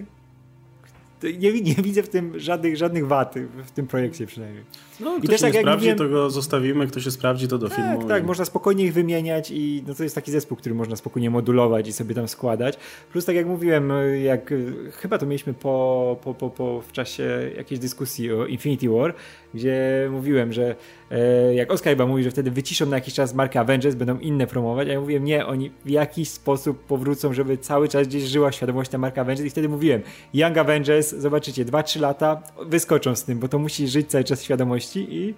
Nie, 1.38 1.60
nie 1.60 1.74
widzę 1.74 2.02
w 2.02 2.08
tym 2.08 2.40
żadnych, 2.40 2.76
żadnych 2.76 3.06
wad, 3.06 3.34
w 3.64 3.70
tym 3.70 3.86
projekcie 3.86 4.26
przynajmniej. 4.26 4.64
No, 5.00 5.16
I 5.22 5.28
też 5.28 5.40
tak 5.40 5.54
jak 5.54 5.62
sprawdzi, 5.62 5.90
mówiłem, 5.90 5.98
to 5.98 6.08
go 6.08 6.30
zostawimy, 6.30 6.86
kto 6.86 7.00
się 7.00 7.10
sprawdzi, 7.10 7.48
to 7.48 7.58
do 7.58 7.68
tak, 7.68 7.76
filmu. 7.76 8.08
Tak, 8.08 8.22
i... 8.22 8.26
można 8.26 8.44
spokojnie 8.44 8.84
ich 8.84 8.92
wymieniać 8.92 9.50
i 9.50 9.84
no 9.86 9.94
to 9.94 10.02
jest 10.02 10.14
taki 10.14 10.30
zespół, 10.30 10.56
który 10.56 10.74
można 10.74 10.96
spokojnie 10.96 11.30
modulować 11.30 11.88
i 11.88 11.92
sobie 11.92 12.14
tam 12.14 12.28
składać. 12.28 12.78
Plus 13.12 13.24
tak 13.24 13.36
jak 13.36 13.46
mówiłem, 13.46 13.92
jak 14.22 14.54
chyba 14.92 15.18
to 15.18 15.26
mieliśmy 15.26 15.54
po, 15.54 16.16
po, 16.24 16.34
po, 16.34 16.50
po 16.50 16.80
w 16.80 16.92
czasie 16.92 17.50
jakiejś 17.56 17.80
dyskusji 17.80 18.32
o 18.32 18.46
Infinity 18.46 18.88
War, 18.88 19.14
gdzie 19.54 20.08
mówiłem, 20.10 20.52
że 20.52 20.74
e, 21.10 21.54
jak 21.54 21.70
Oscar 21.70 21.92
chyba 21.92 22.06
mówi, 22.06 22.22
że 22.22 22.30
wtedy 22.30 22.50
wyciszą 22.50 22.86
na 22.86 22.96
jakiś 22.96 23.14
czas 23.14 23.34
markę 23.34 23.60
Avengers, 23.60 23.94
będą 23.94 24.18
inne 24.18 24.46
promować, 24.46 24.88
a 24.88 24.92
ja 24.92 25.00
mówiłem, 25.00 25.24
nie, 25.24 25.46
oni 25.46 25.70
w 25.84 25.90
jakiś 25.90 26.28
sposób 26.28 26.78
powrócą, 26.78 27.32
żeby 27.32 27.58
cały 27.58 27.88
czas 27.88 28.08
gdzieś 28.08 28.22
żyła 28.22 28.52
świadomość 28.52 28.90
na 28.90 28.98
marka 28.98 29.20
Avengers 29.20 29.46
i 29.46 29.50
wtedy 29.50 29.68
mówiłem, 29.68 30.02
Young 30.34 30.58
Avengers, 30.58 31.13
zobaczycie, 31.18 31.64
2-3 31.64 32.00
lata 32.00 32.42
wyskoczą 32.66 33.16
z 33.16 33.24
tym, 33.24 33.38
bo 33.38 33.48
to 33.48 33.58
musi 33.58 33.88
żyć 33.88 34.10
cały 34.10 34.24
czas 34.24 34.42
świadomości 34.42 35.06
i, 35.10 35.34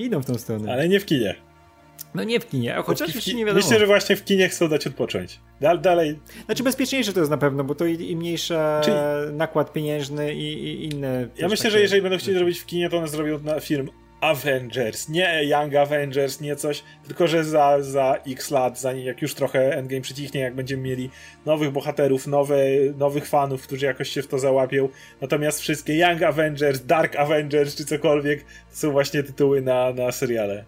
i 0.00 0.04
idą 0.04 0.20
w 0.20 0.26
tą 0.26 0.34
stronę. 0.34 0.72
Ale 0.72 0.88
nie 0.88 1.00
w 1.00 1.06
kinie. 1.06 1.34
No 2.14 2.24
nie 2.24 2.40
w 2.40 2.48
kinie, 2.48 2.76
a 2.76 2.82
chociaż 2.82 3.12
w 3.12 3.34
nie 3.34 3.44
wiadomo. 3.44 3.64
Myślę, 3.64 3.78
że 3.78 3.86
właśnie 3.86 4.16
w 4.16 4.24
kinie 4.24 4.48
chcą 4.48 4.68
dać 4.68 4.86
odpocząć. 4.86 5.40
Dal, 5.60 5.80
dalej. 5.80 6.18
Znaczy 6.44 6.62
bezpieczniejsze 6.62 7.12
to 7.12 7.20
jest 7.20 7.30
na 7.30 7.36
pewno, 7.36 7.64
bo 7.64 7.74
to 7.74 7.86
i, 7.86 8.10
i 8.10 8.16
mniejszy 8.16 8.54
Czyli... 8.84 8.96
nakład 9.32 9.72
pieniężny 9.72 10.34
i, 10.34 10.64
i 10.64 10.84
inne. 10.84 11.28
Ja 11.38 11.48
myślę, 11.48 11.62
takie... 11.62 11.70
że 11.70 11.80
jeżeli 11.80 12.02
będą 12.02 12.18
chcieli 12.18 12.36
zrobić 12.38 12.58
w 12.58 12.66
kinie, 12.66 12.90
to 12.90 12.98
one 12.98 13.08
zrobią 13.08 13.38
na 13.38 13.60
film 13.60 13.88
Avengers, 14.20 15.08
nie 15.08 15.44
Young 15.44 15.74
Avengers, 15.74 16.40
nie 16.40 16.56
coś, 16.56 16.84
tylko 17.06 17.26
że 17.26 17.44
za, 17.44 17.82
za 17.82 18.16
x 18.26 18.50
lat, 18.50 18.80
zanim 18.80 19.04
jak 19.04 19.22
już 19.22 19.34
trochę 19.34 19.76
Endgame 19.76 20.00
przycichnie, 20.00 20.40
jak 20.40 20.54
będziemy 20.54 20.82
mieli 20.82 21.10
nowych 21.46 21.70
bohaterów, 21.70 22.26
nowe, 22.26 22.56
nowych 22.98 23.26
fanów, 23.26 23.62
którzy 23.62 23.86
jakoś 23.86 24.08
się 24.08 24.22
w 24.22 24.26
to 24.26 24.38
załapią. 24.38 24.88
Natomiast 25.20 25.60
wszystkie 25.60 25.96
Young 25.98 26.22
Avengers, 26.22 26.86
Dark 26.86 27.16
Avengers 27.16 27.76
czy 27.76 27.84
cokolwiek, 27.84 28.44
to 28.44 28.76
są 28.76 28.90
właśnie 28.90 29.22
tytuły 29.22 29.62
na, 29.62 29.92
na 29.92 30.12
seriale. 30.12 30.64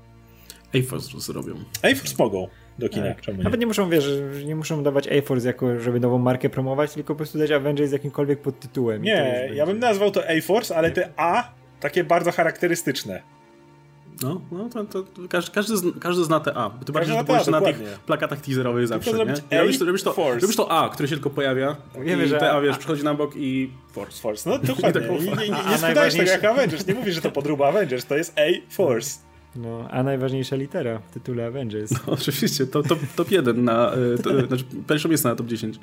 A-Force 0.75 1.21
zrobią. 1.21 1.55
A-Force 1.83 2.15
mogą 2.19 2.49
do 2.79 2.89
kina. 2.89 3.07
Tak. 3.07 3.21
Czemu 3.21 3.39
nie? 3.39 3.45
Nawet 3.45 3.61
nie 3.61 3.67
muszą, 3.67 3.91
wiesz, 3.91 4.07
nie 4.45 4.57
muszą 4.57 4.83
dawać 4.83 5.09
A-Force 5.09 5.47
jako, 5.47 5.81
żeby 5.81 6.01
nową 6.01 6.19
markę 6.19 6.49
promować, 6.51 6.95
tylko 6.95 7.15
po 7.15 7.17
prostu 7.17 7.39
dać 7.39 7.51
Avengers 7.51 7.91
z 7.91 7.93
jakimkolwiek 7.93 8.41
podtytułem. 8.41 9.03
Nie, 9.03 9.51
ja 9.55 9.67
bym 9.67 9.79
nazwał 9.79 10.11
to 10.11 10.29
A-Force, 10.29 10.77
ale 10.77 10.91
te 10.91 11.09
A 11.17 11.53
takie 11.81 12.05
bardzo 12.05 12.33
charakterystyczne. 12.33 13.23
No, 14.23 14.41
no 14.53 14.69
to, 14.69 14.85
to 14.85 15.03
każdy, 15.29 15.53
każdy, 15.53 15.75
każdy 16.01 16.25
zna 16.25 16.41
te 16.41 16.55
A. 16.55 16.71
Bo 16.71 16.85
ty 16.85 16.93
bardziej 16.93 17.17
to 17.27 17.51
na 17.51 17.61
tych 17.61 17.79
plakatach 18.07 18.41
teaserowych 18.41 18.89
zawsze, 18.89 19.13
nie? 19.13 19.19
robisz, 19.19 19.79
to, 19.79 19.85
robisz, 19.85 20.03
to, 20.03 20.15
robisz 20.41 20.57
to 20.57 20.71
A, 20.71 20.89
które 20.89 21.09
się 21.09 21.15
tylko 21.15 21.31
pojawia 21.31 21.77
Wiemy, 22.05 22.25
i 22.25 22.29
że 22.29 22.39
te 22.39 22.53
A, 22.53 22.61
wiesz, 22.61 22.79
przychodzi 22.79 23.05
na 23.05 23.15
bok 23.15 23.33
i 23.37 23.71
Force. 23.93 24.23
Force, 24.23 24.51
no 24.51 24.59
dokładnie. 24.75 25.01
I, 25.07 25.11
nie, 25.11 25.31
nie, 25.31 25.37
nie, 25.37 25.71
nie 25.71 25.79
sprzedajesz 25.79 26.15
tego 26.15 26.31
jak 26.31 26.45
Avengers, 26.45 26.87
nie 26.87 26.95
mówisz, 26.95 27.15
że 27.15 27.21
to 27.21 27.31
podróba 27.31 27.69
Avengers, 27.69 28.07
to 28.07 28.17
jest 28.17 28.39
A-Force. 28.39 29.19
No, 29.57 29.89
a 29.91 30.03
najważniejsza 30.03 30.57
litera 30.57 30.99
w 30.99 31.11
tytule 31.15 31.47
Avengers. 31.47 31.91
No, 31.91 31.99
oczywiście, 32.13 32.67
to 32.67 32.83
top, 32.83 32.99
top 33.17 33.31
1 33.31 33.65
na, 33.65 33.93
e, 33.93 34.19
to, 34.23 34.47
znaczy 34.47 34.65
pierwsze 34.89 35.09
miejsce 35.09 35.29
na 35.29 35.37
top 35.37 35.47
10. 35.47 35.79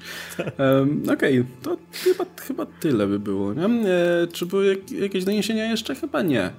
Um, 0.59 1.03
Okej, 1.13 1.39
okay, 1.39 1.45
to 1.61 1.77
chyba, 2.03 2.25
chyba 2.41 2.65
tyle 2.65 3.07
by 3.07 3.19
było, 3.19 3.53
nie? 3.53 3.65
E, 3.65 4.27
czy 4.33 4.45
były 4.45 4.81
jakieś 4.99 5.23
doniesienia 5.23 5.65
jeszcze? 5.65 5.95
Chyba 5.95 6.21
nie. 6.21 6.51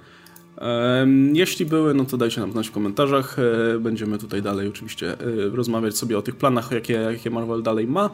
Jeśli 1.32 1.66
były, 1.66 1.94
no 1.94 2.04
to 2.04 2.16
dajcie 2.16 2.40
nam 2.40 2.52
znać 2.52 2.68
w 2.68 2.72
komentarzach. 2.72 3.36
E, 3.38 3.78
będziemy 3.78 4.18
tutaj 4.18 4.42
dalej 4.42 4.68
oczywiście 4.68 5.12
e, 5.12 5.16
rozmawiać 5.52 5.96
sobie 5.96 6.18
o 6.18 6.22
tych 6.22 6.36
planach, 6.36 6.70
jakie, 6.70 6.92
jakie 6.92 7.30
Marvel 7.30 7.62
dalej 7.62 7.86
ma. 7.86 8.10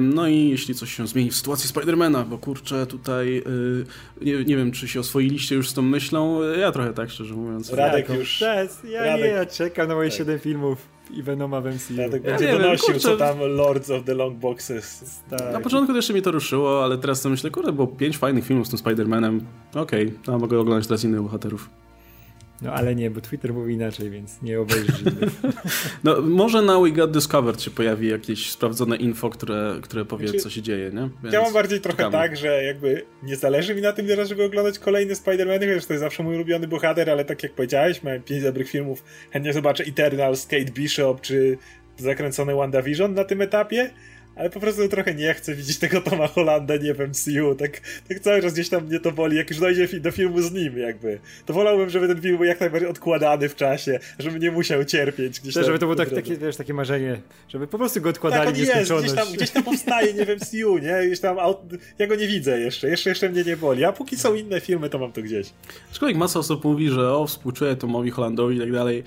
No 0.00 0.28
i 0.28 0.48
jeśli 0.48 0.74
coś 0.74 0.94
się 0.94 1.06
zmieni 1.06 1.30
w 1.30 1.36
sytuacji 1.36 1.68
Spidermana, 1.68 2.24
bo 2.24 2.38
kurczę, 2.38 2.86
tutaj 2.86 3.38
e, 3.38 4.24
nie, 4.24 4.44
nie 4.44 4.56
wiem, 4.56 4.72
czy 4.72 4.88
się 4.88 5.00
oswoiliście 5.00 5.54
już 5.54 5.68
z 5.68 5.74
tą 5.74 5.82
myślą. 5.82 6.42
Ja 6.42 6.72
trochę 6.72 6.92
tak, 6.92 7.10
szczerze 7.10 7.34
mówiąc. 7.34 7.72
Radek 7.72 8.08
już. 8.08 8.40
Ja 8.40 9.04
Radek. 9.04 9.24
nie, 9.24 9.26
ja 9.26 9.46
czekam 9.46 9.88
na 9.88 9.94
moje 9.94 10.10
tak. 10.10 10.18
7 10.18 10.38
filmów. 10.38 10.99
I 11.12 11.22
Venoma 11.22 11.60
w 11.60 11.64
MCU. 11.64 11.94
Ja 11.94 12.08
tak 12.08 12.22
będzie 12.22 12.44
ja 12.44 12.58
donosił, 12.58 12.88
wiem, 12.88 13.00
co 13.00 13.16
tam 13.16 13.38
Lords 13.38 13.90
of 13.90 14.04
the 14.04 14.14
Long 14.14 14.36
Boxes. 14.38 15.20
Tak. 15.30 15.52
Na 15.52 15.60
początku 15.60 15.94
też 15.94 16.10
mnie 16.10 16.22
to 16.22 16.30
ruszyło, 16.30 16.84
ale 16.84 16.98
teraz 16.98 17.24
myślę, 17.24 17.50
kurde, 17.50 17.72
było 17.72 17.86
pięć 17.86 18.18
fajnych 18.18 18.46
filmów 18.46 18.66
z 18.66 18.70
tym 18.70 18.78
Spider-Manem. 18.78 19.40
Okej, 19.74 20.06
okay, 20.06 20.18
no, 20.26 20.38
mogę 20.38 20.58
oglądać 20.58 20.86
teraz 20.86 21.04
innych 21.04 21.22
bohaterów. 21.22 21.70
No 22.62 22.72
ale 22.72 22.94
nie, 22.94 23.10
bo 23.10 23.20
Twitter 23.20 23.54
mówi 23.54 23.74
inaczej, 23.74 24.10
więc 24.10 24.42
nie 24.42 24.60
obejrzysz 24.60 25.02
No 26.04 26.20
może 26.22 26.62
na 26.62 26.80
We 26.80 26.90
Got 26.90 27.10
Discovered 27.10 27.62
się 27.62 27.70
pojawi 27.70 28.08
jakieś 28.08 28.50
sprawdzone 28.50 28.96
info, 28.96 29.30
które, 29.30 29.76
które 29.82 30.04
powie, 30.04 30.28
znaczy, 30.28 30.42
co 30.42 30.50
się 30.50 30.62
dzieje, 30.62 30.90
nie? 30.90 31.08
Więc 31.22 31.34
ja 31.34 31.42
mam 31.42 31.52
bardziej 31.52 31.80
trochę 31.80 31.96
czekamy. 31.96 32.12
tak, 32.12 32.36
że 32.36 32.64
jakby 32.64 33.02
nie 33.22 33.36
zależy 33.36 33.74
mi 33.74 33.80
na 33.80 33.92
tym 33.92 34.06
teraz, 34.06 34.28
żeby 34.28 34.44
oglądać 34.44 34.78
kolejne 34.78 35.14
Spider-Many, 35.14 35.68
chociaż 35.68 35.86
to 35.86 35.92
jest 35.92 36.04
zawsze 36.04 36.22
mój 36.22 36.34
ulubiony 36.34 36.68
bohater, 36.68 37.10
ale 37.10 37.24
tak 37.24 37.42
jak 37.42 37.52
powiedziałeś, 37.52 38.02
mam 38.02 38.22
pięć 38.22 38.42
dobrych 38.42 38.70
filmów, 38.70 39.04
chętnie 39.30 39.52
zobaczę 39.52 39.84
Eternal, 39.84 40.34
Kate 40.50 40.72
Bishop, 40.72 41.20
czy 41.20 41.58
zakręcony 41.96 42.54
WandaVision 42.54 43.14
na 43.14 43.24
tym 43.24 43.40
etapie, 43.40 43.90
ale 44.36 44.50
po 44.50 44.60
prostu 44.60 44.88
trochę 44.88 45.14
nie 45.14 45.34
chcę 45.34 45.54
widzieć 45.54 45.78
tego 45.78 46.00
Toma 46.00 46.26
Hollanda, 46.26 46.76
nie 46.76 46.94
wiem, 46.94 47.10
MCU, 47.10 47.54
tak, 47.54 47.80
tak 48.08 48.20
cały 48.20 48.42
czas 48.42 48.52
gdzieś 48.52 48.68
tam 48.68 48.86
mnie 48.86 49.00
to 49.00 49.12
boli, 49.12 49.36
jak 49.36 49.50
już 49.50 49.58
dojdzie 49.58 50.00
do 50.00 50.10
filmu 50.10 50.42
z 50.42 50.52
nim 50.52 50.78
jakby. 50.78 51.20
To 51.46 51.52
wolałbym, 51.52 51.90
żeby 51.90 52.08
ten 52.08 52.20
film 52.20 52.36
był 52.36 52.46
jak 52.46 52.60
najbardziej 52.60 52.90
odkładany 52.90 53.48
w 53.48 53.56
czasie, 53.56 53.98
żeby 54.18 54.38
nie 54.38 54.50
musiał 54.50 54.84
cierpieć 54.84 55.40
gdzieś 55.40 55.54
tam. 55.54 55.64
Żeby 55.64 55.78
to 55.78 55.86
było 55.86 55.96
tak, 55.96 56.10
takie, 56.10 56.36
wiesz, 56.36 56.56
takie 56.56 56.74
marzenie, 56.74 57.20
żeby 57.48 57.66
po 57.66 57.78
prostu 57.78 58.00
go 58.00 58.08
odkładali 58.08 58.44
tak, 58.44 58.54
on 58.54 58.60
jest, 58.60 58.92
gdzieś 58.92 59.12
tam, 59.12 59.32
gdzieś 59.32 59.50
tam 59.50 59.62
powstaje, 59.62 60.14
nie 60.14 60.26
wiem, 60.26 60.38
MCU, 60.38 60.78
nie? 60.78 61.06
Gdzieś 61.06 61.20
tam, 61.20 61.36
ja 61.98 62.06
go 62.06 62.14
nie 62.14 62.26
widzę 62.26 62.60
jeszcze, 62.60 62.88
jeszcze, 62.88 63.10
jeszcze 63.10 63.28
mnie 63.28 63.44
nie 63.44 63.56
boli, 63.56 63.84
a 63.84 63.92
póki 63.92 64.16
są 64.16 64.34
inne 64.34 64.60
filmy, 64.60 64.90
to 64.90 64.98
mam 64.98 65.12
to 65.12 65.22
gdzieś. 65.22 65.50
Aczkolwiek 65.90 66.18
masa 66.18 66.38
osób 66.38 66.64
mówi, 66.64 66.88
że 66.88 67.12
o, 67.12 67.26
współczuję 67.26 67.76
Tomowi 67.76 68.10
Hollandowi 68.10 68.56
i 68.56 68.60
tak 68.60 68.72
dalej. 68.72 69.04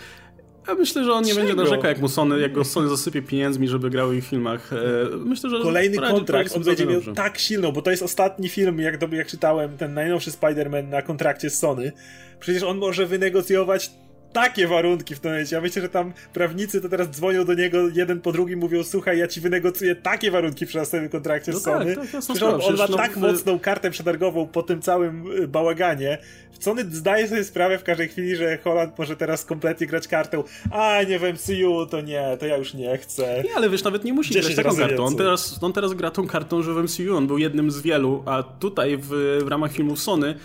Ja 0.68 0.76
myślę, 0.76 1.04
że 1.04 1.14
on 1.14 1.24
nie 1.24 1.34
Czego? 1.34 1.46
będzie 1.46 1.64
narzekał, 1.64 1.86
jak 1.86 2.00
mu 2.00 2.10
Sony, 2.10 2.40
jak 2.40 2.54
go 2.54 2.64
Sony 2.64 2.90
zasypie 2.90 3.22
pieniędzmi, 3.22 3.68
żeby 3.68 3.90
grał 3.90 4.10
w 4.10 4.22
filmach. 4.22 4.74
E, 4.74 5.18
myślę, 5.18 5.50
że 5.50 5.60
Kolejny 5.62 5.98
kontrakt, 5.98 6.56
on 6.56 6.64
będzie 6.64 6.86
miał 6.86 7.02
tak 7.02 7.38
silną, 7.38 7.72
bo 7.72 7.82
to 7.82 7.92
jest 7.92 8.04
ostatni 8.04 8.50
film, 8.50 8.80
jak, 8.80 9.12
jak 9.12 9.28
czytałem, 9.28 9.78
ten 9.78 9.94
najnowszy 9.94 10.32
Spider-Man 10.32 10.88
na 10.88 11.02
kontrakcie 11.02 11.50
z 11.50 11.60
Sony. 11.60 11.92
Przecież 12.40 12.64
on 12.64 12.78
może 12.78 13.06
wynegocjować 13.06 13.92
takie 14.34 14.68
warunki 14.68 15.16
w 15.16 15.20
tym 15.20 15.32
momencie. 15.32 15.56
Ja 15.56 15.62
myślę, 15.62 15.82
że 15.82 15.90
tam 15.90 16.14
prawnicy 16.34 16.82
to 16.82 16.90
teraz 16.90 17.10
dzwonią 17.10 17.46
do 17.46 17.54
niego 17.54 17.90
jeden 17.90 18.22
po 18.22 18.32
drugim, 18.32 18.60
mówią, 18.60 18.84
słuchaj, 18.84 19.18
ja 19.18 19.28
ci 19.28 19.42
wynegocjuję 19.42 19.96
takie 19.96 20.32
warunki 20.32 20.66
przy 20.66 20.78
następnym 20.78 21.10
kontrakcie 21.10 21.52
no 21.52 21.60
z 21.60 21.64
Sony. 21.64 21.96
Tak, 21.96 22.06
tak, 22.12 22.44
on, 22.44 22.62
on 22.62 22.76
ma 22.76 22.88
no, 22.88 22.98
tak 22.98 23.18
mocną 23.18 23.60
kartę 23.60 23.92
przetargową 23.92 24.48
po 24.48 24.64
tym 24.64 24.82
całym 24.82 25.32
y, 25.32 25.48
bałaganie. 25.48 26.18
Sony 26.60 26.86
zdaje 26.92 27.28
sobie 27.28 27.44
sprawę 27.44 27.78
w 27.78 27.84
każdej 27.84 28.10
chwili, 28.10 28.36
że 28.36 28.58
Holland 28.58 29.00
może 29.00 29.16
teraz 29.16 29.46
kompletnie 29.46 29.88
grać 29.88 30.08
kartą. 30.08 30.44
A, 30.72 31.04
nie 31.04 31.20
wiem, 31.20 31.36
MCU, 31.36 31.86
to 31.86 32.02
nie, 32.02 32.38
to 32.40 32.46
ja 32.46 32.58
już 32.58 32.74
nie 32.74 32.98
chcę. 32.98 33.44
Nie, 33.44 33.56
ale 33.56 33.70
wiesz, 33.70 33.84
nawet 33.84 34.04
nie 34.04 34.14
musi 34.14 34.34
grać 34.34 34.56
taką 34.56 34.76
kartą. 34.76 35.06
On 35.06 35.16
teraz, 35.16 35.60
on 35.64 35.74
teraz 35.74 35.94
gra 35.94 36.12
tą 36.12 36.28
kartą, 36.28 36.62
że 36.62 36.74
w 36.74 36.84
MCU 36.84 37.18
on 37.18 37.28
był 37.28 37.38
jednym 37.38 37.72
z 37.72 37.82
wielu, 37.82 38.24
a 38.26 38.44
tutaj 38.44 38.98
w, 38.98 39.08
w 39.46 39.48
ramach 39.48 39.72
filmów 39.72 40.00
Sony 40.00 40.36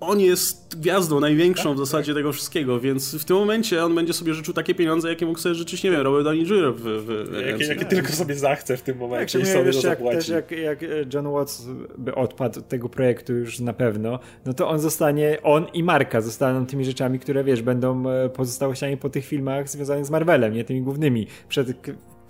on 0.00 0.20
jest 0.20 0.78
gwiazdą 0.80 1.20
największą 1.20 1.74
w 1.74 1.78
zasadzie 1.78 2.14
tego 2.14 2.32
wszystkiego, 2.32 2.80
więc 2.80 3.14
w 3.14 3.24
tym 3.24 3.36
momencie 3.36 3.84
on 3.84 3.94
będzie 3.94 4.12
sobie 4.12 4.34
życzył 4.34 4.54
takie 4.54 4.74
pieniądze, 4.74 5.08
jakie 5.08 5.26
mógł 5.26 5.38
sobie 5.38 5.54
życzyć, 5.54 5.82
nie 5.82 5.90
wiem, 5.90 6.00
Robert 6.00 6.24
Downey 6.24 6.42
Jr. 6.42 6.74
w, 6.74 6.82
w, 6.82 7.32
jakie, 7.46 7.64
jakie 7.64 7.84
tylko 7.84 8.12
sobie 8.12 8.34
zachce 8.34 8.76
w 8.76 8.82
tym 8.82 8.98
momencie 8.98 9.38
jak 9.38 9.48
i 9.48 9.50
sobie 9.50 9.64
wiesz, 9.64 9.84
jak, 9.84 9.98
też 9.98 10.28
jak, 10.28 10.50
jak 10.50 10.78
John 11.14 11.32
Watts 11.32 11.66
by 11.98 12.14
odpadł 12.14 12.58
od 12.60 12.68
tego 12.68 12.88
projektu 12.88 13.32
już 13.32 13.60
na 13.60 13.72
pewno, 13.72 14.18
no 14.46 14.54
to 14.54 14.68
on 14.68 14.78
zostanie, 14.78 15.38
on 15.42 15.66
i 15.74 15.82
Marka 15.82 16.20
zostaną 16.20 16.66
tymi 16.66 16.84
rzeczami, 16.84 17.18
które 17.18 17.44
wiesz, 17.44 17.62
będą 17.62 18.10
e, 18.10 18.28
pozostałościami 18.28 18.96
po 18.96 19.10
tych 19.10 19.24
filmach 19.24 19.68
związanych 19.68 20.06
z 20.06 20.10
Marvelem, 20.10 20.54
nie 20.54 20.64
tymi 20.64 20.82
głównymi. 20.82 21.26
Przed 21.48 21.68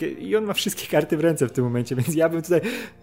i 0.02 0.36
on 0.36 0.44
ma 0.44 0.52
wszystkie 0.52 0.86
karty 0.86 1.16
w 1.16 1.20
ręce 1.20 1.48
w 1.48 1.52
tym 1.52 1.64
momencie, 1.64 1.96
więc 1.96 2.14
ja 2.14 2.28
bym 2.28 2.42
tutaj 2.42 2.60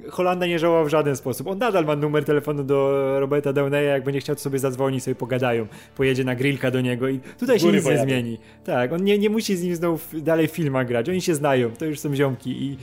Holanda 0.10 0.46
nie 0.46 0.60
żałował 0.60 0.86
w 0.86 0.90
żaden 0.90 1.16
sposób. 1.16 1.48
On 1.48 1.58
nadal 1.58 1.86
ma 1.86 1.96
numer 1.96 2.26
telefonu 2.26 2.64
do 2.64 3.20
Roberta 3.20 3.54
Downeya, 3.54 3.88
jak 3.88 4.04
będzie 4.04 4.20
chciał 4.20 4.36
to 4.36 4.42
sobie 4.42 4.60
zadzwonić, 4.60 5.04
sobie 5.04 5.16
pogadają, 5.16 5.68
pojedzie 5.96 6.24
na 6.24 6.36
grillka 6.36 6.72
do 6.72 6.82
niego 6.82 7.10
i 7.10 7.20
tutaj 7.40 7.60
się 7.60 7.72
nic 7.72 7.84
pojadę. 7.84 8.06
nie 8.06 8.08
zmieni. 8.08 8.38
Tak, 8.66 8.94
on 8.94 9.04
nie, 9.04 9.18
nie 9.18 9.30
musi 9.30 9.58
z 9.58 9.64
nim 9.64 9.76
znowu 9.76 10.22
dalej 10.22 10.48
w 10.48 10.52
filmach 10.52 10.88
grać, 10.88 11.10
oni 11.10 11.22
się 11.22 11.36
znają, 11.36 11.72
to 11.72 11.86
już 11.86 12.00
są 12.00 12.16
ziomki 12.16 12.64
i 12.64 12.78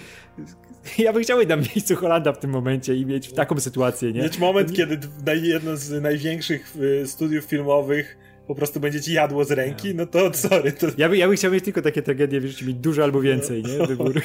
ja 1.05 1.13
bym 1.13 1.23
chciał 1.23 1.47
na 1.47 1.57
miejscu 1.57 1.97
Holanda 1.97 2.33
w 2.33 2.39
tym 2.39 2.51
momencie 2.51 2.95
i 2.95 3.07
mieć 3.07 3.33
taką 3.33 3.61
sytuację, 3.61 4.13
nie? 4.13 4.23
Mieć 4.23 4.39
moment, 4.39 4.73
kiedy 4.73 4.99
jedno 5.43 5.77
z 5.77 6.03
największych 6.03 6.77
y, 6.77 7.07
studiów 7.07 7.45
filmowych 7.45 8.17
po 8.47 8.55
prostu 8.55 8.81
będzie 8.81 9.01
ci 9.01 9.13
jadło 9.13 9.45
z 9.45 9.51
ręki, 9.51 9.95
no 9.95 10.07
to 10.07 10.35
sorry. 10.35 10.73
To... 10.73 10.87
Ja, 10.99 11.09
by, 11.09 11.17
ja 11.17 11.27
bym 11.27 11.37
chciał 11.37 11.53
mieć 11.53 11.65
tylko 11.65 11.83
takie 11.83 12.03
tragedie, 12.03 12.41
wiesz, 12.41 12.63
mieć 12.63 12.77
dużo 12.77 13.05
albo 13.05 13.21
więcej, 13.21 13.63
nie? 13.63 13.87
Wybór. 13.87 14.21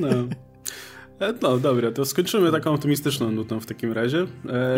No. 0.00 0.08
E, 1.20 1.34
no 1.42 1.58
dobra, 1.58 1.90
to 1.90 2.04
skończymy 2.04 2.52
taką 2.52 2.72
optymistyczną 2.72 3.30
nutą 3.30 3.60
w 3.60 3.66
takim 3.66 3.92
razie. 3.92 4.18
Um... 4.18 4.28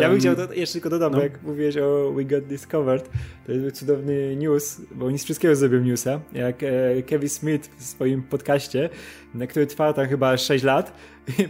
Ja 0.01 0.09
bym 0.09 0.19
chciał, 0.19 0.35
jeszcze 0.53 0.73
tylko 0.73 0.89
dodam, 0.89 1.11
no. 1.11 1.17
bo 1.17 1.23
jak 1.23 1.43
mówiłeś 1.43 1.77
o 1.77 2.11
We 2.15 2.25
Got 2.25 2.45
Discovered, 2.45 3.09
to 3.45 3.51
jest 3.51 3.75
cudowny 3.75 4.35
news, 4.35 4.81
bo 4.95 5.05
oni 5.05 5.19
z 5.19 5.23
wszystkiego 5.23 5.55
zrobią 5.55 5.81
newsa, 5.81 6.21
jak 6.33 6.63
e, 6.63 7.03
Kevin 7.03 7.29
Smith 7.29 7.69
w 7.77 7.83
swoim 7.83 8.23
podcaście, 8.23 8.89
który 9.49 9.67
trwa 9.67 9.93
tam 9.93 10.07
chyba 10.07 10.37
6 10.37 10.63
lat, 10.63 10.93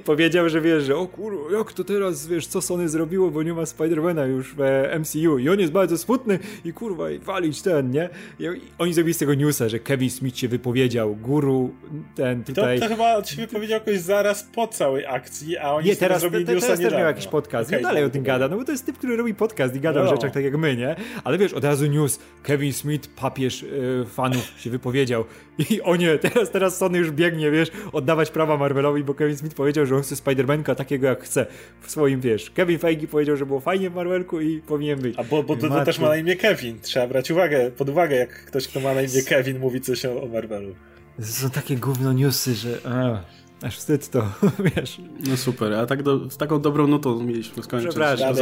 powiedział, 0.06 0.50
że 0.50 0.62
wiesz, 0.62 0.84
że 0.84 0.98
o 0.98 1.08
kurwa, 1.08 1.58
jak 1.58 1.74
to 1.74 1.84
teraz, 1.84 2.28
wiesz, 2.28 2.48
co 2.48 2.62
Sony 2.62 2.90
zrobiło, 2.90 3.32
bo 3.32 3.44
nie 3.44 3.54
ma 3.54 3.66
Spidermana 3.66 4.26
już 4.26 4.56
w 4.58 4.60
MCU 5.00 5.38
i 5.38 5.50
on 5.50 5.60
jest 5.60 5.72
bardzo 5.72 5.98
smutny 5.98 6.40
i 6.66 6.74
kurwa, 6.74 7.12
i 7.12 7.20
walić 7.20 7.62
ten, 7.62 7.92
nie? 7.92 8.10
I 8.40 8.46
oni 8.78 8.94
zrobili 8.94 9.14
z 9.14 9.18
tego 9.18 9.34
newsa, 9.34 9.70
że 9.70 9.80
Kevin 9.80 10.10
Smith 10.10 10.38
się 10.38 10.48
wypowiedział, 10.48 11.16
guru 11.16 11.74
ten 12.16 12.44
tutaj... 12.44 12.80
To, 12.80 12.86
to 12.86 12.92
chyba 12.92 13.24
się 13.24 13.42
wypowiedział 13.42 13.80
jakoś 13.80 14.00
zaraz 14.00 14.44
po 14.44 14.68
całej 14.68 15.06
akcji, 15.06 15.58
a 15.58 15.74
oni 15.74 15.88
nie, 15.88 15.96
teraz, 15.96 16.22
zrobili 16.22 16.46
te, 16.46 16.56
te, 16.56 16.62
teraz 16.62 16.80
też 16.80 16.94
miał 16.94 17.06
jakiś 17.06 17.28
podcast. 17.28 17.70
Okay, 17.70 17.80
i 17.80 17.84
dalej 17.84 18.04
o 18.04 18.10
tym 18.10 18.24
gada, 18.24 18.48
no 18.48 18.58
bo 18.58 18.66
to 18.66 18.72
jest 18.72 18.86
typ, 18.86 18.98
który 18.98 19.18
robi 19.18 19.34
podcast 19.34 19.76
i 19.76 19.80
gada 19.80 20.04
no. 20.04 20.10
o 20.10 20.16
rzeczach 20.16 20.32
tak 20.32 20.44
jak 20.44 20.58
my, 20.58 20.76
nie? 20.76 20.96
Ale 21.24 21.38
wiesz, 21.38 21.54
od 21.54 21.64
razu 21.64 21.86
news, 21.86 22.20
Kevin 22.44 22.74
Smith, 22.74 23.10
papież 23.16 23.62
yy, 23.62 24.06
fanów 24.06 24.54
się 24.58 24.70
wypowiedział. 24.70 25.26
I 25.70 25.82
o 25.82 25.96
nie, 25.96 26.18
teraz, 26.18 26.52
teraz 26.52 26.78
Sony 26.78 26.98
już 26.98 27.12
biegnie, 27.12 27.52
wiesz, 27.52 27.71
oddawać 27.92 28.32
prawa 28.32 28.58
Marvelowi, 28.58 29.04
bo 29.04 29.14
Kevin 29.14 29.38
Smith 29.38 29.56
powiedział, 29.56 29.86
że 29.86 29.96
on 29.96 30.02
chce 30.02 30.16
Spidermanka 30.16 30.76
takiego 30.76 31.08
jak 31.08 31.24
chce 31.24 31.46
w 31.82 31.92
swoim, 31.92 32.22
wiesz. 32.22 32.50
Kevin 32.50 32.80
Feige 32.80 33.08
powiedział, 33.08 33.38
że 33.38 33.46
było 33.46 33.60
fajnie 33.60 33.90
w 33.90 33.96
Marvelku 33.96 34.42
i 34.42 34.62
powinien 34.62 35.00
być. 35.00 35.20
A 35.20 35.24
bo, 35.24 35.44
bo 35.44 35.56
to, 35.56 35.70
to, 35.70 35.86
też 35.86 36.00
ma 36.00 36.08
na 36.08 36.18
imię 36.18 36.36
Kevin. 36.36 36.80
Trzeba 36.82 37.08
brać 37.08 37.32
uwagę, 37.32 37.72
pod 37.72 37.90
uwagę, 37.90 38.16
jak 38.16 38.46
ktoś, 38.46 38.68
kto 38.68 38.80
ma 38.80 38.94
na 38.94 39.02
imię 39.02 39.24
Kevin 39.28 39.60
mówi 39.60 39.82
coś 39.82 40.06
o, 40.06 40.24
o 40.24 40.28
Marvelu. 40.28 40.76
To 41.18 41.26
są 41.26 41.50
takie 41.50 41.76
gówno 41.76 42.14
newsy, 42.14 42.56
że... 42.56 42.78
A. 42.86 43.24
Aż 43.62 43.78
wstyd 43.78 44.10
to, 44.10 44.34
wiesz. 44.76 44.98
No 45.30 45.38
super, 45.38 45.74
a 45.74 45.86
tak 45.86 46.04
do, 46.04 46.30
z 46.30 46.38
taką 46.38 46.62
dobrą 46.62 46.88
nutą 46.88 47.24
mieliśmy 47.24 47.64
skończyć. 47.64 47.90
Przepraszam. 47.90 48.36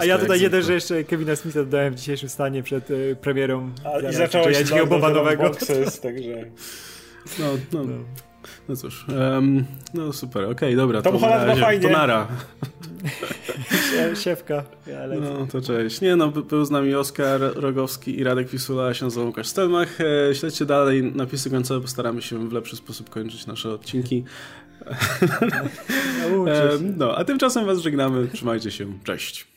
A 0.00 0.04
ja 0.04 0.18
tutaj 0.18 0.40
jeden, 0.40 0.62
że 0.62 0.74
jeszcze 0.74 1.04
Kevina 1.04 1.36
Smitha 1.36 1.58
dodałem 1.58 1.94
w 1.94 1.96
dzisiejszym 1.96 2.28
stanie 2.28 2.62
przed 2.62 2.90
y, 2.90 3.16
premierą. 3.20 3.70
A, 3.84 4.10
I 4.10 4.14
zacząłeś 4.14 4.72
od 4.72 4.88
Boba 4.88 5.10
nowego. 5.10 5.42
Boxes, 5.42 6.00
także... 6.00 6.44
No, 7.38 7.46
no. 7.72 7.84
no. 7.84 7.94
No 8.68 8.76
cóż, 8.76 9.06
um, 9.34 9.64
no 9.94 10.12
super, 10.12 10.42
okej, 10.44 10.54
okay, 10.54 10.76
dobra. 10.76 11.02
Tom 11.02 11.12
to 11.12 11.18
Holland 11.18 11.46
ma 11.46 11.56
fajnie. 11.56 11.88
To 11.88 11.92
nara. 11.92 12.26
Siewka. 14.22 14.64
Ja 14.86 15.06
no 15.20 15.46
to 15.46 15.60
cześć. 15.60 16.00
Nie 16.00 16.16
no, 16.16 16.28
był 16.28 16.64
z 16.64 16.70
nami 16.70 16.94
Oskar 16.94 17.40
Rogowski 17.54 18.18
i 18.20 18.24
Radek 18.24 18.48
Wisula, 18.48 18.88
ja 18.88 18.94
się 18.94 19.04
nazywam 19.04 19.28
Łukasz 19.28 19.48
Stelmach. 19.48 19.98
E, 20.00 20.34
śledźcie 20.34 20.66
dalej 20.66 21.02
napisy 21.02 21.50
końcowe, 21.50 21.80
postaramy 21.80 22.22
się 22.22 22.48
w 22.48 22.52
lepszy 22.52 22.76
sposób 22.76 23.10
kończyć 23.10 23.46
nasze 23.46 23.70
odcinki. 23.70 24.24
No, 26.30 26.44
no 26.96 27.16
a 27.16 27.24
tymczasem 27.24 27.66
was 27.66 27.78
żegnamy. 27.78 28.28
Trzymajcie 28.28 28.70
się. 28.70 28.86
Cześć. 29.04 29.51